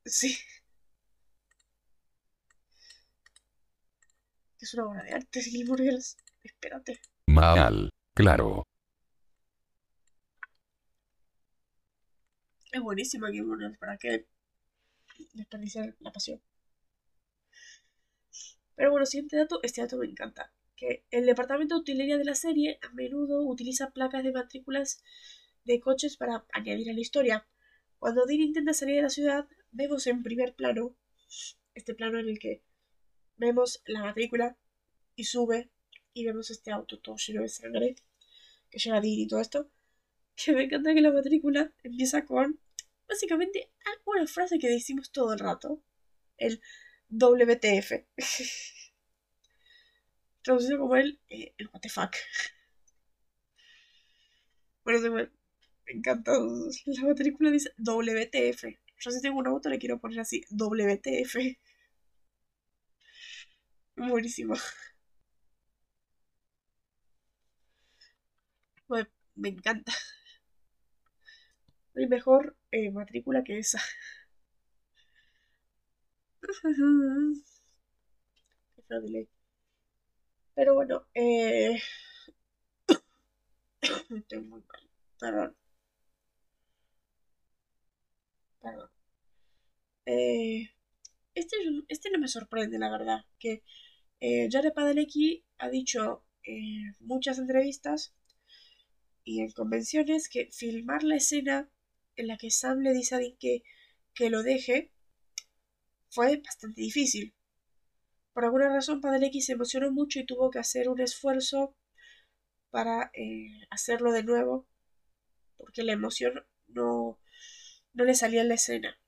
Sí. 0.05 0.37
Es 4.59 4.75
una 4.75 4.87
obra 4.87 5.03
de 5.03 5.13
arte, 5.13 5.43
Gilmore 5.43 5.85
Girls. 5.85 6.17
Espérate. 6.43 7.01
Mal. 7.27 7.91
Claro. 8.15 8.63
Es 12.71 12.81
buenísima 12.81 13.31
Gilmore 13.31 13.65
Girls. 13.65 13.79
¿Para 13.79 13.99
qué 13.99 14.27
desperdiciar 15.35 15.95
la 16.01 16.11
pasión? 16.11 16.41
Pero 18.83 18.91
bueno, 18.91 19.07
siguiente 19.07 19.37
dato. 19.37 19.61
Este 19.63 19.81
dato 19.81 19.97
me 19.97 20.07
encanta. 20.07 20.53
Que 20.75 21.05
el 21.13 21.25
departamento 21.25 21.77
de 21.77 21.83
utilería 21.83 22.19
de 22.19 22.25
la 22.25 22.35
serie 22.35 22.81
a 22.83 22.93
menudo 22.95 23.45
utiliza 23.45 23.93
placas 23.93 24.25
de 24.25 24.33
matrículas 24.33 25.05
de 25.63 25.79
coches 25.79 26.17
para 26.17 26.45
añadir 26.53 26.91
a 26.91 26.93
la 26.93 26.99
historia. 26.99 27.47
Cuando 28.01 28.27
Dean 28.27 28.41
intenta 28.41 28.75
salir 28.75 28.97
de 28.97 29.03
la 29.03 29.09
ciudad, 29.09 29.47
vemos 29.71 30.09
en 30.09 30.25
primer 30.25 30.57
plano, 30.57 30.97
este 31.75 31.95
plano 31.95 32.19
en 32.19 32.29
el 32.29 32.41
que 32.41 32.65
vemos 33.37 33.85
la 33.87 34.03
matrícula 34.03 34.59
y 35.15 35.27
sube 35.27 35.71
y 36.13 36.25
vemos 36.25 36.51
este 36.51 36.73
auto 36.73 36.99
todo 36.99 37.15
lleno 37.19 37.43
de 37.43 37.51
sangre 37.51 37.95
que 38.69 38.81
llega 38.81 39.01
Dean 39.01 39.15
y 39.15 39.29
todo 39.29 39.41
esto. 39.41 39.71
Que 40.35 40.51
me 40.55 40.65
encanta 40.65 40.93
que 40.93 41.03
la 41.03 41.13
matrícula 41.13 41.73
empieza 41.85 42.25
con 42.25 42.59
básicamente 43.07 43.71
una 44.07 44.27
frase 44.27 44.59
que 44.59 44.69
decimos 44.69 45.13
todo 45.13 45.35
el 45.35 45.39
rato. 45.39 45.85
El 46.37 46.61
WTF. 47.13 48.07
Traducido 50.43 50.79
como 50.79 50.97
el, 50.97 51.21
eh, 51.29 51.55
el 51.59 51.69
WTF. 51.69 52.17
Por 54.85 54.95
eso 54.95 55.11
me, 55.13 55.29
encanta. 55.87 56.33
La 56.87 57.05
matrícula 57.05 57.51
dice 57.51 57.71
WTF. 57.79 58.65
Yo 58.99 59.11
si 59.11 59.21
tengo 59.21 59.39
un 59.39 59.47
auto 59.49 59.69
le 59.69 59.79
quiero 59.79 59.99
poner 60.01 60.21
así, 60.21 60.43
WTF. 60.51 61.37
Buenísimo. 63.97 64.55
Me, 68.89 69.49
encanta. 69.49 69.93
hay 71.97 72.07
mejor 72.07 72.57
eh, 72.71 72.91
matrícula 72.91 73.43
que 73.45 73.59
esa. 73.59 73.81
Pero 80.55 80.75
bueno, 80.75 81.07
eh... 81.15 81.79
estoy 84.11 84.41
muy 84.41 84.61
mal. 84.61 84.89
Perdón. 85.19 85.57
Perdón. 88.61 88.91
Eh... 90.07 90.69
Este, 91.35 91.57
este 91.89 92.11
no 92.11 92.19
me 92.19 92.29
sorprende, 92.29 92.79
la 92.79 92.91
verdad. 92.91 93.25
Que 93.39 93.63
eh, 94.21 94.49
Jared 94.51 94.73
Padalecki 94.75 95.45
ha 95.59 95.69
dicho 95.71 96.25
en 96.45 96.95
muchas 97.01 97.39
entrevistas 97.39 98.15
y 99.25 99.41
en 99.41 99.53
convenciones 99.53 100.29
que 100.29 100.51
filmar 100.53 101.05
la 101.05 101.17
escena 101.17 101.71
en 102.17 102.27
la 102.29 102.37
que 102.37 102.51
Sam 102.51 102.81
le 102.81 102.93
dice 102.93 103.15
a 103.15 103.19
Dean 103.19 103.37
que, 103.39 103.63
que 104.15 104.31
lo 104.31 104.43
deje 104.43 104.93
fue 106.13 106.37
bastante 106.45 106.81
difícil. 106.81 107.35
Por 108.35 108.45
alguna 108.45 108.69
razón, 108.69 109.01
Padalecki 109.01 109.41
se 109.41 109.53
emocionó 109.53 109.91
mucho 109.91 110.21
y 110.21 110.27
tuvo 110.27 110.51
que 110.51 110.59
hacer 110.59 110.89
un 110.89 111.01
esfuerzo 111.01 111.75
para 112.71 113.11
eh, 113.15 113.67
hacerlo 113.71 114.13
de 114.13 114.23
nuevo, 114.23 114.67
porque 115.57 115.83
la 115.83 115.93
emoción 115.93 116.45
no, 116.69 117.19
no 117.95 118.05
le 118.05 118.15
salía 118.15 118.43
en 118.43 118.49
la 118.49 118.55
escena. 118.55 118.99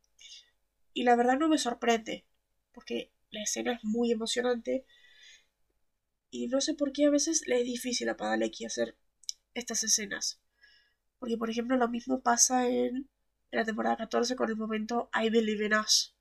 Y 0.95 1.05
la 1.05 1.17
verdad 1.17 1.39
no 1.39 1.49
me 1.49 1.59
sorprende, 1.59 2.27
porque 2.73 3.13
la 3.31 3.43
escena 3.43 3.73
es 3.75 3.85
muy 3.85 4.11
emocionante 4.11 4.87
y 6.31 6.49
no 6.49 6.61
sé 6.61 6.75
por 6.75 6.93
qué 6.93 7.07
a 7.07 7.11
veces 7.11 7.43
le 7.47 7.61
es 7.61 7.65
difícil 7.65 8.09
a 8.09 8.17
Padalecki 8.17 8.65
hacer 8.65 8.97
estas 9.55 9.85
escenas. 9.85 10.41
Porque, 11.19 11.37
por 11.37 11.51
ejemplo, 11.51 11.77
lo 11.77 11.89
mismo 11.89 12.23
pasa 12.23 12.67
en, 12.69 13.09
la 13.51 13.65
temporada 13.65 13.97
14 13.97 14.35
con 14.35 14.51
el 14.51 14.57
momento 14.57 15.11
I 15.15 15.31
Believe 15.31 15.67
in 15.67 15.75
Us. 15.75 16.14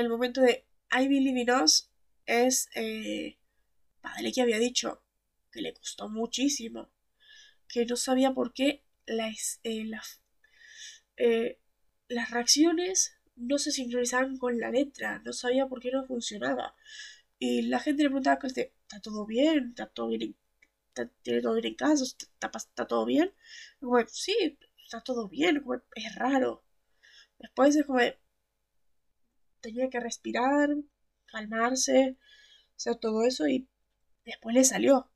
El 0.00 0.08
momento 0.08 0.40
de 0.40 0.66
I 0.90 1.08
Believe 1.08 1.40
in 1.40 1.50
Us 1.50 1.90
es. 2.26 2.68
Eh, 2.74 3.36
Padalecki 4.00 4.40
había 4.40 4.58
dicho 4.58 5.02
que 5.52 5.60
le 5.60 5.74
costó 5.74 6.08
muchísimo. 6.08 6.90
Que 7.68 7.86
no 7.86 7.96
sabía 7.96 8.32
por 8.32 8.52
qué 8.52 8.82
las, 9.06 9.60
eh, 9.62 9.90
eh, 11.16 11.60
las 12.08 12.30
reacciones 12.30 13.14
no 13.36 13.58
se 13.58 13.72
sincronizaban 13.72 14.38
con 14.38 14.58
la 14.58 14.70
letra. 14.70 15.20
No 15.24 15.32
sabía 15.32 15.66
por 15.66 15.80
qué 15.80 15.90
no 15.90 16.06
funcionaba. 16.06 16.74
Y 17.38 17.62
la 17.62 17.80
gente 17.80 18.02
le 18.02 18.08
preguntaba, 18.08 18.38
¿está 18.42 19.00
todo 19.02 19.26
bien? 19.26 19.70
¿Está 19.70 19.86
todo 19.86 20.08
bien? 20.08 20.36
¿Tiene 21.22 21.42
todo 21.42 21.54
bien 21.54 21.66
en 21.66 21.74
casa? 21.74 22.04
¿Está, 22.04 22.86
todo 22.86 23.04
bien? 23.06 23.32
como, 23.80 23.98
sí, 24.08 24.58
está 24.84 25.02
todo 25.02 25.28
bien. 25.28 25.62
es 25.94 26.14
raro. 26.16 26.64
Después 27.38 27.76
es 27.76 27.86
como, 27.86 28.00
tenía 29.60 29.88
que 29.90 30.00
respirar, 30.00 30.70
calmarse, 31.26 32.16
hacer 32.76 32.96
todo 32.96 33.24
eso 33.24 33.46
y 33.48 33.68
después 34.24 34.54
le 34.54 34.64
salió. 34.64 35.10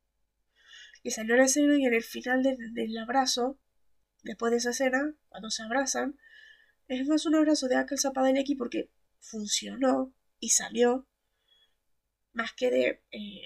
Le 1.02 1.10
salió 1.10 1.36
la 1.36 1.44
escena 1.44 1.78
y 1.78 1.84
en 1.84 1.94
el 1.94 2.02
final 2.02 2.42
del 2.42 2.98
abrazo, 2.98 3.58
después 4.22 4.50
de 4.50 4.58
esa 4.58 4.70
escena, 4.70 5.14
cuando 5.28 5.50
se 5.50 5.62
abrazan, 5.62 6.18
es 6.88 7.06
más 7.06 7.26
un 7.26 7.34
abrazo 7.34 7.68
de 7.68 7.76
Akel 7.76 7.98
Zapadeleki 7.98 8.54
porque 8.54 8.90
funcionó 9.20 10.14
y 10.38 10.50
salió 10.50 11.06
más 12.32 12.52
que 12.52 12.70
de 12.70 13.02
eh, 13.10 13.42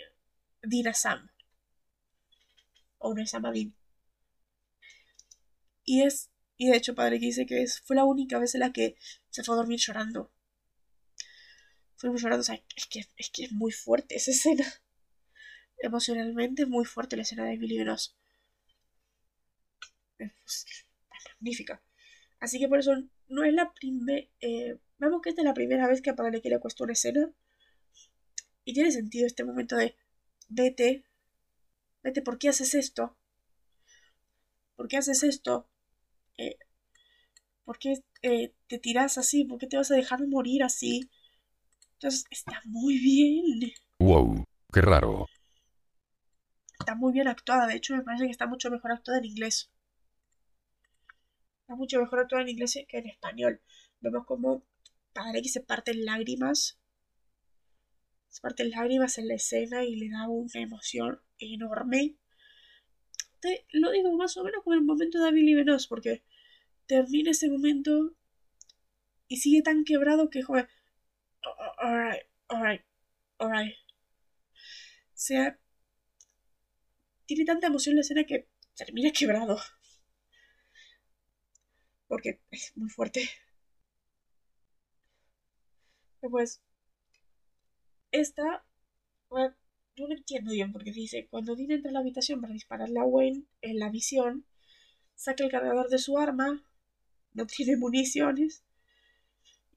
Dina 0.62 0.94
Sam. 0.94 1.30
O 2.98 3.14
no 3.14 3.22
es 3.22 3.34
Amadin. 3.34 3.76
Y 5.84 6.02
es, 6.02 6.30
y 6.56 6.68
de 6.68 6.76
hecho, 6.76 6.94
padre 6.94 7.20
que 7.20 7.26
dice 7.26 7.46
que 7.46 7.62
es, 7.62 7.80
fue 7.80 7.96
la 7.96 8.04
única 8.04 8.38
vez 8.38 8.54
en 8.54 8.60
la 8.60 8.72
que 8.72 8.96
se 9.30 9.44
fue 9.44 9.54
a 9.54 9.58
dormir 9.58 9.78
llorando. 9.78 10.32
Fue 11.98 12.10
llorando, 12.16 12.40
o 12.40 12.44
sea, 12.44 12.60
es 12.76 12.86
que, 12.86 13.04
es 13.16 13.30
que 13.30 13.44
es 13.44 13.52
muy 13.52 13.72
fuerte 13.72 14.16
esa 14.16 14.30
escena. 14.30 14.64
Emocionalmente 15.78 16.64
muy 16.64 16.84
fuerte 16.84 17.16
la 17.16 17.22
escena 17.22 17.44
de 17.44 17.56
Billy 17.58 17.78
Bros. 17.82 18.16
Es, 20.18 20.86
magnífica. 21.34 21.82
Así 22.40 22.58
que 22.58 22.68
por 22.68 22.78
eso 22.78 22.92
no 23.28 23.44
es 23.44 23.52
la 23.52 23.72
primera. 23.74 24.26
Eh, 24.40 24.78
vemos 24.98 25.20
que 25.22 25.30
esta 25.30 25.42
es 25.42 25.46
la 25.46 25.54
primera 25.54 25.86
vez 25.86 26.00
que 26.00 26.10
a 26.10 26.14
que 26.14 26.48
le 26.48 26.60
cuesta 26.60 26.84
una 26.84 26.92
escena 26.92 27.30
y 28.64 28.74
tiene 28.74 28.92
sentido 28.92 29.26
este 29.26 29.44
momento 29.44 29.76
de 29.76 29.96
vete, 30.48 31.04
vete, 32.02 32.20
¿por 32.22 32.38
qué 32.38 32.50
haces 32.50 32.74
esto? 32.74 33.16
¿Por 34.76 34.88
qué 34.88 34.98
haces 34.98 35.22
esto? 35.22 35.66
Eh, 36.36 36.58
¿Por 37.64 37.78
qué 37.78 38.02
eh, 38.22 38.52
te 38.66 38.78
tiras 38.78 39.16
así? 39.18 39.44
¿Por 39.44 39.58
qué 39.58 39.66
te 39.66 39.78
vas 39.78 39.90
a 39.90 39.96
dejar 39.96 40.26
morir 40.26 40.62
así? 40.62 41.10
Entonces 41.98 42.24
está 42.30 42.60
muy 42.64 42.98
bien. 42.98 43.72
Wow, 43.98 44.44
qué 44.72 44.80
raro. 44.80 45.26
Está 46.78 46.94
muy 46.94 47.12
bien 47.12 47.28
actuada, 47.28 47.66
de 47.66 47.76
hecho 47.76 47.96
me 47.96 48.02
parece 48.02 48.24
que 48.24 48.30
está 48.30 48.46
mucho 48.46 48.70
mejor 48.70 48.92
actuada 48.92 49.18
en 49.18 49.26
inglés. 49.26 49.70
Está 51.60 51.74
mucho 51.74 52.00
mejor 52.00 52.20
actuada 52.20 52.42
en 52.42 52.50
inglés 52.50 52.78
que 52.88 52.98
en 52.98 53.08
español. 53.08 53.60
Vemos 54.00 54.24
como 54.26 54.62
Padre 55.12 55.42
que 55.42 55.48
se 55.48 55.60
parte 55.60 55.90
en 55.90 56.04
lágrimas 56.04 56.78
se 58.28 58.40
parte 58.42 58.64
lágrimas 58.64 59.18
en 59.18 59.28
la 59.28 59.34
escena 59.34 59.84
y 59.84 59.96
le 59.96 60.10
da 60.10 60.28
una 60.28 60.60
emoción 60.60 61.20
enorme. 61.38 62.16
Te 63.40 63.66
lo 63.72 63.90
digo 63.90 64.12
más 64.16 64.36
o 64.36 64.44
menos 64.44 64.62
como 64.62 64.74
el 64.74 64.82
momento 64.82 65.22
de 65.22 65.32
Billy 65.32 65.54
Venos, 65.54 65.86
porque 65.86 66.22
termina 66.86 67.30
ese 67.30 67.48
momento 67.48 68.14
y 69.28 69.38
sigue 69.38 69.62
tan 69.62 69.84
quebrado 69.84 70.30
que, 70.30 70.42
joder, 70.42 70.68
alright, 71.78 72.22
alright, 72.48 72.82
alright. 73.38 73.74
O 74.54 75.20
sea, 75.20 75.58
tiene 77.26 77.44
tanta 77.44 77.66
emoción 77.68 77.94
la 77.94 78.00
escena 78.02 78.24
que 78.24 78.48
termina 78.74 79.12
quebrado. 79.12 79.58
Porque 82.08 82.40
es 82.50 82.72
muy 82.76 82.90
fuerte. 82.90 83.28
Después, 86.20 86.60
esta, 88.12 88.64
bueno, 89.28 89.54
yo 89.96 90.08
no 90.08 90.14
entiendo 90.14 90.52
bien 90.52 90.72
porque 90.72 90.92
dice, 90.92 91.28
cuando 91.30 91.54
Dean 91.56 91.72
entra 91.72 91.90
a 91.90 91.94
la 91.94 92.00
habitación 92.00 92.40
para 92.40 92.52
dispararle 92.52 93.00
a 93.00 93.04
Wayne 93.04 93.44
en 93.62 93.78
la 93.78 93.90
visión, 93.90 94.46
saca 95.14 95.44
el 95.44 95.50
cargador 95.50 95.88
de 95.88 95.98
su 95.98 96.18
arma, 96.18 96.64
no 97.34 97.46
tiene 97.46 97.76
municiones, 97.76 98.64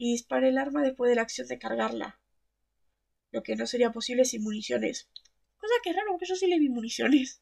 y 0.01 0.13
dispara 0.13 0.47
el 0.47 0.57
arma 0.57 0.81
después 0.81 1.09
de 1.09 1.15
la 1.15 1.21
acción 1.21 1.47
de 1.47 1.59
cargarla. 1.59 2.19
Lo 3.29 3.43
que 3.43 3.55
no 3.55 3.67
sería 3.67 3.91
posible 3.91 4.25
sin 4.25 4.41
municiones. 4.41 5.07
Cosa 5.57 5.75
que 5.83 5.91
es 5.91 5.95
raro, 5.95 6.13
porque 6.13 6.25
yo 6.25 6.35
sí 6.35 6.47
le 6.47 6.57
vi 6.57 6.69
municiones. 6.69 7.39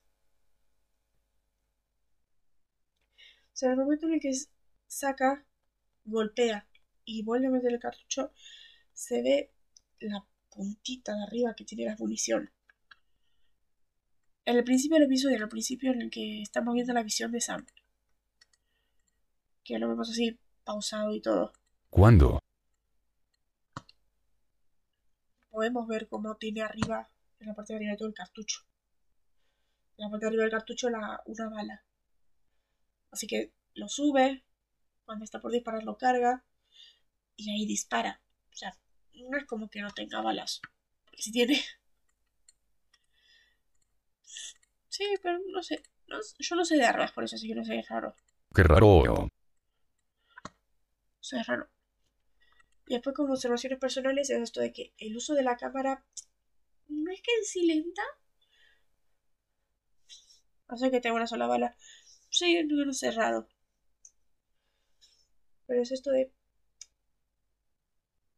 O 3.16 3.54
sea, 3.54 3.70
en 3.70 3.80
el 3.80 3.86
momento 3.86 4.08
en 4.08 4.16
el 4.16 4.20
que 4.20 4.34
saca, 4.88 5.46
golpea 6.04 6.68
y 7.06 7.24
vuelve 7.24 7.48
a 7.48 7.52
meter 7.52 7.72
el 7.72 7.80
cartucho, 7.80 8.34
se 8.92 9.22
ve 9.22 9.54
la 10.02 10.28
puntita 10.50 11.16
de 11.16 11.24
arriba 11.24 11.56
que 11.56 11.64
tiene 11.64 11.86
la 11.86 11.96
munición. 11.96 12.52
En 14.44 14.58
el 14.58 14.66
principio 14.66 14.98
del 14.98 15.06
episodio, 15.06 15.38
en 15.38 15.44
el 15.44 15.50
principio 15.50 15.94
en 15.94 16.02
el 16.02 16.10
que 16.10 16.42
estamos 16.42 16.74
viendo 16.74 16.92
la 16.92 17.04
visión 17.04 17.32
de 17.32 17.40
Sam. 17.40 17.66
Que 19.64 19.80
lo 19.80 19.88
vemos 19.88 20.10
así, 20.10 20.38
pausado 20.66 21.16
y 21.16 21.22
todo. 21.22 21.54
¿Cuándo? 21.90 22.42
Podemos 25.60 25.90
ver 25.90 26.08
cómo 26.08 26.38
tiene 26.38 26.62
arriba, 26.62 27.10
en 27.42 27.48
la 27.48 27.54
parte 27.54 27.74
de 27.74 27.80
arriba 27.80 27.92
de 27.92 27.98
todo 27.98 28.08
el 28.08 28.14
cartucho. 28.14 28.62
En 29.98 30.06
la 30.06 30.10
parte 30.10 30.24
de 30.24 30.28
arriba 30.30 30.44
del 30.44 30.52
cartucho 30.54 30.90
la, 30.90 31.22
una 31.26 31.50
bala. 31.50 31.84
Así 33.12 33.28
que 33.28 33.52
lo 33.74 33.90
sube, 33.90 34.46
cuando 35.04 35.26
está 35.26 35.42
por 35.42 35.52
disparar 35.52 35.84
lo 35.84 35.98
carga 35.98 36.46
y 37.36 37.52
ahí 37.52 37.66
dispara. 37.66 38.22
O 38.54 38.56
sea, 38.56 38.74
no 39.30 39.38
es 39.38 39.44
como 39.48 39.70
que 39.70 39.82
no 39.82 39.92
tenga 39.92 40.22
balas. 40.22 40.62
Porque 41.04 41.24
si 41.24 41.34
tiene. 41.34 41.62
Sí, 44.88 45.04
pero 45.22 45.40
no 45.52 45.62
sé. 45.62 45.84
yo 46.40 46.56
no 46.56 46.64
sé 46.64 46.78
de 46.78 46.86
armas, 46.86 47.12
por 47.12 47.26
eso 47.26 47.36
así 47.36 47.50
que 47.50 47.56
no 47.56 47.66
sé, 47.66 47.80
es 47.80 47.90
raro. 47.90 48.16
Qué 48.56 48.64
raro. 48.64 48.88
O 48.88 49.30
sea, 51.20 51.42
es 51.42 51.48
raro. 51.48 51.70
Y 52.90 52.96
después 52.96 53.16
como 53.16 53.34
observaciones 53.34 53.78
personales 53.78 54.32
es 54.32 54.42
esto 54.42 54.62
de 54.62 54.74
que 54.74 54.94
el 54.98 55.16
uso 55.16 55.36
de 55.36 55.44
la 55.44 55.56
cámara 55.58 56.04
no 56.88 57.12
es 57.12 57.22
que 57.22 57.32
en 57.38 57.46
sí 57.46 57.68
lenta. 57.68 58.02
No 60.68 60.76
sé 60.76 60.90
que 60.90 61.00
tengo 61.00 61.16
una 61.16 61.28
sola 61.28 61.46
bala. 61.46 61.78
Sí, 62.32 62.64
no, 62.64 62.92
raro. 63.16 63.48
Pero 65.68 65.84
es 65.84 65.92
esto 65.92 66.10
de 66.10 66.32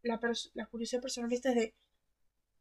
la, 0.03 0.19
la 0.53 0.65
curiosidad 0.65 1.01
personalista 1.01 1.49
es 1.51 1.55
de 1.55 1.75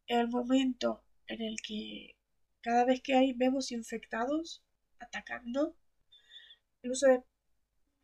el 0.07 0.29
momento 0.29 1.03
en 1.27 1.43
el 1.43 1.57
que 1.61 2.15
cada 2.61 2.85
vez 2.85 3.03
que 3.03 3.15
hay 3.15 3.33
vemos 3.33 3.73
infectados 3.73 4.63
atacando, 5.01 5.75
el 6.83 6.93
uso 6.93 7.09
de 7.09 7.25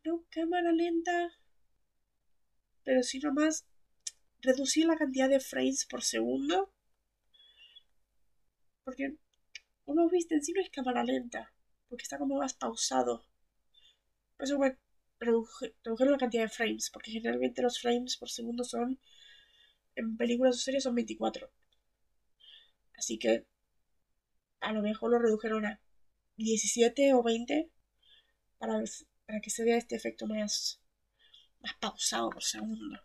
no 0.03 0.25
cámara 0.29 0.73
lenta, 0.73 1.31
pero 2.83 3.01
sino 3.01 3.31
más 3.33 3.65
reducir 4.41 4.85
la 4.85 4.97
cantidad 4.97 5.29
de 5.29 5.39
frames 5.39 5.85
por 5.85 6.03
segundo, 6.03 6.71
porque 8.83 9.15
uno 9.85 10.09
viste 10.09 10.35
en 10.35 10.43
sí 10.43 10.53
no 10.53 10.61
es 10.61 10.69
cámara 10.69 11.03
lenta, 11.03 11.53
porque 11.89 12.03
está 12.03 12.17
como 12.17 12.37
más 12.37 12.53
pausado. 12.53 13.25
Por 14.35 14.45
eso 14.45 14.59
redujeron 15.19 16.11
la 16.11 16.17
cantidad 16.17 16.43
de 16.43 16.49
frames, 16.49 16.89
porque 16.91 17.11
generalmente 17.11 17.61
los 17.61 17.79
frames 17.79 18.17
por 18.17 18.29
segundo 18.29 18.63
son 18.63 18.99
en 19.95 20.17
películas 20.17 20.55
o 20.55 20.59
series 20.59 20.83
son 20.83 20.95
24. 20.95 21.49
Así 22.97 23.17
que 23.17 23.45
a 24.59 24.73
lo 24.73 24.81
mejor 24.81 25.11
lo 25.11 25.19
redujeron 25.19 25.65
a 25.65 25.79
17 26.35 27.13
o 27.13 27.23
20 27.23 27.71
para, 28.57 28.83
para 29.25 29.41
que 29.41 29.49
se 29.49 29.63
vea 29.63 29.77
este 29.77 29.95
efecto 29.95 30.27
más, 30.27 30.81
más 31.61 31.73
pausado 31.79 32.29
por 32.29 32.43
segundo. 32.43 32.99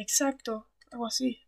Exacto, 0.00 0.68
algo 0.90 1.06
así. 1.06 1.38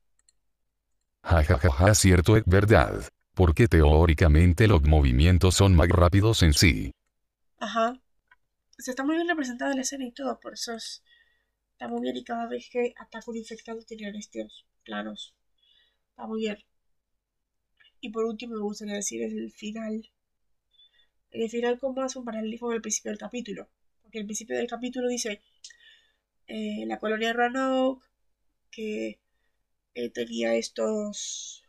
Jajajaja, 1.22 1.94
cierto 1.94 2.36
es 2.36 2.44
verdad. 2.46 3.04
Porque 3.34 3.66
teóricamente 3.66 4.68
los 4.68 4.82
movimientos 4.82 5.54
son 5.54 5.74
más 5.74 5.88
rápidos 5.88 6.42
en 6.42 6.52
sí. 6.52 6.92
Ajá 7.58 8.02
se 8.82 8.90
está 8.90 9.04
muy 9.04 9.14
bien 9.16 9.28
representada 9.28 9.74
la 9.74 9.82
escena 9.82 10.04
y 10.04 10.12
todo, 10.12 10.38
por 10.40 10.54
eso 10.54 10.74
está 10.74 11.88
muy 11.88 12.02
bien 12.02 12.16
y 12.16 12.24
cada 12.24 12.48
vez 12.48 12.68
que 12.70 12.94
ataca 12.98 13.30
un 13.30 13.36
infectado 13.36 13.80
tiene 13.82 14.10
estos 14.18 14.66
planos. 14.84 15.34
Está 16.10 16.26
muy 16.26 16.40
bien. 16.40 16.58
Y 18.00 18.10
por 18.10 18.24
último 18.24 18.56
me 18.56 18.62
gustaría 18.62 18.94
decir 18.94 19.22
el 19.22 19.52
final. 19.52 20.10
El 21.30 21.48
final 21.48 21.78
como 21.78 22.02
hace 22.02 22.18
un 22.18 22.24
paralelismo 22.24 22.66
con 22.68 22.76
el 22.76 22.82
principio 22.82 23.12
del 23.12 23.18
capítulo. 23.18 23.68
Porque 24.02 24.18
el 24.18 24.26
principio 24.26 24.56
del 24.56 24.66
capítulo 24.66 25.08
dice 25.08 25.40
eh, 26.48 26.84
la 26.86 26.98
colonia 26.98 27.28
de 27.28 27.34
Roanoke 27.34 28.04
que 28.72 29.20
eh, 29.94 30.10
tenía 30.10 30.54
estos... 30.56 31.64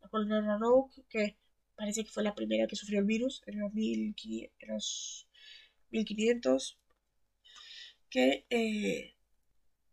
La 0.00 0.20
de 0.20 0.40
Roanoke 0.42 1.02
que 1.08 1.36
parece 1.74 2.04
que 2.04 2.12
fue 2.12 2.22
la 2.22 2.36
primera 2.36 2.68
que 2.68 2.76
sufrió 2.76 3.00
el 3.00 3.04
virus 3.04 3.42
en 3.46 3.58
los 3.58 3.74
1500 3.74 5.26
1500, 5.94 6.78
que 8.10 8.46
eh, 8.50 9.14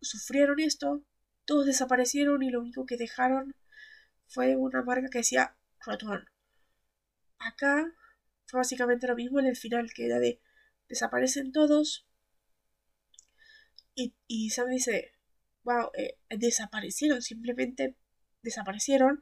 sufrieron 0.02 0.60
esto, 0.60 1.04
todos 1.45 1.66
desaparecieron 1.66 2.43
y 2.43 2.49
lo 2.49 2.62
único 2.62 2.86
que 2.86 2.97
dejaron 2.97 3.56
fue 4.28 4.56
una 4.56 4.84
marca 4.84 5.10
que 5.10 5.20
decía 5.20 5.56
Rotom. 5.86 6.26
Acá 7.39 7.93
fue 8.45 8.60
básicamente 8.60 9.08
lo 9.08 9.16
mismo 9.16 9.39
en 9.39 9.47
el 9.47 9.56
final, 9.56 9.91
que 9.93 10.06
era 10.06 10.20
de 10.20 10.39
desaparecen 10.89 11.52
todos. 11.52 12.06
Y, 13.95 14.14
y 14.28 14.49
Sam 14.52 14.70
dice, 14.70 15.14
wow, 15.64 15.91
eh, 15.97 16.18
desaparecieron, 16.30 17.22
simplemente 17.22 17.95
desaparecieron. 18.41 19.22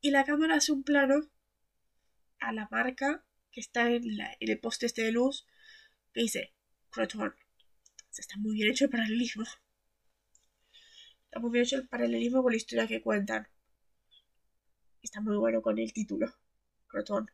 Y 0.00 0.10
la 0.10 0.24
cámara 0.24 0.56
hace 0.56 0.72
un 0.72 0.82
plano 0.84 1.30
a 2.40 2.52
la 2.52 2.68
marca 2.70 3.24
que 3.50 3.60
está 3.60 3.90
en, 3.90 4.16
la, 4.16 4.36
en 4.40 4.50
el 4.50 4.60
poste 4.60 4.86
este 4.86 5.02
de 5.02 5.12
luz 5.12 5.46
que 6.12 6.22
dice 6.22 6.54
Croton. 6.90 7.34
está 8.16 8.36
muy 8.38 8.54
bien 8.54 8.70
hecho 8.70 8.84
el 8.84 8.90
paralelismo. 8.90 9.44
Está 11.24 11.40
muy 11.40 11.50
bien 11.50 11.64
hecho 11.64 11.76
el 11.76 11.88
paralelismo 11.88 12.42
con 12.42 12.52
la 12.52 12.56
historia 12.56 12.86
que 12.86 13.02
cuentan. 13.02 13.48
Está 15.02 15.20
muy 15.20 15.36
bueno 15.36 15.62
con 15.62 15.78
el 15.78 15.92
título. 15.92 16.34
Croton. 16.88 17.30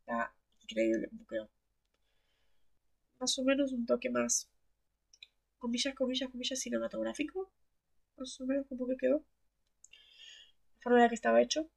Está 0.00 0.34
increíble 0.62 1.08
buqueo. 1.12 1.50
Más 3.20 3.38
o 3.38 3.44
menos 3.44 3.72
un 3.72 3.84
toque 3.86 4.10
más. 4.10 4.48
Comillas, 5.58 5.94
comillas, 5.94 6.30
comillas 6.30 6.60
cinematográfico. 6.60 7.50
Más 8.16 8.40
o 8.40 8.46
menos 8.46 8.66
como 8.68 8.86
que 8.86 8.96
quedó. 8.96 9.24
La 9.88 10.82
forma 10.82 10.98
en 10.98 11.02
la 11.04 11.08
que 11.08 11.14
estaba 11.14 11.42
hecho. 11.42 11.70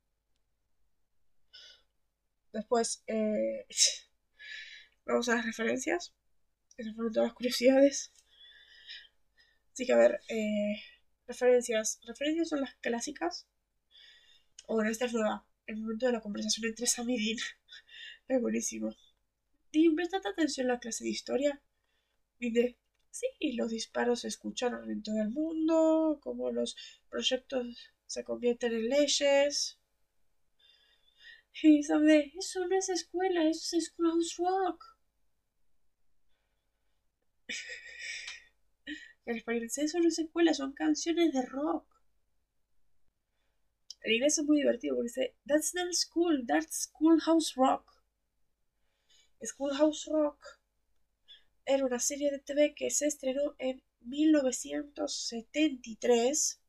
Después, 2.53 3.03
eh. 3.07 3.65
Vamos 5.05 5.29
a 5.29 5.35
las 5.35 5.45
referencias. 5.45 6.13
Esas 6.77 6.95
fueron 6.95 7.13
todas 7.13 7.27
las 7.27 7.35
curiosidades. 7.35 8.11
Así 9.73 9.85
que 9.85 9.93
a 9.93 9.97
ver, 9.97 10.21
eh, 10.29 10.81
referencias. 11.27 11.99
Referencias 12.05 12.49
son 12.49 12.61
las 12.61 12.75
clásicas. 12.75 13.47
O 14.67 14.75
bueno, 14.75 14.89
esta 14.91 15.05
es 15.05 15.13
nueva. 15.13 15.45
El 15.65 15.77
momento 15.77 16.05
de 16.05 16.11
la 16.11 16.21
conversación 16.21 16.67
entre 16.67 16.87
Sam 16.87 17.09
y 17.09 17.17
Dean. 17.17 17.37
es 18.27 18.41
buenísimo. 18.41 18.95
Dean, 19.71 19.95
presta 19.95 20.17
atención 20.17 20.69
a 20.69 20.73
la 20.73 20.79
clase 20.79 21.03
de 21.03 21.09
historia. 21.09 21.61
Dice, 22.39 22.77
sí, 23.11 23.53
los 23.53 23.69
disparos 23.69 24.21
se 24.21 24.29
escucharon 24.29 24.89
en 24.89 25.03
todo 25.03 25.21
el 25.21 25.29
mundo, 25.29 26.19
como 26.21 26.51
los 26.51 26.75
proyectos 27.09 27.77
se 28.07 28.23
convierten 28.23 28.73
en 28.73 28.89
leyes. 28.89 29.79
Y 31.61 31.83
Sam 31.83 32.05
de, 32.05 32.31
eso 32.37 32.65
no 32.67 32.77
es 32.77 32.89
escuela, 32.89 33.47
eso 33.47 33.77
es 33.77 33.93
Rock. 34.37 34.83
Español 39.25 39.61
dice, 39.61 39.83
eso 39.83 39.99
no 39.99 40.07
es 40.07 40.19
escuela, 40.19 40.53
son 40.53 40.73
canciones 40.73 41.33
de 41.33 41.41
rock. 41.43 41.85
En 44.03 44.13
inglés 44.13 44.39
es 44.39 44.45
muy 44.45 44.57
divertido 44.57 44.95
porque 44.95 45.09
dice, 45.09 45.35
That's 45.45 45.75
not 45.75 45.93
school, 45.93 46.45
that's 46.47 46.89
Schoolhouse 46.89 47.55
Rock. 47.55 47.85
Schoolhouse 49.43 50.05
Rock 50.11 50.60
era 51.73 51.85
una 51.85 51.99
serie 51.99 52.31
de 52.31 52.39
TV 52.39 52.73
que 52.75 52.89
se 52.89 53.07
estrenó 53.07 53.55
en 53.57 53.81
1973. 54.01 56.59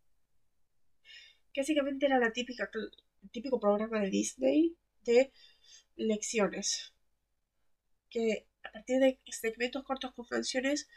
Que 1.52 1.60
básicamente 1.60 2.06
era 2.06 2.20
la 2.20 2.32
típica, 2.32 2.70
el 2.72 2.90
típico 3.30 3.58
programa 3.58 3.98
de 4.00 4.10
Disney 4.10 4.76
de 5.04 5.32
lecciones. 5.96 6.92
Que 8.10 8.46
a 8.62 8.70
partir 8.70 9.00
de 9.00 9.18
segmentos 9.26 9.82
cortos 9.84 10.14
con 10.14 10.24
canciones 10.26 10.88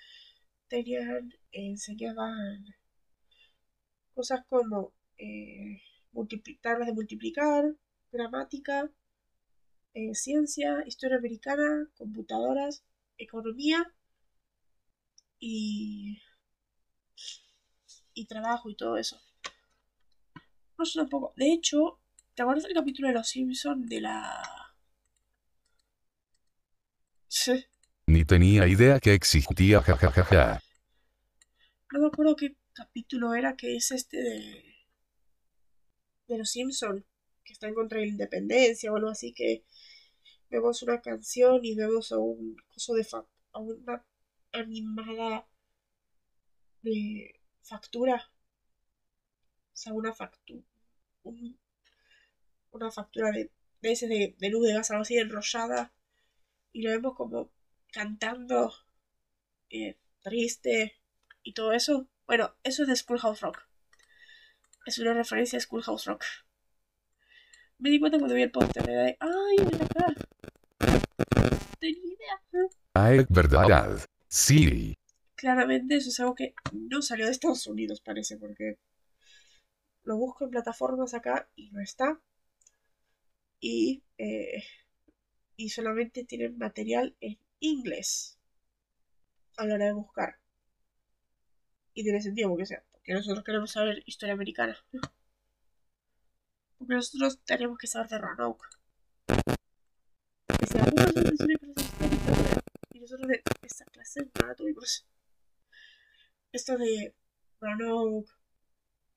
tenían, 0.67 1.33
enseñaban 1.51 2.75
cosas 4.13 4.45
como 4.47 4.93
eh, 5.17 5.81
tablas 6.61 6.87
de 6.87 6.93
multiplicar, 6.93 7.75
gramática, 8.11 8.91
eh, 9.93 10.13
ciencia, 10.13 10.83
historia 10.85 11.17
americana, 11.17 11.89
computadoras, 11.97 12.83
economía 13.17 13.93
y, 15.39 16.21
y 18.13 18.25
trabajo 18.25 18.69
y 18.69 18.75
todo 18.75 18.97
eso. 18.97 19.19
No 20.77 20.85
sé 20.85 20.99
tampoco. 20.99 21.33
De 21.35 21.53
hecho, 21.53 22.01
¿te 22.33 22.41
acuerdas 22.41 22.63
del 22.65 22.73
capítulo 22.73 23.07
de 23.07 23.13
Los 23.13 23.29
Simpsons 23.29 23.87
de 23.87 24.01
la... 24.01 24.73
Sí. 27.27 27.65
Ni 28.07 28.23
tenía 28.23 28.67
idea 28.67 28.99
que 28.99 29.13
existía, 29.13 29.81
jajajaja. 29.81 30.61
No 31.91 31.99
me 31.99 32.07
acuerdo 32.07 32.35
qué 32.35 32.55
capítulo 32.73 33.33
era, 33.33 33.55
que 33.55 33.75
es 33.75 33.91
este 33.91 34.17
de 34.17 34.75
de 36.27 36.37
los 36.37 36.49
Simpson 36.49 37.05
que 37.43 37.53
está 37.53 37.67
en 37.67 37.75
contra 37.75 37.99
de 37.99 38.05
la 38.05 38.11
independencia 38.11 38.91
o 38.91 38.95
algo 38.95 39.09
así, 39.09 39.33
que 39.33 39.63
vemos 40.49 40.81
una 40.83 41.01
canción 41.01 41.63
y 41.63 41.75
vemos 41.75 42.11
a 42.11 42.17
un 42.17 42.55
coso 42.73 42.93
de 42.93 43.07
a 43.51 43.59
una 43.59 44.05
animada 44.51 45.47
de 46.81 47.41
factura. 47.63 48.31
O 49.73 49.77
sea, 49.77 49.93
una 49.93 50.13
factura. 50.13 50.63
una 52.71 52.91
factura 52.91 53.31
de, 53.31 53.51
de 53.81 53.91
ese 53.91 54.07
de, 54.07 54.35
de, 54.37 54.49
luz 54.49 54.67
de 54.67 54.73
gas, 54.73 54.91
algo 54.91 55.03
así 55.03 55.17
enrollada. 55.17 55.93
Y 56.73 56.81
lo 56.81 56.91
vemos 56.91 57.15
como 57.15 57.51
cantando 57.91 58.73
eh, 59.69 59.97
triste 60.21 60.95
y 61.43 61.53
todo 61.53 61.73
eso. 61.73 62.07
Bueno, 62.27 62.55
eso 62.63 62.83
es 62.83 62.89
de 62.89 62.95
Schoolhouse 62.95 63.41
Rock 63.41 63.65
es 64.85 64.99
una 64.99 65.13
referencia 65.13 65.57
a 65.57 65.61
Schoolhouse 65.61 66.05
Rock. 66.05 66.23
Me 67.79 67.89
di 67.89 67.99
cuenta 67.99 68.17
cuando 68.17 68.35
vi 68.35 68.43
el 68.43 68.51
póster 68.51 68.85
de 68.85 69.17
¡Ay, 69.19 69.57
mira 69.59 69.85
acá! 69.85 70.13
Tenía 71.85 72.13
idea. 72.15 72.69
Ay, 72.95 73.25
verdad. 73.29 73.99
Sí. 74.27 74.97
Claramente 75.35 75.97
eso 75.97 76.09
es 76.09 76.19
algo 76.19 76.33
que 76.33 76.55
no 76.71 77.03
salió 77.03 77.27
de 77.27 77.31
Estados 77.31 77.67
Unidos, 77.67 78.01
parece, 78.01 78.37
porque 78.37 78.79
lo 80.03 80.17
busco 80.17 80.45
en 80.45 80.49
plataformas 80.49 81.13
acá 81.13 81.47
y 81.55 81.69
no 81.69 81.81
está. 81.81 82.19
Y, 83.59 84.01
eh, 84.17 84.63
y 85.57 85.69
solamente 85.69 86.23
tienen 86.23 86.57
material 86.57 87.15
en 87.19 87.37
inglés 87.59 88.39
a 89.57 89.67
la 89.67 89.75
hora 89.75 89.85
de 89.85 89.93
buscar. 89.93 90.39
Y 91.93 92.01
tiene 92.01 92.19
sentido 92.19 92.49
porque 92.49 92.65
sea 92.65 92.83
que 93.03 93.13
nosotros 93.13 93.43
queremos 93.43 93.71
saber 93.71 94.01
historia 94.07 94.33
americana. 94.33 94.75
Porque 96.79 96.95
nosotros 96.95 97.39
tenemos 97.45 97.77
que 97.77 97.87
saber 97.87 98.09
de 98.09 98.17
Roanoke. 98.17 98.65
Y 102.93 102.99
nosotros 102.99 103.27
de 103.27 103.41
esa 103.61 103.85
clase 103.85 104.29
no 104.39 104.47
la 104.47 104.55
tuvimos. 104.55 105.05
Esto 106.51 106.77
de 106.77 107.15
Roanoke, 107.59 108.31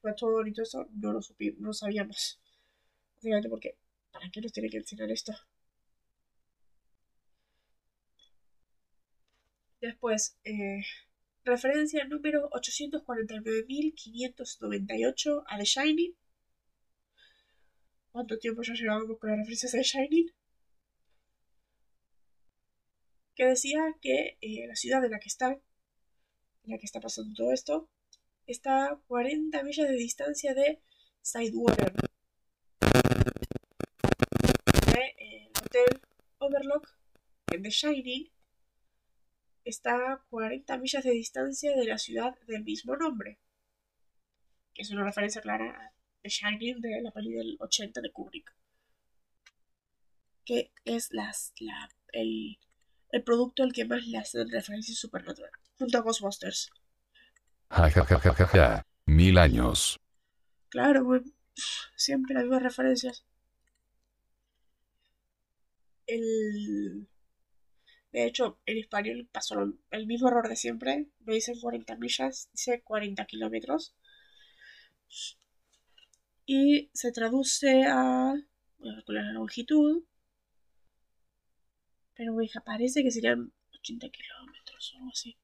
Platón 0.00 0.48
y 0.48 0.52
todo 0.52 0.62
eso, 0.62 0.88
no 0.92 1.12
lo 1.12 1.22
supimos, 1.22 1.60
no 1.60 1.72
sabíamos. 1.72 2.40
Básicamente 3.16 3.48
porque, 3.48 3.76
¿para 4.10 4.30
qué 4.30 4.40
nos 4.40 4.52
tiene 4.52 4.70
que 4.70 4.78
enseñar 4.78 5.10
esto? 5.10 5.32
Después, 9.80 10.36
eh, 10.44 10.82
Referencia 11.48 12.04
número 12.04 12.50
849.598 12.50 15.44
a 15.46 15.56
The 15.56 15.64
Shining. 15.64 16.14
¿Cuánto 18.12 18.38
tiempo 18.38 18.62
ya 18.62 18.74
llevábamos 18.74 19.18
con 19.18 19.30
las 19.30 19.38
referencias 19.38 19.74
a 19.74 19.78
The 19.78 19.82
Shining? 19.82 20.30
Que 23.38 23.46
decía 23.46 23.94
que 24.02 24.36
eh, 24.40 24.66
la 24.66 24.74
ciudad 24.74 25.04
en 25.04 25.12
la 25.12 25.20
que 25.20 25.28
está, 25.28 25.52
en 25.52 25.60
la 26.64 26.76
que 26.76 26.86
está 26.86 27.00
pasando 27.00 27.32
todo 27.36 27.52
esto, 27.52 27.88
está 28.48 28.86
a 28.86 28.96
40 29.06 29.62
millas 29.62 29.88
de 29.88 29.94
distancia 29.94 30.54
de 30.54 30.82
Sidewater. 31.22 31.92
De, 34.92 35.14
el 35.18 35.50
hotel 35.50 36.00
Overlook 36.38 36.88
en 37.52 37.62
The 37.62 37.70
Shining 37.70 38.28
está 39.64 40.14
a 40.14 40.24
40 40.30 40.76
millas 40.78 41.04
de 41.04 41.12
distancia 41.12 41.76
de 41.76 41.84
la 41.84 41.98
ciudad 41.98 42.36
del 42.48 42.64
mismo 42.64 42.96
nombre. 42.96 43.38
Es 44.74 44.90
una 44.90 45.04
referencia 45.04 45.40
clara 45.40 45.70
a 45.70 45.92
The 46.22 46.28
Shining 46.28 46.80
de 46.80 47.02
la 47.02 47.12
peli 47.12 47.34
del 47.34 47.56
80 47.60 48.00
de 48.00 48.10
Kubrick. 48.10 48.52
Que 50.44 50.72
es 50.84 51.12
las, 51.12 51.52
la, 51.60 51.88
el, 52.12 52.58
el, 53.10 53.22
producto 53.22 53.62
al 53.62 53.72
que 53.72 53.84
más 53.84 54.06
le 54.06 54.18
hacen 54.18 54.50
referencia 54.50 54.94
Supernatural, 54.94 55.50
junto 55.78 55.98
a 55.98 56.00
Ghostbusters. 56.02 56.70
Ja, 57.70 57.90
ja, 57.90 58.04
ja, 58.04 58.18
ja, 58.18 58.46
ja, 58.46 58.86
Mil 59.06 59.38
años. 59.38 59.98
Claro, 60.68 61.22
Siempre 61.96 62.34
las 62.34 62.44
mismas 62.44 62.62
referencias. 62.62 63.24
El 66.06 67.08
de 68.12 68.24
hecho, 68.26 68.58
en 68.66 68.78
español 68.78 69.28
pasó 69.30 69.74
el 69.90 70.06
mismo 70.06 70.28
error 70.28 70.48
de 70.48 70.56
siempre. 70.56 71.08
No 71.20 71.34
dice 71.34 71.52
40 71.60 71.96
millas, 71.96 72.48
dice 72.52 72.82
40 72.82 73.26
kilómetros. 73.26 73.94
Y 76.46 76.90
se 76.94 77.12
traduce 77.12 77.84
a. 77.86 78.34
Voy 78.78 78.90
a 78.90 78.94
calcular 78.94 79.24
la 79.24 79.32
longitud. 79.32 80.04
Pero 82.18 82.34
me 82.34 82.48
parece 82.64 83.04
que 83.04 83.12
serían 83.12 83.52
80 83.78 84.08
kilómetros 84.08 84.92
o 84.92 84.96
algo 84.96 85.10
así. 85.10 85.38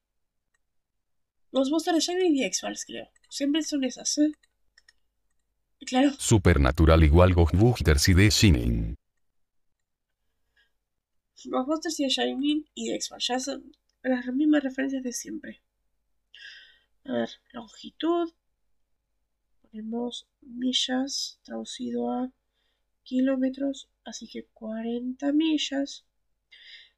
Los 1.51 1.71
Monsters 1.71 2.05
de 2.05 2.13
Shining 2.13 2.35
y 2.35 2.43
X-Files, 2.43 2.83
creo. 2.85 3.07
Siempre 3.29 3.63
son 3.63 3.85
esas, 3.85 4.17
¿eh? 4.17 4.33
Claro. 5.85 6.11
Supernatural 6.19 7.01
igual 7.01 7.33
Ghostbusters 7.33 8.09
y 8.09 8.15
The 8.15 8.29
Shining. 8.29 8.95
Ghostbusters 11.45 11.97
y 12.01 12.03
The 12.03 12.09
Shining 12.09 12.69
y 12.73 12.91
X-Files. 12.91 13.25
Ya 13.25 13.39
son 13.39 13.71
las 14.03 14.25
mismas 14.33 14.61
referencias 14.61 15.01
de 15.01 15.13
siempre. 15.13 15.61
A 17.05 17.13
ver, 17.13 17.29
longitud. 17.53 18.33
Ponemos 19.61 20.27
millas 20.41 21.39
traducido 21.43 22.11
a 22.11 22.33
kilómetros. 23.03 23.87
Así 24.03 24.27
que 24.27 24.43
40 24.47 25.31
millas. 25.31 26.05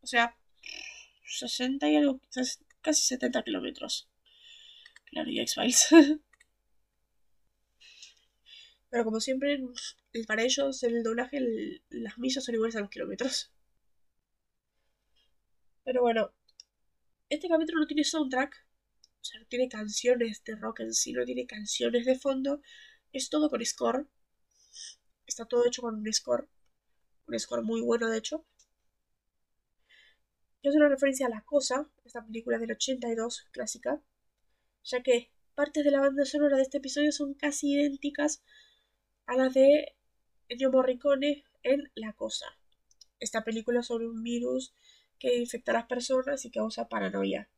O 0.00 0.06
sea, 0.08 0.36
60 1.24 1.88
y 1.90 1.96
algo, 1.96 2.20
casi 2.82 3.02
70 3.02 3.44
kilómetros. 3.44 4.10
Claro, 5.04 5.30
y 5.30 5.38
X-Files. 5.38 5.86
Pero 8.90 9.04
como 9.04 9.20
siempre, 9.20 9.60
para 10.26 10.42
ellos 10.42 10.82
el 10.82 11.04
doblaje 11.04 11.38
las 11.88 12.18
millas 12.18 12.44
son 12.44 12.56
iguales 12.56 12.74
a 12.74 12.80
los 12.80 12.90
kilómetros. 12.90 13.52
Pero 15.84 16.02
bueno, 16.02 16.32
este 17.28 17.48
capítulo 17.48 17.78
no 17.78 17.86
tiene 17.86 18.02
soundtrack, 18.02 18.66
o 19.20 19.24
sea, 19.24 19.38
no 19.38 19.46
tiene 19.46 19.68
canciones 19.68 20.42
de 20.42 20.56
rock 20.56 20.80
en 20.80 20.92
sí, 20.92 21.12
no 21.12 21.24
tiene 21.24 21.46
canciones 21.46 22.04
de 22.06 22.18
fondo, 22.18 22.60
es 23.12 23.30
todo 23.30 23.50
con 23.50 23.64
score. 23.64 24.06
Está 25.26 25.44
todo 25.46 25.66
hecho 25.66 25.82
con 25.82 25.96
un 25.96 26.12
score, 26.12 26.48
un 27.26 27.38
score 27.38 27.62
muy 27.62 27.80
bueno 27.80 28.08
de 28.08 28.18
hecho. 28.18 28.44
Y 30.62 30.68
es 30.68 30.74
una 30.74 30.88
referencia 30.88 31.26
a 31.26 31.30
La 31.30 31.42
Cosa, 31.42 31.88
esta 32.04 32.24
película 32.24 32.58
del 32.58 32.72
82 32.72 33.48
clásica, 33.50 34.02
ya 34.84 35.02
que 35.02 35.30
partes 35.54 35.84
de 35.84 35.90
la 35.90 36.00
banda 36.00 36.24
sonora 36.24 36.56
de 36.56 36.62
este 36.62 36.78
episodio 36.78 37.12
son 37.12 37.34
casi 37.34 37.72
idénticas 37.72 38.42
a 39.26 39.36
la 39.36 39.48
de 39.48 39.96
Ennio 40.48 40.70
Morricone 40.70 41.44
en 41.62 41.90
La 41.94 42.12
Cosa. 42.12 42.46
esta 43.20 43.44
película 43.44 43.82
sobre 43.82 44.08
un 44.08 44.22
virus 44.22 44.74
que 45.18 45.36
infecta 45.36 45.72
a 45.72 45.74
las 45.74 45.86
personas 45.86 46.44
y 46.46 46.50
causa 46.50 46.88
paranoia. 46.88 47.50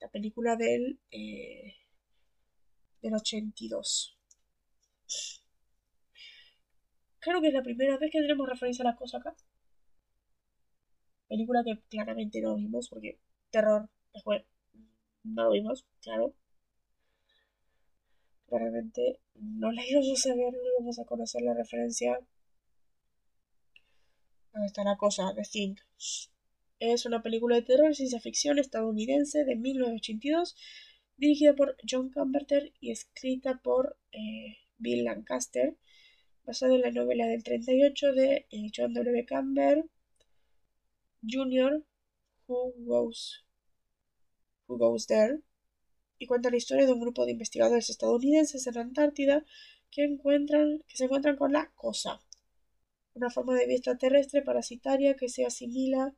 La 0.00 0.10
película 0.10 0.56
del, 0.56 1.00
eh, 1.10 1.74
del 3.04 3.14
82. 3.14 4.16
Creo 7.18 7.40
que 7.40 7.48
es 7.48 7.54
la 7.54 7.62
primera 7.62 7.98
vez 7.98 8.10
que 8.10 8.20
tenemos 8.20 8.48
referencia 8.48 8.82
a 8.82 8.88
las 8.88 8.96
cosas 8.96 9.20
acá. 9.20 9.36
Película 11.28 11.62
que 11.64 11.82
claramente 11.90 12.40
no 12.40 12.56
vimos 12.56 12.88
porque 12.88 13.18
terror 13.50 13.88
después 14.12 14.42
no 15.22 15.44
lo 15.44 15.50
vimos, 15.50 15.84
claro. 16.00 16.34
Claramente 18.48 19.20
no 19.34 19.70
la 19.72 19.86
íbamos 19.86 20.26
a 20.26 20.34
ver, 20.34 20.52
no 20.52 20.70
íbamos 20.72 20.98
a 20.98 21.04
conocer 21.04 21.42
la 21.42 21.54
referencia. 21.54 22.18
Ahí 24.54 24.66
está 24.66 24.84
la 24.84 24.96
cosa, 24.96 25.34
The 25.34 25.42
Thing. 25.42 25.76
Es 26.78 27.04
una 27.04 27.22
película 27.22 27.56
de 27.56 27.62
terror 27.62 27.90
y 27.90 27.94
ciencia 27.94 28.20
ficción 28.20 28.58
estadounidense 28.58 29.44
de 29.44 29.56
1982, 29.56 30.56
dirigida 31.16 31.54
por 31.54 31.76
John 31.88 32.10
Camberter 32.10 32.72
y 32.80 32.90
escrita 32.90 33.60
por 33.62 33.96
eh, 34.12 34.58
Bill 34.78 35.04
Lancaster, 35.04 35.76
basada 36.44 36.74
en 36.74 36.82
la 36.82 36.90
novela 36.90 37.26
del 37.26 37.42
38 37.42 38.12
de 38.12 38.46
eh, 38.50 38.70
John 38.74 38.94
W. 38.94 39.24
Campbell 39.24 39.84
Jr., 41.28 41.84
Who 42.46 42.74
Goes, 42.78 43.44
Who 44.66 44.76
Goes 44.76 45.06
There, 45.06 45.40
y 46.18 46.26
cuenta 46.26 46.50
la 46.50 46.56
historia 46.56 46.86
de 46.86 46.92
un 46.92 47.00
grupo 47.00 47.24
de 47.24 47.32
investigadores 47.32 47.90
estadounidenses 47.90 48.66
en 48.66 48.74
la 48.74 48.82
Antártida 48.82 49.44
que, 49.90 50.04
encuentran, 50.04 50.82
que 50.86 50.96
se 50.96 51.04
encuentran 51.04 51.36
con 51.36 51.52
la 51.52 51.70
cosa, 51.74 52.20
una 53.14 53.30
forma 53.30 53.54
de 53.54 53.66
vida 53.66 53.76
extraterrestre 53.76 54.42
parasitaria 54.42 55.16
que 55.16 55.28
se 55.28 55.46
asimila 55.46 56.14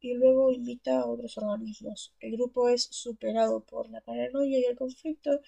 y 0.00 0.14
luego 0.14 0.52
imita 0.52 1.00
a 1.00 1.06
otros 1.06 1.36
organismos. 1.38 2.14
El 2.20 2.32
grupo 2.32 2.68
es 2.68 2.84
superado 2.90 3.64
por 3.64 3.90
la 3.90 4.00
paranoia 4.00 4.58
y 4.58 4.64
el 4.64 4.76
conflicto, 4.76 5.40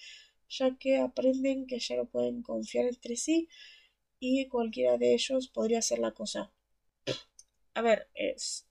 ya 0.48 0.76
que 0.78 0.98
aprenden 0.98 1.66
que 1.66 1.78
ya 1.78 1.96
no 1.96 2.06
pueden 2.06 2.42
confiar 2.42 2.86
entre 2.86 3.16
sí 3.16 3.48
y 4.20 4.46
cualquiera 4.48 4.98
de 4.98 5.14
ellos 5.14 5.48
podría 5.48 5.82
ser 5.82 5.98
la 5.98 6.12
cosa. 6.12 6.52
A 7.74 7.82
ver, 7.82 8.08
es. 8.14 8.66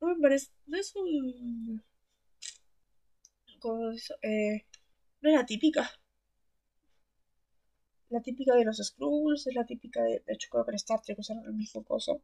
No 0.00 0.08
me 0.08 0.20
parece. 0.20 0.48
No 0.66 0.78
es 0.78 0.94
un. 0.96 1.82
Eh, 4.22 4.64
no 5.20 5.30
es 5.30 5.36
la 5.36 5.46
típica. 5.46 5.90
La 8.10 8.20
típica 8.20 8.54
de 8.54 8.64
los 8.64 8.76
Skrulls, 8.76 9.46
es 9.46 9.54
la 9.54 9.64
típica 9.64 10.02
de. 10.02 10.22
De 10.26 10.34
hecho, 10.34 10.48
creo 10.50 10.64
que 10.64 10.70
en 10.72 10.76
Star 10.76 11.00
Trek 11.02 11.18
usaron 11.18 11.44
el 11.46 11.54
mismo 11.54 11.82
coso. 11.82 12.22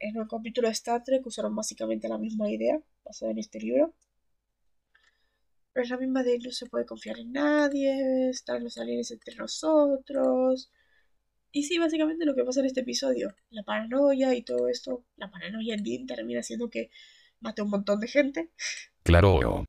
En 0.00 0.16
un 0.18 0.26
capítulo 0.26 0.66
de 0.66 0.72
Star 0.72 1.04
Trek 1.04 1.26
usaron 1.26 1.54
básicamente 1.54 2.08
la 2.08 2.16
misma 2.16 2.50
idea, 2.50 2.80
basada 3.04 3.32
en 3.32 3.38
este 3.38 3.60
libro. 3.60 3.94
Pero 5.72 5.84
es 5.84 5.90
la 5.90 5.98
misma 5.98 6.22
de 6.22 6.38
no 6.38 6.50
se 6.50 6.66
puede 6.66 6.86
confiar 6.86 7.18
en 7.18 7.32
nadie, 7.32 8.30
están 8.30 8.64
los 8.64 8.78
aliens 8.78 9.10
entre 9.10 9.36
nosotros. 9.36 10.72
Y 11.52 11.64
sí, 11.64 11.78
básicamente 11.78 12.24
lo 12.24 12.34
que 12.34 12.44
pasa 12.44 12.60
en 12.60 12.66
este 12.66 12.80
episodio, 12.80 13.34
la 13.50 13.62
paranoia 13.62 14.34
y 14.34 14.42
todo 14.42 14.68
esto, 14.68 15.04
la 15.16 15.30
paranoia 15.30 15.74
en 15.74 15.84
Dean 15.84 16.06
termina 16.06 16.42
siendo 16.42 16.70
que 16.70 16.90
mate 17.40 17.60
un 17.60 17.68
montón 17.68 18.00
de 18.00 18.08
gente. 18.08 18.50
Claro. 19.02 19.34
O 19.34 19.66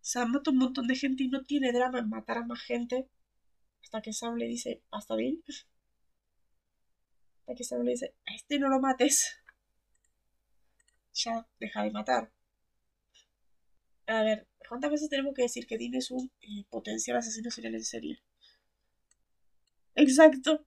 sea, 0.00 0.26
mata 0.26 0.50
un 0.50 0.58
montón 0.58 0.88
de 0.88 0.96
gente 0.96 1.22
y 1.22 1.28
no 1.28 1.44
tiene 1.44 1.72
drama 1.72 2.00
en 2.00 2.08
matar 2.08 2.38
a 2.38 2.44
más 2.44 2.60
gente. 2.62 3.08
Hasta 3.80 4.02
que 4.02 4.12
Sam 4.12 4.36
le 4.36 4.46
dice, 4.46 4.82
hasta 4.90 5.14
Dean. 5.14 5.40
Hasta 7.46 7.54
que 7.54 7.62
Sam 7.62 7.82
le 7.84 7.92
dice, 7.92 8.12
a 8.26 8.34
este 8.34 8.58
no 8.58 8.68
lo 8.68 8.80
mates. 8.80 9.36
Ya, 11.14 11.46
deja 11.60 11.84
de 11.84 11.92
matar. 11.92 12.32
A 14.08 14.22
ver, 14.24 14.48
¿cuántas 14.68 14.90
veces 14.90 15.08
tenemos 15.08 15.32
que 15.32 15.42
decir 15.42 15.64
que 15.64 15.78
Dean 15.78 15.94
es 15.94 16.10
un 16.10 16.28
eh, 16.40 16.64
potencial 16.68 17.16
asesino 17.16 17.52
serial 17.52 17.76
en 17.76 17.84
serie? 17.84 18.18
Exacto. 19.94 20.66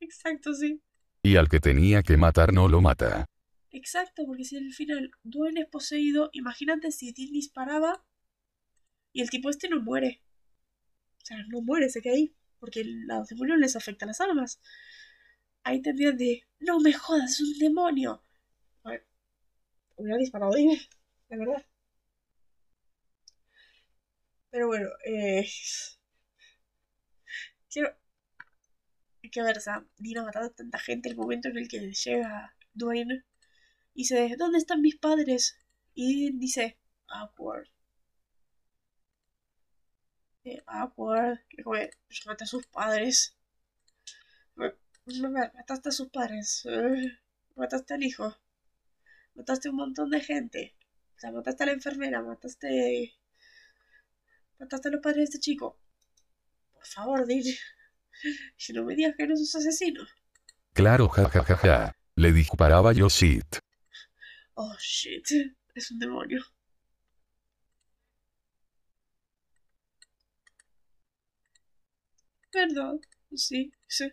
Exacto, 0.00 0.52
sí. 0.52 0.82
Y 1.22 1.36
al 1.36 1.48
que 1.48 1.60
tenía 1.60 2.02
que 2.02 2.16
matar 2.16 2.52
no 2.52 2.66
lo 2.66 2.80
mata. 2.80 3.26
Exacto, 3.70 4.26
porque 4.26 4.44
si 4.44 4.56
al 4.56 4.72
final 4.72 5.12
Dwayne 5.22 5.60
es 5.60 5.68
poseído, 5.68 6.28
imagínate 6.32 6.90
si 6.90 7.12
Dean 7.12 7.30
disparaba 7.30 8.04
y 9.12 9.22
el 9.22 9.30
tipo 9.30 9.48
este 9.48 9.68
no 9.68 9.80
muere. 9.80 10.24
O 11.22 11.24
sea, 11.24 11.36
no 11.46 11.62
muere, 11.62 11.88
se 11.88 12.02
queda 12.02 12.14
ahí. 12.14 12.34
Porque 12.60 12.84
los 12.84 13.28
demonios 13.28 13.58
les 13.58 13.76
afecta 13.76 14.06
las 14.06 14.20
almas. 14.20 14.60
Ahí 15.64 15.82
tendrían 15.82 16.16
de, 16.16 16.44
no 16.60 16.80
me 16.80 16.92
jodas, 16.92 17.32
es 17.32 17.40
un 17.40 17.58
demonio. 17.58 18.22
Bueno, 18.82 19.02
hubiera 19.96 20.18
disparado 20.18 20.54
ahí, 20.54 20.80
de 21.28 21.36
verdad. 21.38 21.64
Pero 24.50 24.66
bueno, 24.68 24.88
eh... 25.04 25.46
Quiero... 27.70 27.96
Que 29.32 29.42
ver, 29.42 29.58
o 29.58 29.60
sea, 29.60 29.84
Dean 29.98 30.18
ha 30.22 30.26
matado 30.26 30.46
a 30.46 30.50
tanta 30.54 30.78
gente 30.78 31.08
el 31.08 31.16
momento 31.16 31.48
en 31.48 31.58
el 31.58 31.68
que 31.68 31.92
llega 31.92 32.54
Dwayne 32.74 33.24
y 33.94 34.02
dice, 34.02 34.34
¿dónde 34.38 34.58
están 34.58 34.80
mis 34.82 34.96
padres? 34.96 35.56
Y 35.94 36.32
dice, 36.36 36.78
awkward. 37.06 37.68
Awkward. 40.66 41.40
Y 41.50 41.62
como, 41.62 41.76
yo 41.76 42.22
maté 42.26 42.44
a 42.44 42.46
sus 42.46 42.66
padres. 42.66 43.36
Mataste 45.06 45.88
a 45.88 45.92
sus 45.92 46.08
padres. 46.08 46.62
Eh, 46.66 47.18
mataste 47.56 47.94
al 47.94 48.02
hijo. 48.02 48.36
Mataste 49.34 49.68
a 49.68 49.70
un 49.70 49.76
montón 49.76 50.10
de 50.10 50.20
gente. 50.20 50.76
O 51.16 51.20
sea, 51.20 51.32
mataste 51.32 51.64
a 51.64 51.66
la 51.66 51.72
enfermera, 51.72 52.22
mataste... 52.22 53.14
Mataste 54.58 54.88
a 54.88 54.90
los 54.92 55.00
padres 55.00 55.18
de 55.18 55.24
este 55.24 55.40
chico. 55.40 55.78
Por 56.72 56.86
favor, 56.86 57.26
dile. 57.26 57.56
Si 58.56 58.74
no 58.74 58.84
me 58.84 58.94
digas 58.94 59.14
que 59.16 59.26
no 59.26 59.34
sos 59.34 59.54
asesino. 59.54 60.02
Claro, 60.74 61.08
jajajaja. 61.08 61.56
Ja, 61.56 61.56
ja, 61.56 61.86
ja. 61.86 61.96
Le 62.16 62.32
disparaba 62.32 62.92
yo 62.92 63.08
shit. 63.08 63.60
Oh, 64.54 64.74
shit. 64.78 65.26
Es 65.74 65.90
un 65.90 65.98
demonio. 65.98 66.44
Perdón. 72.52 73.00
Sí, 73.34 73.72
sí. 73.86 74.12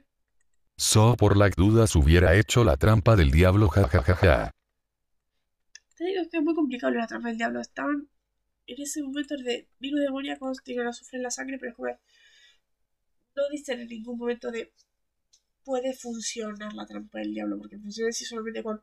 So 0.77 1.15
por 1.17 1.37
las 1.37 1.55
dudas 1.55 1.95
hubiera 1.95 2.35
hecho 2.35 2.63
la 2.63 2.77
trampa 2.77 3.15
del 3.15 3.31
diablo, 3.31 3.67
jajajaja. 3.67 4.51
Te 5.95 6.05
digo 6.05 6.21
que 6.29 6.37
es 6.37 6.43
muy 6.43 6.53
complicado 6.53 6.93
la 6.93 7.07
trampa 7.07 7.29
del 7.29 7.37
diablo. 7.37 7.59
Estaban 7.59 8.07
en 8.67 8.81
ese 8.81 9.01
momento 9.01 9.35
de 9.37 9.67
virus 9.79 10.01
demoníacos, 10.01 10.61
tienen 10.63 10.87
azufre 10.87 11.17
en 11.17 11.23
la 11.23 11.31
sangre, 11.31 11.57
pero 11.57 11.71
es 11.71 11.75
como 11.75 11.89
no 13.35 13.43
dicen 13.51 13.79
en 13.79 13.87
ningún 13.87 14.17
momento 14.17 14.51
de 14.51 14.73
puede 15.63 15.93
funcionar 15.93 16.73
la 16.73 16.85
trampa 16.85 17.19
del 17.19 17.33
diablo, 17.33 17.57
porque 17.57 17.77
funciona 17.77 18.09
así 18.09 18.25
solamente 18.25 18.63
con 18.63 18.81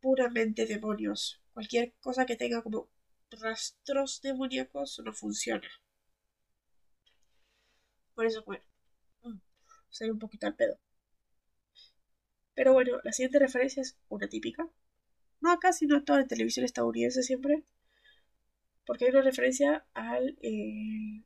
puramente 0.00 0.66
demonios. 0.66 1.40
Cualquier 1.52 1.94
cosa 2.00 2.24
que 2.24 2.36
tenga 2.36 2.62
como 2.62 2.88
rastros 3.30 4.20
demoníacos 4.22 5.00
no 5.04 5.12
funciona. 5.12 5.68
Por 8.18 8.26
eso, 8.26 8.42
bueno, 8.44 8.64
mm, 9.22 9.38
sería 9.90 10.12
un 10.12 10.18
poquito 10.18 10.48
al 10.48 10.56
pedo. 10.56 10.76
Pero 12.52 12.72
bueno, 12.72 12.98
la 13.04 13.12
siguiente 13.12 13.38
referencia 13.38 13.80
es 13.80 13.96
una 14.08 14.28
típica. 14.28 14.68
No 15.40 15.52
acá, 15.52 15.72
sino 15.72 15.96
en 15.96 16.04
toda 16.04 16.18
la 16.18 16.26
televisión 16.26 16.64
estadounidense 16.64 17.22
siempre. 17.22 17.62
Porque 18.84 19.04
hay 19.04 19.12
una 19.12 19.22
referencia 19.22 19.86
al 19.94 20.36
eh, 20.42 21.22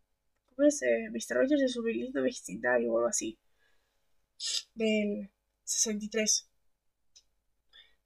¿Cómo 0.50 0.68
es? 0.68 0.82
Eh, 0.82 1.08
Mr. 1.10 1.36
Rogers 1.38 1.62
de 1.62 1.68
su 1.68 1.82
lindo 1.82 2.22
vecindario 2.22 2.92
o 2.92 2.98
algo 2.98 3.08
así. 3.08 3.38
Del 4.74 5.30
63. 5.64 6.46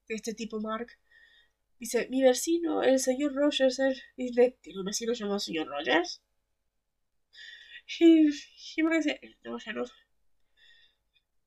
De 0.07 0.15
este 0.15 0.33
tipo, 0.33 0.61
Mark. 0.61 0.93
Dice, 1.81 2.07
mi 2.09 2.23
vecino, 2.23 2.85
el 2.85 3.01
señor 3.01 3.35
Rogers, 3.35 3.81
dice, 4.17 4.59
¿tiene 4.61 4.79
un 4.79 4.87
vecino 4.87 5.13
llamado 5.13 5.41
señor 5.41 5.67
Rogers? 5.67 6.23
Dice, 7.99 9.21
no, 9.45 9.59
ya 9.59 9.73
no. 9.73 9.85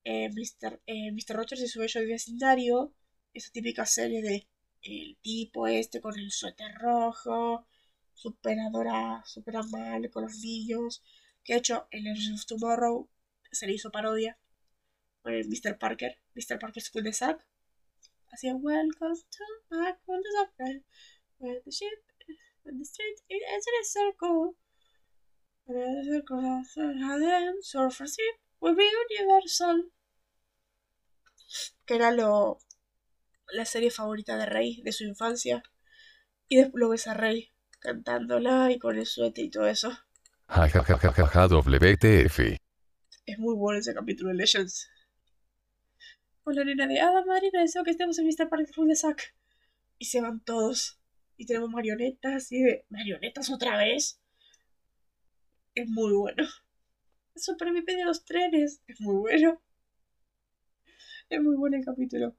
Eh, 0.04 0.30
Mr., 0.30 0.80
eh, 0.86 1.12
Mr. 1.12 1.36
Rogers 1.36 1.60
y 1.62 1.68
su 1.68 1.80
bello 1.80 2.00
vecindario, 2.06 2.94
esa 3.34 3.52
típica 3.52 3.84
serie 3.84 4.22
de 4.22 4.48
el 4.82 5.18
tipo 5.20 5.66
este 5.66 6.00
con 6.00 6.18
el 6.18 6.30
suéter 6.30 6.74
rojo, 6.76 7.66
superadora, 8.14 9.22
supera 9.26 9.62
mal 9.62 10.10
con 10.10 10.24
los 10.24 10.38
niños. 10.38 11.02
Que 11.44 11.54
de 11.54 11.58
hecho 11.58 11.86
en 11.90 12.04
Legends 12.04 12.40
of 12.40 12.46
Tomorrow 12.46 13.08
se 13.52 13.66
le 13.66 13.74
hizo 13.74 13.90
parodia 13.90 14.38
el 15.24 15.48
Mr. 15.48 15.78
Parker, 15.78 16.18
Mr. 16.34 16.58
Parker 16.58 16.82
School 16.82 17.04
de 17.04 17.12
Zack. 17.12 17.46
Hacía 18.32 18.54
Welcome 18.56 19.16
to 19.16 19.44
my 19.70 19.92
world 20.06 20.24
of 20.40 21.64
the 21.64 21.70
ship 21.70 22.04
and 22.64 22.80
the 22.80 22.84
street 22.84 23.18
is 23.28 23.66
in 23.66 23.74
a 23.80 23.84
circle. 23.84 24.56
Universal. 29.08 29.92
Que 31.86 31.94
era 31.94 32.10
lo. 32.10 32.58
la 33.52 33.64
serie 33.64 33.90
favorita 33.90 34.36
de 34.36 34.46
Rey 34.46 34.82
de 34.82 34.90
su 34.90 35.04
infancia. 35.04 35.62
Y 36.48 36.56
después 36.56 36.80
lo 36.80 36.88
ves 36.88 37.06
a 37.06 37.14
Rey 37.14 37.52
cantándola 37.78 38.72
y 38.72 38.78
con 38.78 38.98
el 38.98 39.06
suéter 39.06 39.44
y 39.44 39.50
todo 39.50 39.66
eso. 39.66 39.96
WTF. 41.46 42.40
Es 43.26 43.38
muy 43.38 43.54
bueno 43.54 43.78
ese 43.78 43.94
capítulo 43.94 44.30
de 44.30 44.36
Legends. 44.36 44.90
Hola 46.42 46.64
nena 46.64 46.88
de 46.88 47.00
Ada 47.00 47.24
Marina, 47.24 47.60
deseo 47.60 47.84
que 47.84 47.92
estemos 47.92 48.18
en 48.18 48.26
Mr. 48.26 48.48
Park 48.48 48.68
Full 48.74 48.88
de 48.88 48.96
Sack. 48.96 49.36
Y 49.98 50.06
se 50.06 50.20
van 50.20 50.40
todos. 50.40 51.00
Y 51.36 51.46
tenemos 51.46 51.70
marionetas 51.70 52.50
y 52.50 52.60
de. 52.60 52.86
¿Marionetas 52.88 53.50
otra 53.50 53.76
vez? 53.76 54.19
Es 55.74 55.88
muy 55.88 56.12
bueno. 56.12 56.44
Super 57.36 57.72
mi 57.72 57.80
de 57.82 58.04
los 58.04 58.24
trenes. 58.24 58.82
Es 58.86 59.00
muy 59.00 59.16
bueno. 59.16 59.60
Es 61.28 61.40
muy 61.40 61.56
bueno 61.56 61.76
el 61.76 61.84
capítulo. 61.84 62.36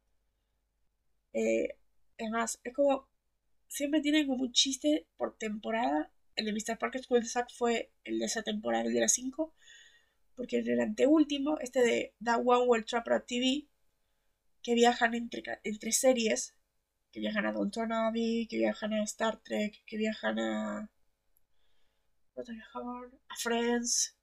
Eh, 1.34 1.78
es 2.18 2.30
más, 2.30 2.60
es 2.64 2.74
como. 2.74 3.10
Siempre 3.68 4.02
tienen 4.02 4.28
como 4.28 4.44
un 4.44 4.52
chiste 4.52 5.08
por 5.18 5.38
temporada. 5.38 6.12
El 6.36 6.46
de 6.46 6.54
Mr. 6.54 6.78
Parker 6.78 7.04
School 7.04 7.26
Sack 7.26 7.50
fue 7.54 7.92
el 8.04 8.20
de 8.20 8.26
esa 8.26 8.44
temporada, 8.44 8.86
el 8.86 8.94
de 8.94 9.02
las 9.02 9.14
5. 9.14 9.54
Porque 10.36 10.60
en 10.60 10.70
el 10.70 10.80
anteúltimo, 10.82 11.58
este 11.60 11.82
de 11.82 12.14
That 12.24 12.42
One 12.46 12.68
World 12.68 12.86
Trapper 12.86 13.22
TV, 13.22 13.68
que 14.64 14.76
viajan 14.76 15.14
entre, 15.16 15.44
entre 15.64 15.92
series, 15.92 16.56
que 17.12 17.20
viajan 17.20 17.46
a 17.46 17.54
Downton 17.54 17.92
Abbey, 17.92 18.48
que 18.48 18.58
viajan 18.58 18.94
a 18.94 19.04
Star 19.04 19.42
Trek, 19.42 19.84
que 19.86 19.98
viajan 19.98 20.40
a. 20.40 20.92
A 22.36 23.36
Friends. 23.38 24.18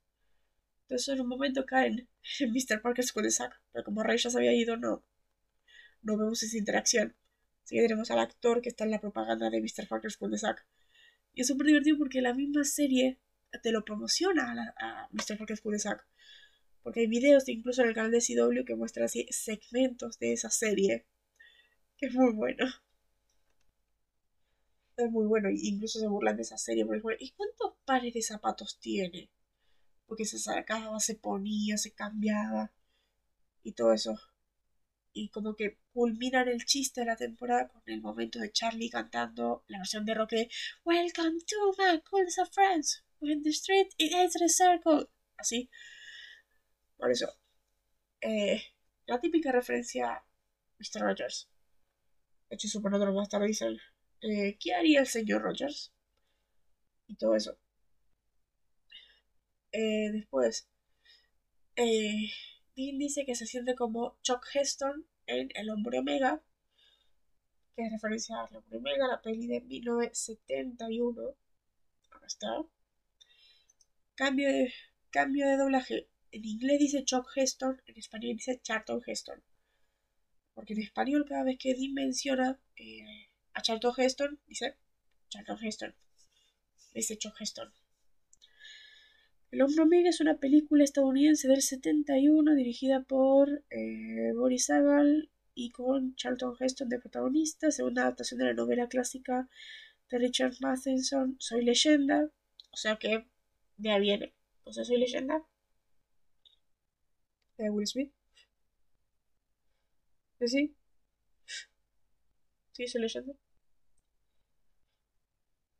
Entonces 0.83 1.09
en 1.09 1.21
un 1.21 1.27
momento 1.27 1.65
caen 1.65 2.09
en 2.39 2.51
Mr. 2.51 2.81
Parker 2.81 3.05
School 3.05 3.31
Sack. 3.31 3.61
Pero 3.71 3.83
como 3.83 4.03
Rey 4.03 4.17
ya 4.17 4.29
se 4.29 4.37
había 4.37 4.53
ido, 4.53 4.77
no, 4.77 5.03
no 6.01 6.17
vemos 6.17 6.41
esa 6.43 6.57
interacción. 6.57 7.15
Así 7.63 7.75
que 7.75 7.83
tenemos 7.83 8.09
al 8.11 8.19
actor 8.19 8.61
que 8.61 8.69
está 8.69 8.83
en 8.83 8.91
la 8.91 8.99
propaganda 8.99 9.49
de 9.49 9.61
Mr. 9.61 9.87
Parker 9.87 10.11
School 10.11 10.37
Sack. 10.37 10.65
Y 11.33 11.41
es 11.41 11.47
súper 11.47 11.67
divertido 11.67 11.97
porque 11.97 12.21
la 12.21 12.33
misma 12.33 12.63
serie 12.63 13.19
te 13.63 13.71
lo 13.71 13.85
promociona 13.85 14.73
a, 14.79 15.07
Mr. 15.11 15.37
Parker 15.37 15.57
School 15.57 15.79
Sack. 15.79 16.05
Porque 16.81 17.01
hay 17.01 17.07
videos, 17.07 17.47
incluso 17.47 17.81
en 17.81 17.89
el 17.89 17.95
canal 17.95 18.11
de 18.11 18.21
CW, 18.21 18.65
que 18.65 18.75
muestran 18.75 19.05
así 19.05 19.27
segmentos 19.29 20.17
de 20.17 20.33
esa 20.33 20.49
serie. 20.49 21.05
Que 21.97 22.07
es 22.07 22.13
muy 22.13 22.33
bueno. 22.33 22.65
Es 24.99 25.09
muy 25.09 25.25
bueno. 25.27 25.49
Incluso 25.49 25.97
se 25.97 26.07
burlan 26.07 26.35
de 26.35 26.41
esa 26.41 26.57
serie. 26.57 26.85
¿Y 27.19 27.31
cuántos 27.31 27.73
pares 27.85 28.13
de 28.13 28.21
zapatos 28.21 28.79
tiene? 28.81 29.31
Porque 30.05 30.25
se 30.25 30.37
sacaba, 30.37 30.99
se 30.99 31.15
ponía, 31.15 31.77
se 31.77 31.93
cambiaba. 31.93 32.73
Y 33.63 33.71
todo 33.71 33.93
eso. 33.93 34.19
Y 35.13 35.29
como 35.29 35.55
que 35.55 35.79
culminan 35.93 36.49
el 36.49 36.65
chiste 36.65 37.01
de 37.01 37.07
la 37.07 37.15
temporada 37.15 37.69
con 37.69 37.81
el 37.85 38.01
momento 38.01 38.39
de 38.39 38.51
Charlie 38.51 38.89
cantando 38.89 39.63
la 39.67 39.77
versión 39.77 40.05
de 40.05 40.15
rock 40.15 40.31
de 40.31 40.49
Welcome 40.83 41.39
to 41.47 41.75
my 41.77 42.01
coolest 42.01 42.39
of 42.39 42.49
friends. 42.51 43.01
When 43.21 43.41
the 43.41 43.51
street 43.51 43.93
is 43.97 44.33
the 44.33 44.49
circle. 44.49 45.07
Así. 45.37 45.69
Por 46.97 47.09
eso. 47.09 47.27
Eh, 48.19 48.61
la 49.05 49.21
típica 49.21 49.53
referencia 49.53 50.11
a 50.11 50.25
Mr. 50.77 51.03
Rogers. 51.03 51.47
De 52.49 52.55
hecho, 52.55 52.67
Supernatural 52.67 53.13
más 53.13 53.29
tarde 53.29 53.47
dicen, 53.47 53.79
eh, 54.21 54.57
¿qué 54.59 54.73
haría 54.73 55.01
el 55.01 55.07
señor 55.07 55.41
Rogers? 55.41 55.91
Y 57.07 57.15
todo 57.15 57.35
eso. 57.35 57.57
Eh, 59.71 60.09
después, 60.11 60.67
eh, 61.75 62.29
Dean 62.75 62.97
dice 62.97 63.25
que 63.25 63.35
se 63.35 63.45
siente 63.45 63.75
como 63.75 64.17
Chuck 64.21 64.45
Heston 64.53 65.05
en 65.27 65.49
El 65.55 65.69
Hombre 65.69 65.99
Omega, 65.99 66.41
que 67.75 67.85
es 67.85 67.91
referencia 67.91 68.41
a 68.41 68.47
El 68.47 68.57
Hombre 68.57 68.77
Omega, 68.77 69.07
la 69.07 69.21
peli 69.21 69.47
de 69.47 69.61
1971. 69.61 71.35
Acá 72.11 72.25
está. 72.25 72.47
Cambio 74.15 74.49
de, 74.49 74.73
cambio 75.11 75.47
de 75.47 75.57
doblaje. 75.57 76.09
En 76.31 76.45
inglés 76.45 76.79
dice 76.79 77.05
Chuck 77.05 77.27
Heston, 77.35 77.81
en 77.85 77.97
español 77.97 78.35
dice 78.35 78.59
Charlton 78.61 79.01
Heston. 79.05 79.41
Porque 80.53 80.73
en 80.73 80.81
español 80.81 81.25
cada 81.27 81.43
vez 81.43 81.57
que 81.57 81.73
Dean 81.73 81.93
menciona 81.93 82.59
eh, 82.75 83.28
a 83.53 83.61
Charlton 83.61 83.93
Heston, 83.97 84.39
dice 84.47 84.77
Charlton 85.29 85.57
Heston. 85.63 85.95
Dice 86.93 87.17
Chuck 87.17 87.35
Heston. 87.39 87.71
El 89.51 89.61
Hombre 89.61 89.83
Omega 89.83 90.09
es 90.09 90.21
una 90.21 90.37
película 90.37 90.83
estadounidense 90.83 91.47
del 91.47 91.61
71 91.61 92.53
dirigida 92.55 93.01
por 93.01 93.63
eh, 93.71 94.31
Boris 94.35 94.69
Agal 94.69 95.29
y 95.55 95.71
con 95.71 96.15
Charlton 96.15 96.55
Heston 96.59 96.89
de 96.89 96.99
protagonista, 96.99 97.71
segunda 97.71 98.03
adaptación 98.03 98.39
de 98.39 98.45
la 98.45 98.53
novela 98.53 98.87
clásica 98.87 99.49
de 100.09 100.17
Richard 100.19 100.53
Matheson, 100.61 101.35
Soy 101.39 101.63
leyenda, 101.63 102.29
o 102.71 102.77
sea 102.77 102.97
que 102.97 103.27
de 103.77 103.91
ahí 103.91 104.01
viene. 104.01 104.33
O 104.63 104.73
sea, 104.73 104.83
soy 104.85 104.97
leyenda. 104.97 105.43
De 107.57 107.69
Will 107.69 107.87
Smith. 107.87 108.11
¿Sí? 110.45 110.75
Sí, 112.79 112.87
soy 112.87 113.01
leyenda. 113.01 113.33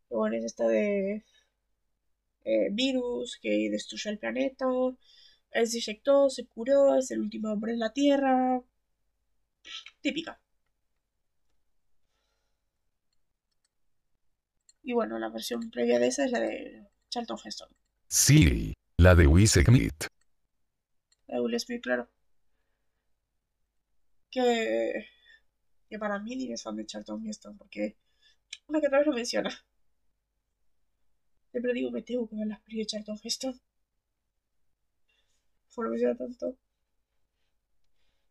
Bueno, 0.09 0.35
es 0.35 0.43
esta 0.43 0.67
de 0.67 1.23
eh, 2.43 2.67
virus 2.71 3.39
que 3.41 3.69
destruyó 3.71 4.11
el 4.11 4.19
planeta. 4.19 4.65
Él 5.51 5.67
se 5.67 5.77
inyectó, 5.77 6.29
se 6.29 6.45
curó, 6.47 6.97
es 6.97 7.09
el 7.11 7.21
último 7.21 7.53
hombre 7.53 7.71
en 7.71 7.79
la 7.79 7.93
Tierra. 7.93 8.61
Típica. 10.01 10.41
Y 14.83 14.91
bueno, 14.91 15.17
la 15.19 15.29
versión 15.29 15.69
previa 15.71 15.99
de 15.99 16.07
esa 16.07 16.25
es 16.25 16.31
la 16.31 16.41
de 16.41 16.85
Charlton 17.09 17.37
Heston. 17.45 17.69
Sí, 18.09 18.73
la 18.97 19.15
de 19.15 19.25
Will 19.25 19.47
Smith. 19.47 20.07
La 21.27 21.35
de 21.35 21.41
Will 21.41 21.59
Smith, 21.61 21.81
claro. 21.81 22.09
Que, 24.31 25.07
que 25.89 25.99
para 25.99 26.19
mí 26.19 26.35
ni 26.35 26.51
es 26.53 26.63
fan 26.63 26.75
de 26.75 26.85
Charlton 26.85 27.25
Heston, 27.27 27.57
porque 27.57 27.97
una 28.67 28.79
que 28.79 28.87
otra 28.87 28.99
vez 28.99 29.07
lo 29.07 29.13
menciona. 29.13 29.49
Siempre 31.51 31.73
digo, 31.73 31.91
me 31.91 32.03
tengo 32.03 32.27
que 32.29 32.35
ver 32.35 32.47
las 32.47 32.61
películas 32.61 32.85
de 32.85 32.89
Charlton 32.91 33.19
Heston. 33.23 33.61
Por 35.73 35.97
no 35.97 36.15
tanto. 36.15 36.57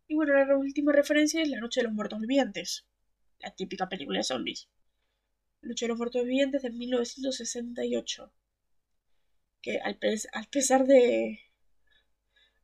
Y 0.07 0.15
bueno, 0.15 0.35
la 0.35 0.57
última 0.57 0.93
referencia 0.93 1.41
es 1.43 1.49
La 1.49 1.61
Noche 1.61 1.81
de 1.81 1.85
los 1.85 1.95
Muertos 1.95 2.21
Vivientes. 2.21 2.87
La 3.41 3.55
típica 3.55 3.89
película 3.89 4.19
de 4.19 4.25
zombies. 4.25 4.69
La 5.63 5.71
Noche 5.71 5.87
de 5.87 5.89
los 5.89 5.99
Muertos 5.99 6.25
Vivientes 6.25 6.63
de 6.63 6.71
1968. 6.71 8.33
Que 9.63 9.79
al, 9.79 9.99
pesar 9.99 10.87
de. 10.87 11.41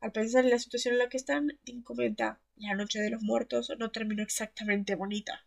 Al 0.01 0.13
pensar 0.13 0.45
en 0.45 0.51
la 0.51 0.59
situación 0.59 0.95
en 0.95 0.99
la 0.99 1.09
que 1.09 1.17
están, 1.17 1.59
Tim 1.65 1.83
comenta: 1.83 2.41
La 2.57 2.75
Noche 2.75 2.99
de 3.01 3.11
los 3.11 3.23
Muertos 3.23 3.73
no 3.79 3.91
terminó 3.91 4.23
exactamente 4.23 4.97
bonita. 4.97 5.47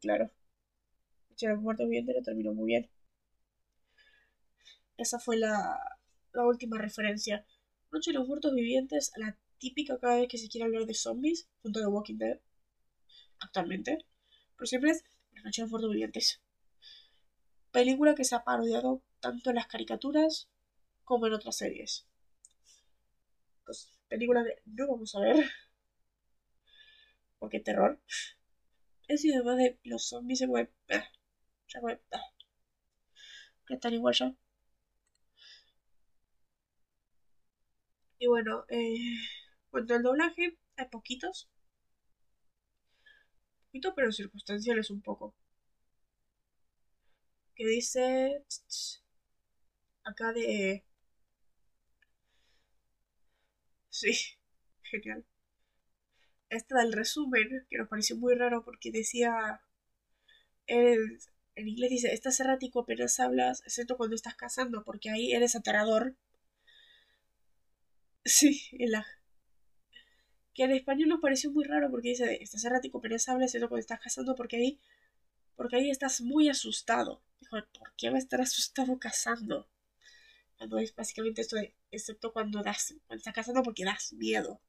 claro. 0.00 0.30
Si 1.36 1.46
los 1.46 1.60
muertos 1.60 1.86
vivientes 1.86 2.14
lo 2.14 2.22
terminó 2.22 2.52
muy 2.52 2.66
bien. 2.66 2.90
Esa 4.96 5.18
fue 5.18 5.36
la, 5.36 5.78
la 6.32 6.46
última 6.46 6.78
referencia. 6.78 7.46
Noche 7.90 8.12
de 8.12 8.18
los 8.18 8.28
muertos 8.28 8.54
vivientes, 8.54 9.12
la 9.16 9.36
típica 9.58 9.98
cada 9.98 10.16
vez 10.16 10.28
que 10.28 10.38
se 10.38 10.48
quiere 10.48 10.66
hablar 10.66 10.86
de 10.86 10.94
zombies, 10.94 11.48
junto 11.62 11.80
a 11.80 11.82
The 11.82 11.88
Walking 11.88 12.18
Dead, 12.18 12.40
actualmente. 13.40 14.06
Pero 14.56 14.66
siempre 14.66 14.90
es 14.90 15.04
La 15.32 15.42
Noche 15.42 15.62
de 15.62 15.64
los 15.64 15.70
muertos 15.70 15.90
vivientes. 15.90 16.40
Película 17.70 18.14
que 18.14 18.24
se 18.24 18.34
ha 18.34 18.44
parodiado 18.44 19.02
tanto 19.20 19.50
en 19.50 19.56
las 19.56 19.66
caricaturas 19.66 20.48
como 21.04 21.26
en 21.26 21.32
otras 21.32 21.56
series. 21.56 22.06
Pues, 23.64 23.90
película 24.08 24.44
que 24.44 24.56
no 24.66 24.86
vamos 24.88 25.14
a 25.16 25.20
ver. 25.20 25.36
Porque 27.38 27.60
terror 27.60 27.98
y 29.20 29.32
además 29.32 29.56
de 29.58 29.78
los 29.84 30.08
zombies 30.08 30.38
se 30.40 30.46
web. 30.46 30.70
Ya 30.88 31.80
web. 31.80 32.00
Que 33.66 33.74
están 33.74 33.94
igual 33.94 34.14
ya. 34.14 34.34
Y 38.18 38.26
bueno, 38.26 38.64
eh, 38.70 38.96
cuanto 39.70 39.94
al 39.94 40.02
doblaje, 40.02 40.56
hay 40.76 40.86
poquitos. 40.88 41.50
Poquito, 43.66 43.92
pero 43.96 44.12
circunstanciales 44.12 44.88
un 44.90 45.02
poco. 45.02 45.34
Que 47.56 47.64
dice. 47.66 48.44
Acá 50.04 50.32
de. 50.32 50.84
Sí, 53.98 54.12
genial 54.90 55.24
esta 56.50 56.78
del 56.78 56.92
resumen, 56.92 57.66
que 57.68 57.78
nos 57.78 57.88
pareció 57.88 58.16
muy 58.16 58.34
raro 58.34 58.64
porque 58.64 58.90
decía, 58.92 59.60
en 60.66 61.68
inglés 61.68 61.90
dice, 61.90 62.12
estás 62.12 62.38
errático 62.40 62.80
apenas 62.80 63.18
hablas, 63.20 63.62
excepto 63.62 63.96
cuando 63.96 64.16
estás 64.16 64.34
cazando, 64.34 64.84
porque 64.84 65.10
ahí 65.10 65.32
eres 65.32 65.56
aterrador. 65.56 66.14
Sí, 68.24 68.62
en 68.72 68.92
la... 68.92 69.04
Que 70.54 70.64
en 70.64 70.70
español 70.70 71.08
nos 71.10 71.20
pareció 71.20 71.50
muy 71.50 71.64
raro 71.64 71.90
porque 71.90 72.10
dice, 72.10 72.38
estás 72.42 72.64
errático 72.64 72.98
apenas 72.98 73.28
hablas, 73.28 73.48
excepto 73.48 73.68
cuando 73.68 73.80
estás 73.80 74.00
cazando, 74.00 74.34
porque 74.34 74.56
ahí... 74.56 74.80
Porque 75.56 75.76
ahí 75.76 75.90
estás 75.90 76.20
muy 76.20 76.48
asustado. 76.48 77.22
Dijo, 77.40 77.56
¿por 77.78 77.92
qué 77.96 78.10
va 78.10 78.16
a 78.16 78.18
estar 78.18 78.40
asustado 78.40 78.98
cazando? 78.98 79.68
Cuando 80.62 80.78
es 80.78 80.94
básicamente 80.94 81.40
esto 81.40 81.56
de, 81.56 81.74
excepto 81.90 82.32
cuando 82.32 82.62
das, 82.62 82.94
cuando 83.08 83.18
estás 83.18 83.34
cazando 83.34 83.64
porque 83.64 83.84
das 83.84 84.12
miedo. 84.12 84.60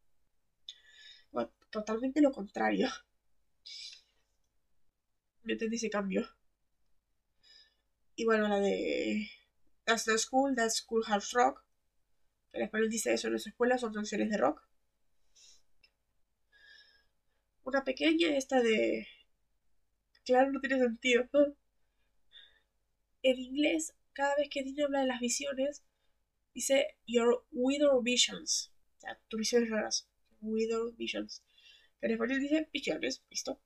Bueno, 1.32 1.54
totalmente 1.70 2.20
lo 2.20 2.32
contrario. 2.32 2.90
¿Me 5.44 5.54
entendí 5.54 5.76
ese 5.76 5.92
cambio? 5.92 6.28
Y 8.16 8.26
bueno, 8.26 8.48
la 8.48 8.60
de 8.60 9.30
That's 9.84 10.06
the 10.06 10.18
School, 10.18 10.56
That's 10.56 10.78
School 10.78 11.04
House 11.04 11.32
Rock. 11.32 11.64
En 12.54 12.64
español 12.64 12.90
dice 12.90 13.14
eso 13.14 13.28
en 13.28 13.34
las 13.34 13.46
escuelas, 13.46 13.82
son 13.82 13.94
canciones 13.94 14.32
de 14.32 14.38
rock. 14.38 14.68
Una 17.66 17.84
pequeña, 17.84 18.36
esta 18.36 18.64
de. 18.64 19.08
Claro, 20.26 20.52
no 20.52 20.60
tiene 20.60 20.80
sentido. 20.80 21.30
En 23.26 23.40
inglés, 23.40 23.94
cada 24.14 24.36
vez 24.36 24.50
que 24.50 24.64
Dina 24.64 24.86
habla 24.86 25.02
de 25.02 25.08
las 25.08 25.20
visiones, 25.20 25.84
dice 26.54 26.98
Your 27.06 27.46
Widow 27.52 28.02
Visions. 28.02 28.72
O 28.98 29.00
sea, 29.00 29.20
tus 29.28 29.40
visiones 29.40 29.70
raras. 29.70 30.08
Widow 30.42 30.94
Visions. 30.94 31.44
En 32.02 32.12
español 32.12 32.40
dice 32.40 32.70
visiones, 32.72 33.24
listo. 33.30 33.62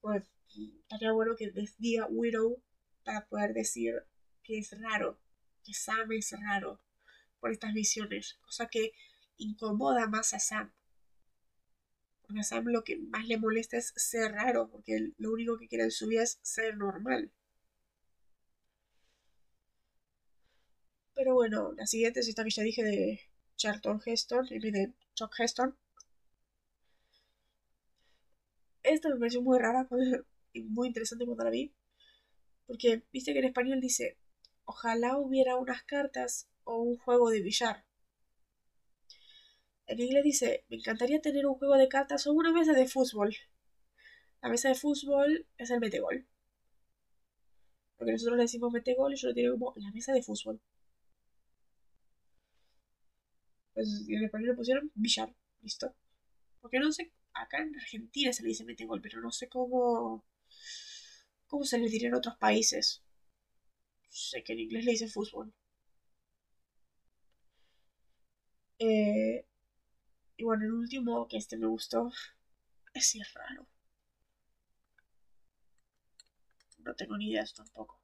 Pues 0.00 0.24
estaría 0.54 1.12
bueno 1.12 1.36
que 1.36 1.50
les 1.50 1.76
diga 1.78 2.06
Widow 2.06 2.62
para 3.04 3.26
poder 3.26 3.54
decir 3.54 3.94
que 4.42 4.58
es 4.58 4.78
raro, 4.80 5.18
que 5.64 5.74
Sam 5.74 6.12
es 6.12 6.32
raro 6.32 6.80
por 7.40 7.52
estas 7.52 7.72
visiones, 7.72 8.38
cosa 8.40 8.68
que 8.68 8.92
incomoda 9.36 10.06
más 10.06 10.34
a 10.34 10.38
Sam. 10.38 10.72
Lo 12.64 12.84
que 12.84 12.96
más 12.96 13.26
le 13.26 13.38
molesta 13.38 13.76
es 13.78 13.92
ser 13.96 14.32
raro, 14.32 14.68
porque 14.70 15.12
lo 15.18 15.32
único 15.32 15.58
que 15.58 15.66
quiere 15.66 15.84
en 15.84 15.90
su 15.90 16.06
vida 16.06 16.22
es 16.22 16.38
ser 16.42 16.76
normal. 16.76 17.32
Pero 21.14 21.34
bueno, 21.34 21.72
la 21.76 21.86
siguiente 21.86 22.20
es 22.20 22.28
esta 22.28 22.44
que 22.44 22.50
ya 22.50 22.62
dije 22.62 22.82
de 22.82 23.20
Charlton 23.56 24.00
Heston, 24.04 24.46
en 24.50 24.60
vez 24.60 24.72
de 24.72 24.92
Chuck 25.14 25.34
Heston. 25.38 25.76
Esta 28.82 29.08
me 29.08 29.16
pareció 29.16 29.40
muy 29.42 29.58
rara 29.58 29.88
y 30.52 30.62
muy 30.62 30.88
interesante 30.88 31.24
cuando 31.24 31.44
la 31.44 31.50
vi. 31.50 31.72
Porque 32.66 33.02
viste 33.12 33.32
que 33.32 33.40
en 33.40 33.46
español 33.46 33.80
dice, 33.80 34.18
ojalá 34.64 35.16
hubiera 35.18 35.56
unas 35.56 35.82
cartas 35.82 36.48
o 36.64 36.82
un 36.82 36.98
juego 36.98 37.30
de 37.30 37.42
billar. 37.42 37.87
En 39.88 39.98
inglés 39.98 40.22
dice, 40.22 40.64
me 40.68 40.76
encantaría 40.76 41.20
tener 41.20 41.44
un 41.44 41.56
juego 41.56 41.76
de 41.76 41.88
cartas 41.88 42.28
o 42.28 42.32
una 42.32 42.52
mesa 42.52 42.74
de 42.74 42.86
fútbol. 42.86 43.34
La 44.42 44.48
mesa 44.48 44.68
de 44.68 44.74
fútbol 44.74 45.46
es 45.56 45.70
el 45.70 45.80
metegol. 45.80 46.26
Porque 47.96 48.12
nosotros 48.12 48.38
le 48.38 48.44
decimos 48.44 48.72
metegol 48.72 49.12
y 49.12 49.16
yo 49.16 49.28
lo 49.28 49.34
tengo 49.34 49.52
como 49.58 49.74
la 49.76 49.90
mesa 49.92 50.12
de 50.14 50.22
fútbol. 50.22 50.58
Pues 53.72 54.04
en 54.06 54.24
español 54.24 54.48
le 54.48 54.54
pusieron 54.54 54.92
billar. 54.94 55.34
Listo. 55.62 55.94
Porque 56.60 56.80
no 56.80 56.92
sé, 56.92 57.12
acá 57.34 57.58
en 57.62 57.74
Argentina 57.76 58.32
se 58.32 58.42
le 58.42 58.50
dice 58.50 58.64
metegol, 58.64 59.00
pero 59.00 59.20
no 59.20 59.30
sé 59.32 59.48
cómo. 59.48 60.24
cómo 61.48 61.64
se 61.64 61.78
le 61.78 61.88
diría 61.88 62.08
en 62.08 62.14
otros 62.14 62.36
países. 62.36 63.02
Sé 64.10 64.42
que 64.44 64.52
en 64.52 64.60
inglés 64.60 64.84
le 64.84 64.90
dice 64.92 65.08
fútbol. 65.08 65.54
Eh, 68.78 69.44
y 70.38 70.44
bueno, 70.44 70.64
el 70.64 70.72
último 70.72 71.26
que 71.26 71.36
este 71.36 71.56
me 71.58 71.66
gustó 71.66 72.12
es 72.94 73.06
si 73.06 73.20
es 73.20 73.34
raro. 73.34 73.66
No 76.78 76.94
tengo 76.94 77.18
ni 77.18 77.32
ideas 77.32 77.52
tampoco. 77.52 78.00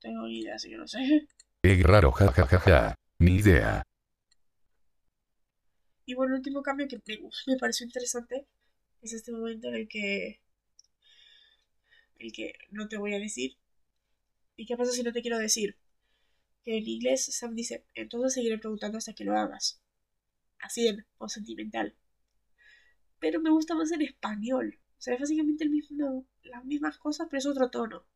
tengo 0.00 0.26
ni 0.26 0.40
idea, 0.40 0.56
así 0.56 0.70
que 0.70 0.76
no 0.78 0.88
sé. 0.88 1.28
Es 1.62 1.82
raro, 1.82 2.10
jajajaja. 2.10 2.94
Ni 3.18 3.36
idea. 3.36 3.82
Y 6.06 6.14
bueno, 6.14 6.32
el 6.32 6.38
último 6.38 6.62
cambio 6.62 6.88
que 6.88 7.00
me, 7.06 7.20
me 7.46 7.58
pareció 7.58 7.84
interesante 7.84 8.48
es 9.02 9.12
este 9.12 9.32
momento 9.32 9.68
en 9.68 9.74
el 9.74 9.86
que. 9.86 10.40
el 12.18 12.32
que 12.32 12.54
no 12.70 12.88
te 12.88 12.96
voy 12.96 13.14
a 13.14 13.18
decir. 13.18 13.58
¿Y 14.56 14.64
qué 14.64 14.78
pasa 14.78 14.92
si 14.92 15.02
no 15.02 15.12
te 15.12 15.20
quiero 15.20 15.38
decir? 15.38 15.76
Que 16.64 16.78
en 16.78 16.88
inglés 16.88 17.26
Sam 17.26 17.54
dice, 17.54 17.84
entonces 17.94 18.32
seguiré 18.34 18.58
preguntando 18.58 18.96
hasta 18.96 19.12
que 19.12 19.24
lo 19.24 19.36
hagas 19.36 19.81
así 20.62 20.88
en 20.88 21.06
o 21.18 21.28
sentimental. 21.28 21.94
Pero 23.18 23.40
me 23.40 23.50
gusta 23.50 23.74
más 23.74 23.92
en 23.92 24.02
español. 24.02 24.78
O 24.98 25.02
sea, 25.02 25.14
es 25.14 25.20
básicamente 25.20 25.64
el 25.64 25.70
mismo, 25.70 26.26
las 26.42 26.64
mismas 26.64 26.98
cosas, 26.98 27.26
pero 27.30 27.38
es 27.38 27.46
otro 27.46 27.70
tono. 27.70 28.06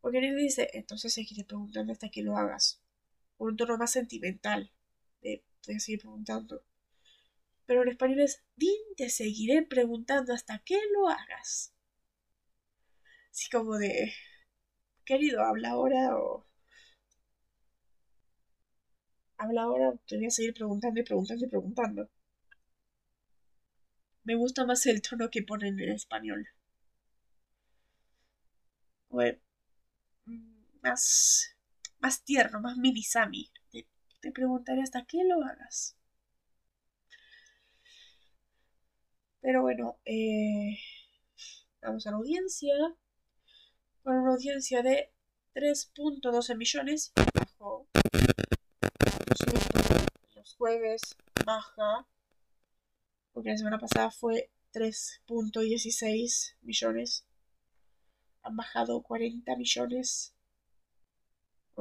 Porque 0.00 0.18
él 0.18 0.36
dice, 0.36 0.70
entonces 0.74 1.12
seguiré 1.12 1.44
preguntando 1.44 1.92
hasta 1.92 2.10
que 2.10 2.22
lo 2.22 2.36
hagas. 2.36 2.82
Un 3.38 3.56
tono 3.56 3.76
más 3.78 3.90
sentimental. 3.92 4.72
De, 5.20 5.44
seguir 5.62 6.00
preguntando. 6.00 6.64
Pero 7.66 7.82
en 7.82 7.88
español 7.88 8.20
es, 8.20 8.44
Din, 8.56 8.80
te 8.96 9.08
seguiré 9.08 9.62
preguntando 9.62 10.34
hasta 10.34 10.58
que 10.58 10.78
lo 10.92 11.08
hagas. 11.08 11.74
Así 13.30 13.48
como 13.50 13.78
de, 13.78 14.12
querido, 15.04 15.42
habla 15.42 15.70
ahora 15.70 16.16
o 16.16 16.46
habla 19.42 19.62
ahora, 19.62 19.92
te 20.06 20.16
voy 20.16 20.26
a 20.26 20.30
seguir 20.30 20.54
preguntando 20.54 21.00
y 21.00 21.04
preguntando 21.04 21.44
y 21.44 21.48
preguntando. 21.48 22.08
Me 24.24 24.34
gusta 24.34 24.64
más 24.66 24.84
el 24.86 25.00
tono 25.00 25.30
que 25.30 25.42
ponen 25.42 25.78
en 25.78 25.90
español. 25.92 26.48
Más, 30.82 31.56
más 32.00 32.22
tierno, 32.24 32.60
más 32.60 32.76
minisami. 32.76 33.50
Te, 33.70 33.86
te 34.20 34.32
preguntaré 34.32 34.82
hasta 34.82 35.04
qué 35.04 35.24
lo 35.24 35.42
hagas. 35.44 35.96
Pero 39.40 39.62
bueno, 39.62 39.98
eh, 40.04 40.78
vamos 41.80 42.06
a 42.06 42.10
la 42.10 42.16
audiencia. 42.16 42.74
Con 44.02 44.16
una 44.16 44.32
audiencia 44.32 44.82
de 44.82 45.12
3.12 45.54 46.56
millones 46.56 47.12
los 50.34 50.54
jueves 50.56 51.16
baja, 51.44 52.06
porque 53.32 53.50
la 53.50 53.56
semana 53.56 53.78
pasada 53.78 54.10
fue 54.10 54.50
3.16 54.72 56.54
millones. 56.62 57.24
Han 58.42 58.56
bajado 58.56 59.02
40 59.02 59.56
millones. 59.56 60.34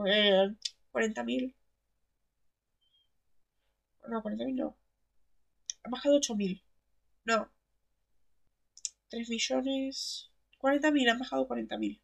Eh, 0.06 0.56
40 0.92 1.24
mil. 1.24 1.56
No, 4.08 4.22
40 4.22 4.46
mil 4.46 4.56
no. 4.56 4.78
Han 5.84 5.92
bajado 5.92 6.16
8 6.18 6.36
mil. 6.36 6.62
No. 7.26 7.50
3 9.10 9.30
millones. 9.30 10.30
40 10.58 10.92
mil, 10.92 11.10
han 11.10 11.20
bajado 11.20 11.48
40 11.48 11.78
mil. 11.78 12.02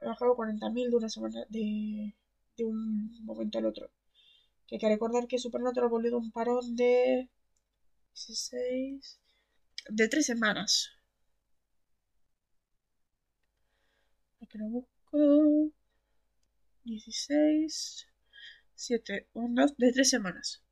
Han 0.00 0.08
bajado 0.08 0.36
40 0.36 0.70
mil 0.70 0.90
de 0.90 0.96
una 0.96 1.08
semana. 1.08 1.44
De 1.48 2.14
de 2.56 2.64
un 2.64 3.24
momento 3.24 3.58
al 3.58 3.66
otro. 3.66 3.90
Que 4.66 4.76
hay 4.76 4.80
que 4.80 4.88
recordar 4.88 5.26
que 5.28 5.38
Supernatural 5.38 5.88
volvió 5.90 6.10
de 6.10 6.16
un 6.16 6.32
parón 6.32 6.76
de 6.76 7.28
16 8.14 9.20
de 9.90 10.08
tres 10.08 10.26
semanas. 10.26 10.90
Aquí 14.40 14.58
lo 14.58 14.66
busco. 14.68 15.72
16 16.84 18.06
7 18.74 19.28
1 19.32 19.66
de 19.78 19.92
tres 19.92 20.10
semanas. 20.10 20.62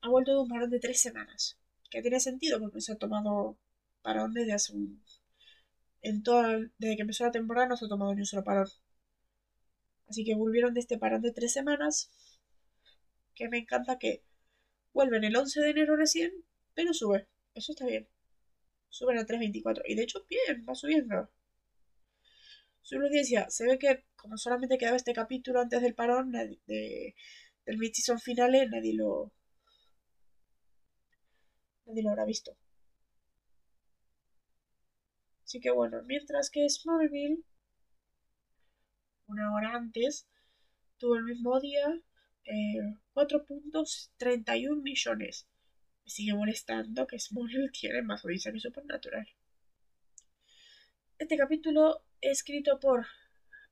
Ha 0.00 0.08
vuelto 0.08 0.32
de 0.32 0.40
un 0.40 0.48
parón 0.48 0.70
de 0.70 0.80
tres 0.80 1.00
semanas. 1.00 1.58
Que 1.90 2.02
tiene 2.02 2.20
sentido 2.20 2.60
porque 2.60 2.80
se 2.80 2.92
ha 2.92 2.96
tomado 2.96 3.56
parón 4.02 4.34
desde 4.34 4.52
hace 4.52 4.72
un. 4.74 5.02
En 6.02 6.22
toda, 6.22 6.58
desde 6.78 6.96
que 6.96 7.02
empezó 7.02 7.24
la 7.24 7.30
temporada 7.32 7.68
no 7.68 7.76
se 7.76 7.86
ha 7.86 7.88
tomado 7.88 8.14
ni 8.14 8.20
un 8.20 8.26
solo 8.26 8.44
parón. 8.44 8.68
Así 10.08 10.24
que 10.24 10.34
volvieron 10.34 10.74
de 10.74 10.80
este 10.80 10.98
parón 10.98 11.22
de 11.22 11.32
tres 11.32 11.52
semanas. 11.52 12.10
Que 13.34 13.48
me 13.48 13.58
encanta 13.58 13.98
que 13.98 14.22
vuelven 14.92 15.24
el 15.24 15.36
11 15.36 15.60
de 15.60 15.70
enero 15.70 15.96
recién, 15.96 16.32
pero 16.74 16.92
sube. 16.94 17.28
Eso 17.54 17.72
está 17.72 17.86
bien. 17.86 18.08
Suben 18.88 19.18
a 19.18 19.26
3.24. 19.26 19.82
Y 19.86 19.94
de 19.94 20.02
hecho, 20.02 20.24
bien, 20.28 20.64
va 20.68 20.74
subiendo. 20.74 21.30
Su 22.82 22.96
audiencia, 22.96 23.50
se 23.50 23.66
ve 23.66 23.78
que 23.78 24.04
como 24.16 24.38
solamente 24.38 24.78
quedaba 24.78 24.96
este 24.96 25.12
capítulo 25.12 25.60
antes 25.60 25.82
del 25.82 25.94
parón 25.94 26.32
de, 26.32 26.58
del 27.66 27.78
mid-season 27.78 28.18
finales, 28.18 28.68
nadie 28.70 28.94
lo. 28.94 29.30
nadie 31.86 32.02
lo 32.02 32.10
habrá 32.10 32.24
visto. 32.24 32.56
Así 35.44 35.60
que 35.60 35.70
bueno, 35.70 36.02
mientras 36.04 36.50
que 36.50 36.68
Smallville, 36.68 37.42
una 39.28 39.54
hora 39.54 39.74
antes, 39.74 40.26
tuvo 40.96 41.16
el 41.16 41.24
mismo 41.24 41.60
día 41.60 41.86
eh, 42.44 42.96
4.31 43.14 44.82
millones. 44.82 45.46
Me 46.04 46.10
sigue 46.10 46.34
molestando 46.34 47.06
que 47.06 47.18
Smallville 47.18 47.70
tiene 47.72 48.02
más 48.02 48.24
audiencia 48.24 48.52
que 48.52 48.60
Supernatural. 48.60 49.28
Este 51.18 51.36
capítulo 51.36 52.02
es 52.20 52.38
escrito 52.38 52.80
por 52.80 53.06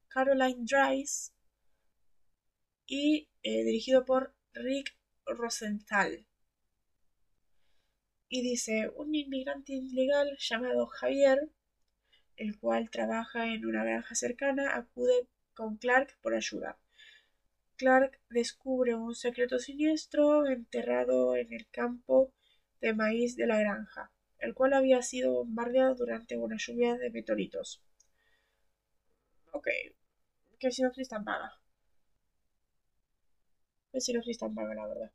Caroline 0.08 0.64
Dries 0.64 1.32
y 2.86 3.28
eh, 3.42 3.64
dirigido 3.64 4.04
por 4.04 4.34
Rick 4.52 4.96
Rosenthal. 5.24 6.26
Y 8.28 8.42
dice, 8.42 8.90
un 8.96 9.14
inmigrante 9.14 9.72
ilegal 9.72 10.36
llamado 10.38 10.86
Javier, 10.86 11.50
el 12.36 12.58
cual 12.58 12.90
trabaja 12.90 13.46
en 13.46 13.64
una 13.64 13.84
granja 13.84 14.14
cercana, 14.14 14.74
acude 14.74 15.28
con 15.56 15.76
Clark 15.78 16.16
por 16.22 16.34
ayuda. 16.34 16.78
Clark 17.76 18.20
descubre 18.30 18.94
un 18.94 19.14
secreto 19.14 19.58
siniestro 19.58 20.46
enterrado 20.46 21.36
en 21.36 21.52
el 21.52 21.66
campo 21.70 22.32
de 22.80 22.92
maíz 22.94 23.36
de 23.36 23.46
la 23.46 23.58
granja, 23.58 24.12
el 24.38 24.54
cual 24.54 24.74
había 24.74 25.02
sido 25.02 25.32
bombardeado 25.32 25.94
durante 25.94 26.36
una 26.36 26.56
lluvia 26.58 26.96
de 26.96 27.10
meteoritos. 27.10 27.82
Ok, 29.52 29.66
qué 30.58 30.70
sinopsis 30.70 31.08
tan 31.08 31.24
vaga. 31.24 31.50
Qué 33.90 34.00
sinopsis 34.00 34.38
tan 34.38 34.54
vaga, 34.54 34.74
la 34.74 34.86
verdad. 34.86 35.12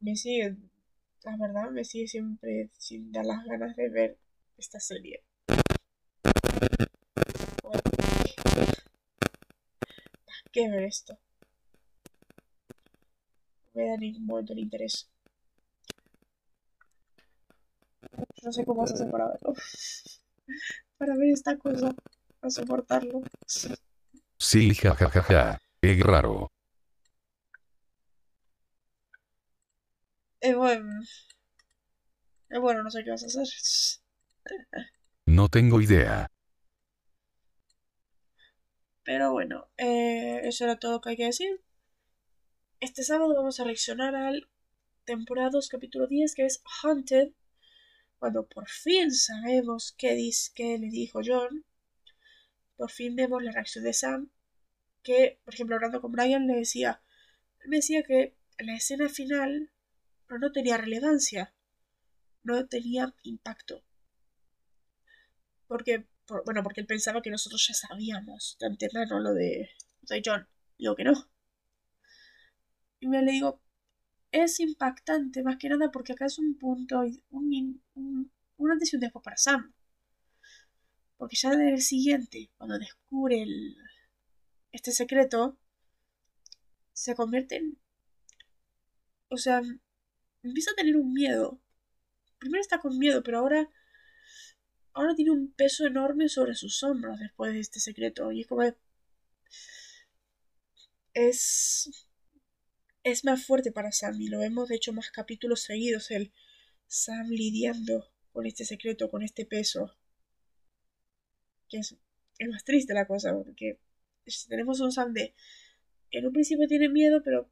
Me 0.00 0.14
sigue, 0.14 0.54
la 1.24 1.36
verdad, 1.36 1.70
me 1.72 1.84
sigue 1.84 2.06
siempre 2.06 2.70
sin 2.78 3.10
dar 3.10 3.26
las 3.26 3.44
ganas 3.44 3.74
de 3.74 3.88
ver 3.88 4.16
esta 4.56 4.78
serie. 4.78 5.24
Qué 10.54 10.70
ver 10.70 10.84
esto. 10.84 11.18
No 13.74 13.82
me 13.82 13.88
da 13.90 13.96
ningún 13.96 14.24
momento 14.24 14.52
el 14.52 14.60
interés. 14.60 15.10
No 18.44 18.52
sé 18.52 18.64
cómo 18.64 18.82
vas 18.82 18.92
a 18.92 18.94
hacer 18.94 19.10
para 19.10 19.28
verlo. 19.28 19.52
para 20.98 21.16
ver 21.16 21.30
esta 21.30 21.58
cosa. 21.58 21.92
A 22.40 22.50
soportarlo. 22.50 23.22
Sí, 24.38 24.74
jajajaja. 24.74 25.22
Ja, 25.22 25.22
ja, 25.22 25.52
ja. 25.52 25.60
Qué 25.80 26.00
raro. 26.02 26.52
Es 30.40 30.54
bueno. 30.54 31.02
Es 32.48 32.60
bueno, 32.60 32.82
no 32.84 32.90
sé 32.90 33.02
qué 33.02 33.10
vas 33.10 33.24
a 33.24 33.26
hacer. 33.26 33.46
No 35.26 35.48
tengo 35.48 35.80
idea. 35.80 36.28
Pero 39.04 39.32
bueno, 39.32 39.68
eh, 39.76 40.40
eso 40.44 40.64
era 40.64 40.78
todo 40.78 40.92
lo 40.92 41.00
que 41.00 41.10
hay 41.10 41.16
que 41.16 41.26
decir. 41.26 41.60
Este 42.80 43.02
sábado 43.02 43.34
vamos 43.34 43.60
a 43.60 43.64
reaccionar 43.64 44.14
al 44.14 44.48
temporada 45.04 45.50
2, 45.50 45.68
capítulo 45.68 46.06
10, 46.06 46.34
que 46.34 46.46
es 46.46 46.62
Haunted. 46.82 47.32
Cuando 48.18 48.46
por 48.46 48.68
fin 48.68 49.12
sabemos 49.12 49.94
qué, 49.98 50.14
dice, 50.14 50.52
qué 50.54 50.78
le 50.78 50.88
dijo 50.88 51.20
John, 51.24 51.66
por 52.76 52.90
fin 52.90 53.14
vemos 53.14 53.42
la 53.42 53.52
reacción 53.52 53.84
de 53.84 53.92
Sam. 53.92 54.30
Que, 55.02 55.38
por 55.44 55.52
ejemplo, 55.52 55.76
hablando 55.76 56.00
con 56.00 56.12
Brian, 56.12 56.46
le 56.46 56.54
decía, 56.54 57.02
me 57.66 57.76
decía 57.76 58.02
que 58.02 58.34
la 58.58 58.74
escena 58.74 59.10
final 59.10 59.70
no 60.30 60.50
tenía 60.50 60.78
relevancia, 60.78 61.54
no 62.42 62.66
tenía 62.66 63.14
impacto. 63.22 63.84
Porque 65.66 66.06
bueno, 66.44 66.62
porque 66.62 66.80
él 66.80 66.86
pensaba 66.86 67.22
que 67.22 67.30
nosotros 67.30 67.64
ya 67.66 67.74
sabíamos 67.74 68.56
de 68.60 68.66
antemano 68.66 69.20
lo 69.20 69.34
de, 69.34 69.70
de 70.02 70.22
John. 70.24 70.46
Digo 70.78 70.94
que 70.94 71.04
no. 71.04 71.12
Y 73.00 73.08
me 73.08 73.22
le 73.22 73.32
digo, 73.32 73.60
es 74.30 74.60
impactante 74.60 75.42
más 75.42 75.56
que 75.58 75.68
nada 75.68 75.90
porque 75.90 76.12
acá 76.12 76.26
es 76.26 76.38
un 76.38 76.56
punto, 76.58 77.00
un, 77.30 77.82
un, 77.94 78.32
un 78.56 78.70
antes 78.70 78.92
y 78.92 78.96
un 78.96 79.00
después 79.00 79.22
para 79.22 79.36
Sam. 79.36 79.74
Porque 81.16 81.36
ya 81.36 81.52
en 81.52 81.60
el 81.60 81.80
siguiente, 81.82 82.50
cuando 82.56 82.78
descubre 82.78 83.42
el, 83.42 83.76
este 84.72 84.92
secreto, 84.92 85.58
se 86.92 87.14
convierte 87.14 87.56
en... 87.56 87.78
O 89.28 89.36
sea, 89.36 89.62
empieza 90.42 90.70
a 90.72 90.74
tener 90.74 90.96
un 90.96 91.12
miedo. 91.12 91.60
Primero 92.38 92.60
está 92.60 92.78
con 92.78 92.98
miedo, 92.98 93.22
pero 93.22 93.38
ahora 93.38 93.68
ahora 94.94 95.14
tiene 95.14 95.32
un 95.32 95.52
peso 95.52 95.86
enorme 95.86 96.28
sobre 96.28 96.54
sus 96.54 96.82
hombros 96.82 97.18
después 97.18 97.52
de 97.52 97.60
este 97.60 97.80
secreto. 97.80 98.32
Y 98.32 98.42
es 98.42 98.46
como... 98.46 98.62
Es... 101.12 102.08
Es 103.02 103.24
más 103.24 103.44
fuerte 103.44 103.70
para 103.70 103.92
Sam 103.92 104.18
y 104.20 104.28
lo 104.28 104.38
vemos 104.38 104.68
de 104.68 104.76
hecho 104.76 104.94
más 104.94 105.10
capítulos 105.10 105.60
seguidos, 105.60 106.10
el 106.10 106.32
Sam 106.86 107.28
lidiando 107.28 108.10
con 108.32 108.46
este 108.46 108.64
secreto, 108.64 109.10
con 109.10 109.22
este 109.22 109.44
peso. 109.44 109.94
Que 111.68 111.78
es, 111.78 111.94
es 112.38 112.48
más 112.48 112.64
triste 112.64 112.94
la 112.94 113.06
cosa, 113.06 113.34
porque 113.34 113.78
tenemos 114.48 114.80
un 114.80 114.90
Sam 114.90 115.12
de... 115.12 115.34
En 116.10 116.26
un 116.26 116.32
principio 116.32 116.66
tiene 116.66 116.88
miedo, 116.88 117.22
pero 117.22 117.50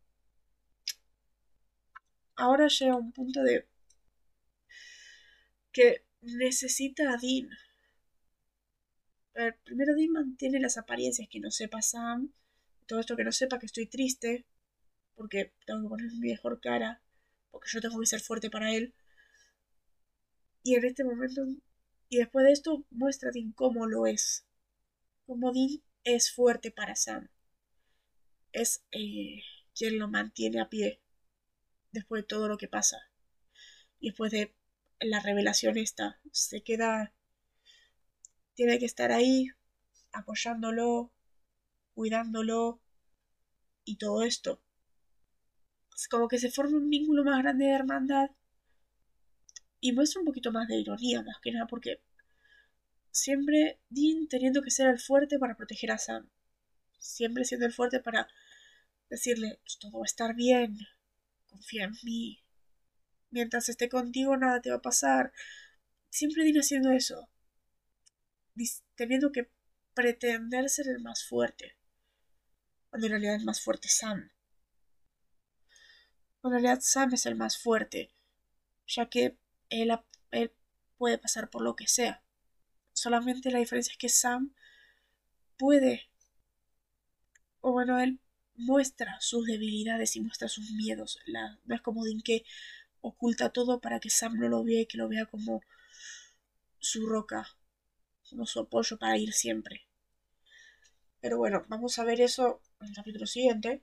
ahora 2.36 2.68
llega 2.68 2.96
un 2.96 3.12
punto 3.12 3.42
de 3.42 3.66
que 5.72 6.04
necesita 6.22 7.12
a 7.12 7.16
Dean. 7.16 7.50
primero 9.64 9.94
Dean 9.94 10.12
mantiene 10.12 10.60
las 10.60 10.78
apariencias 10.78 11.28
que 11.28 11.40
no 11.40 11.50
sepa 11.50 11.82
Sam. 11.82 12.32
Todo 12.86 13.00
esto 13.00 13.16
que 13.16 13.24
no 13.24 13.32
sepa 13.32 13.58
que 13.58 13.66
estoy 13.66 13.86
triste. 13.86 14.46
Porque 15.14 15.52
tengo 15.66 15.82
que 15.82 15.88
poner 15.88 16.06
mi 16.12 16.30
mejor 16.30 16.60
cara. 16.60 17.02
Porque 17.50 17.68
yo 17.70 17.80
tengo 17.80 18.00
que 18.00 18.06
ser 18.06 18.20
fuerte 18.20 18.50
para 18.50 18.72
él. 18.72 18.94
Y 20.62 20.76
en 20.76 20.84
este 20.84 21.04
momento. 21.04 21.42
Y 22.08 22.18
después 22.18 22.44
de 22.44 22.52
esto 22.52 22.84
muestra 22.90 23.30
a 23.30 23.32
Dean 23.32 23.52
cómo 23.52 23.86
lo 23.86 24.06
es. 24.06 24.46
Cómo 25.26 25.52
Dean 25.52 25.82
es 26.04 26.32
fuerte 26.32 26.70
para 26.70 26.96
Sam. 26.96 27.28
Es 28.52 28.84
eh, 28.92 29.42
quien 29.74 29.98
lo 29.98 30.08
mantiene 30.08 30.60
a 30.60 30.68
pie. 30.68 31.00
Después 31.90 32.22
de 32.22 32.28
todo 32.28 32.48
lo 32.48 32.58
que 32.58 32.68
pasa. 32.68 32.98
Y 33.98 34.08
después 34.08 34.32
de 34.32 34.54
la 35.02 35.20
revelación 35.20 35.78
esta. 35.78 36.20
Se 36.30 36.62
queda. 36.62 37.12
Tiene 38.54 38.78
que 38.78 38.86
estar 38.86 39.12
ahí, 39.12 39.48
apoyándolo, 40.12 41.12
cuidándolo 41.94 42.80
y 43.84 43.96
todo 43.96 44.22
esto. 44.22 44.62
Es 45.96 46.08
como 46.08 46.28
que 46.28 46.38
se 46.38 46.50
forma 46.50 46.76
un 46.76 46.90
vínculo 46.90 47.24
más 47.24 47.42
grande 47.42 47.66
de 47.66 47.72
hermandad 47.72 48.30
y 49.80 49.92
muestra 49.92 50.20
un 50.20 50.26
poquito 50.26 50.52
más 50.52 50.68
de 50.68 50.76
ironía, 50.76 51.22
más 51.22 51.36
que 51.42 51.52
nada, 51.52 51.66
porque 51.66 52.00
siempre 53.10 53.80
Dean 53.88 54.28
teniendo 54.28 54.62
que 54.62 54.70
ser 54.70 54.88
el 54.88 55.00
fuerte 55.00 55.38
para 55.38 55.56
proteger 55.56 55.92
a 55.92 55.98
Sam. 55.98 56.28
Siempre 56.98 57.44
siendo 57.44 57.66
el 57.66 57.72
fuerte 57.72 58.00
para 58.00 58.28
decirle, 59.10 59.58
pues, 59.62 59.78
todo 59.78 59.98
va 59.98 60.04
a 60.04 60.06
estar 60.06 60.34
bien, 60.34 60.78
confía 61.46 61.84
en 61.84 61.92
mí, 62.04 62.41
mientras 63.32 63.68
esté 63.68 63.88
contigo 63.88 64.36
nada 64.36 64.60
te 64.60 64.70
va 64.70 64.76
a 64.76 64.82
pasar. 64.82 65.32
Siempre 66.10 66.44
viene 66.44 66.60
haciendo 66.60 66.92
eso, 66.92 67.28
teniendo 68.94 69.32
que 69.32 69.50
pretender 69.94 70.68
ser 70.68 70.88
el 70.88 71.00
más 71.00 71.24
fuerte, 71.24 71.76
cuando 72.90 73.06
en 73.06 73.12
realidad 73.12 73.34
el 73.36 73.44
más 73.44 73.60
fuerte 73.60 73.88
es 73.88 73.96
Sam. 73.96 74.30
Cuando 76.40 76.58
en 76.58 76.64
realidad 76.64 76.82
Sam 76.84 77.14
es 77.14 77.26
el 77.26 77.34
más 77.34 77.58
fuerte, 77.58 78.12
ya 78.86 79.08
que 79.08 79.38
él, 79.70 79.98
él 80.30 80.52
puede 80.98 81.18
pasar 81.18 81.50
por 81.50 81.62
lo 81.62 81.74
que 81.74 81.86
sea. 81.86 82.22
Solamente 82.92 83.50
la 83.50 83.58
diferencia 83.58 83.92
es 83.92 83.98
que 83.98 84.08
Sam 84.08 84.54
puede, 85.56 86.10
o 87.60 87.72
bueno, 87.72 87.98
él 88.00 88.20
muestra 88.54 89.18
sus 89.20 89.46
debilidades 89.46 90.16
y 90.16 90.20
muestra 90.20 90.48
sus 90.48 90.70
miedos. 90.72 91.18
La, 91.26 91.58
no 91.64 91.74
es 91.74 91.80
como 91.80 92.04
Dean 92.04 92.20
que 92.20 92.44
oculta 93.02 93.50
todo 93.50 93.80
para 93.80 94.00
que 94.00 94.10
Sam 94.10 94.38
no 94.38 94.48
lo 94.48 94.64
vea 94.64 94.80
y 94.82 94.86
que 94.86 94.98
lo 94.98 95.08
vea 95.08 95.26
como 95.26 95.60
su 96.78 97.06
roca, 97.06 97.46
como 98.28 98.46
su 98.46 98.60
apoyo 98.60 98.98
para 98.98 99.18
ir 99.18 99.32
siempre. 99.32 99.86
Pero 101.20 101.38
bueno, 101.38 101.64
vamos 101.68 101.98
a 101.98 102.04
ver 102.04 102.20
eso 102.20 102.60
en 102.80 102.88
el 102.88 102.94
capítulo 102.94 103.26
siguiente, 103.26 103.82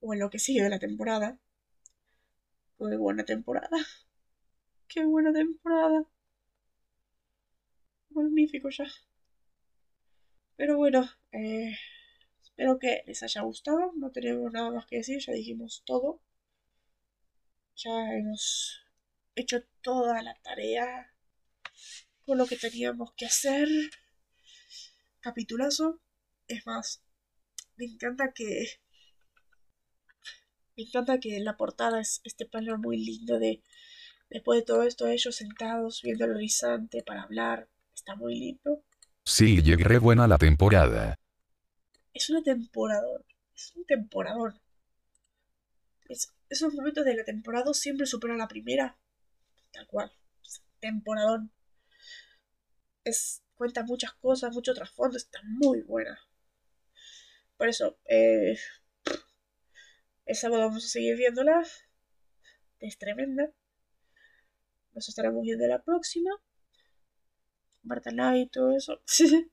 o 0.00 0.14
en 0.14 0.20
lo 0.20 0.30
que 0.30 0.38
sigue 0.38 0.62
de 0.62 0.70
la 0.70 0.78
temporada. 0.78 1.38
Qué 2.78 2.96
buena 2.96 3.24
temporada. 3.24 3.78
Qué 4.88 5.04
buena 5.04 5.32
temporada. 5.32 6.04
Magnífico 8.10 8.70
ya. 8.70 8.86
Pero 10.56 10.76
bueno, 10.76 11.08
eh, 11.32 11.76
espero 12.42 12.78
que 12.78 13.02
les 13.06 13.22
haya 13.22 13.42
gustado. 13.42 13.92
No 13.96 14.10
tenemos 14.10 14.50
nada 14.52 14.70
más 14.70 14.86
que 14.86 14.96
decir, 14.96 15.18
ya 15.20 15.32
dijimos 15.32 15.82
todo. 15.84 16.20
Ya 17.76 18.14
hemos 18.14 18.80
hecho 19.34 19.62
toda 19.82 20.22
la 20.22 20.34
tarea 20.42 21.12
con 22.24 22.38
lo 22.38 22.46
que 22.46 22.56
teníamos 22.56 23.12
que 23.16 23.26
hacer. 23.26 23.68
Capitulazo. 25.20 26.00
Es 26.46 26.66
más, 26.66 27.02
me 27.76 27.86
encanta 27.86 28.32
que. 28.34 28.66
Me 30.76 30.84
encanta 30.84 31.20
que 31.20 31.38
la 31.40 31.56
portada 31.56 32.00
es 32.00 32.20
este 32.24 32.46
plano 32.46 32.78
muy 32.78 32.98
lindo 32.98 33.38
de. 33.38 33.62
Después 34.30 34.60
de 34.60 34.66
todo 34.66 34.82
esto, 34.82 35.06
ellos 35.06 35.36
sentados 35.36 36.00
viendo 36.02 36.24
el 36.24 36.32
horizonte 36.32 37.02
para 37.02 37.22
hablar. 37.22 37.68
Está 37.94 38.16
muy 38.16 38.38
lindo. 38.38 38.82
Sí, 39.24 39.62
llegué 39.62 39.98
buena 39.98 40.26
la 40.26 40.38
temporada. 40.38 41.18
Es 42.12 42.30
una 42.30 42.42
temporador. 42.42 43.24
Es 43.54 43.72
un 43.76 43.84
temporador. 43.86 44.54
Es, 46.08 46.32
esos 46.48 46.74
momentos 46.74 47.04
de 47.04 47.14
la 47.14 47.24
temporada 47.24 47.72
siempre 47.74 48.06
superan 48.06 48.38
la 48.38 48.48
primera. 48.48 48.98
Tal 49.72 49.86
cual. 49.86 50.12
Temporadón. 50.80 51.50
Es, 53.04 53.42
cuenta 53.54 53.82
muchas 53.84 54.14
cosas, 54.14 54.52
mucho 54.54 54.74
trasfondo. 54.74 55.16
Está 55.16 55.40
muy 55.44 55.82
buena. 55.82 56.18
Por 57.56 57.68
eso, 57.68 57.98
eh, 58.08 58.58
el 60.26 60.36
sábado 60.36 60.62
vamos 60.62 60.84
a 60.84 60.88
seguir 60.88 61.16
viéndola. 61.16 61.62
Es 62.80 62.98
tremenda. 62.98 63.50
Nos 64.92 65.08
estaremos 65.08 65.42
viendo 65.42 65.66
la 65.66 65.82
próxima. 65.82 66.30
Marta 67.82 68.10
y 68.36 68.48
todo 68.48 68.76
eso. 68.76 69.02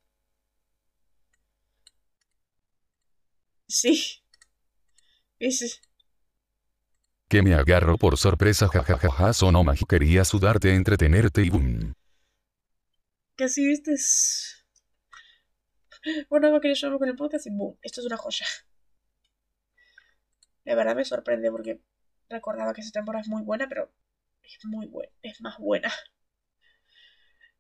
sí. 3.67 4.21
Es, 5.39 5.81
Que 7.31 7.41
me 7.41 7.53
agarro 7.53 7.97
por 7.97 8.17
sorpresa, 8.17 8.67
jajajaja, 8.67 9.31
sonó 9.31 9.63
quería 9.87 10.25
sudarte, 10.25 10.75
entretenerte 10.75 11.41
y 11.41 11.49
boom. 11.49 11.93
que 13.37 13.47
si 13.47 13.65
viste. 13.65 13.95
Bueno, 16.29 16.51
no 16.51 16.59
quería 16.59 16.75
llevarlo 16.75 16.99
con 16.99 17.07
el 17.07 17.15
podcast 17.15 17.47
y 17.47 17.51
boom, 17.51 17.77
esto 17.83 18.01
es 18.01 18.07
una 18.07 18.17
joya. 18.17 18.45
De 20.65 20.75
verdad 20.75 20.93
me 20.93 21.05
sorprende 21.05 21.49
porque 21.49 21.79
recordaba 22.27 22.73
que 22.73 22.81
esa 22.81 22.91
temporada 22.91 23.21
es 23.21 23.29
muy 23.29 23.43
buena, 23.43 23.69
pero 23.69 23.89
es 24.43 24.65
muy 24.65 24.87
buena, 24.87 25.13
es 25.21 25.39
más 25.39 25.57
buena. 25.57 25.89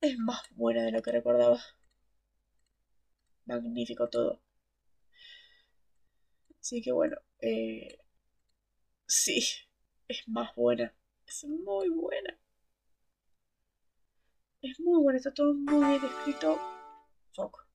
Es 0.01 0.17
más 0.17 0.41
buena 0.55 0.83
de 0.83 0.91
lo 0.91 1.01
que 1.01 1.13
recordaba. 1.13 1.61
Magnífico 3.45 4.09
todo. 4.09 4.41
Así 6.59 6.81
que 6.81 6.91
bueno, 6.91 7.17
eh, 7.39 7.99
sí, 9.11 9.43
es 10.07 10.27
más 10.27 10.55
buena. 10.55 10.93
Es 11.27 11.43
muy 11.45 11.89
buena. 11.89 12.37
Es 14.61 14.79
muy 14.79 15.01
buena, 15.01 15.17
está 15.17 15.33
todo 15.33 15.53
muy 15.53 15.85
bien 15.85 16.05
escrito. 16.05 16.57
Fuck. 17.33 17.67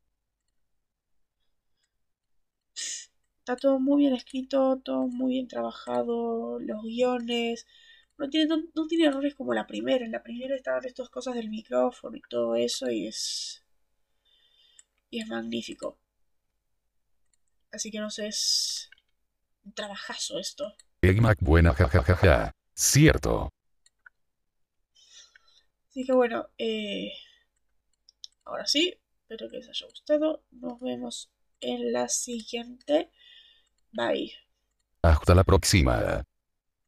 Está 2.75 3.57
todo 3.57 3.79
muy 3.79 4.03
bien 4.03 4.15
escrito, 4.15 4.81
todo 4.85 5.07
muy 5.09 5.35
bien 5.35 5.49
trabajado, 5.49 6.59
los 6.61 6.83
guiones. 6.83 7.67
No 8.19 8.29
tiene, 8.31 8.47
no, 8.75 8.87
tiene 8.89 9.07
errores 9.07 9.35
como 9.35 9.53
la 9.55 9.67
primera. 9.67 10.05
En 10.05 10.13
la 10.13 10.23
primera 10.23 10.57
estaban 10.57 10.85
estas 10.85 11.11
cosas 11.11 11.35
del 11.35 11.51
micrófono 11.51 12.17
y 12.17 12.23
todo 12.29 12.57
eso 12.57 12.91
y 12.91 13.07
es... 13.07 13.63
Y 15.11 15.21
es 15.21 15.29
magnífico. 15.29 15.99
Así 17.73 17.91
que 17.91 18.01
no 18.01 18.11
sé, 18.11 18.29
es... 18.29 18.91
Un 19.65 19.73
trabajazo 19.75 20.39
esto. 20.39 20.75
Mac 21.03 21.39
buena, 21.41 21.73
jajajaja. 21.73 22.53
Cierto. 22.75 23.51
Así 25.89 26.05
que 26.05 26.13
bueno, 26.13 26.49
eh, 26.59 27.13
ahora 28.45 28.67
sí, 28.67 28.99
espero 29.23 29.49
que 29.51 29.59
les 29.59 29.69
haya 29.69 29.87
gustado. 29.87 30.45
Nos 30.51 30.81
vemos 30.81 31.31
en 31.61 31.93
la 31.93 32.09
siguiente. 32.09 33.11
Bye. 33.93 34.33
Hasta 35.03 35.35
la 35.35 35.45
próxima. 35.45 36.23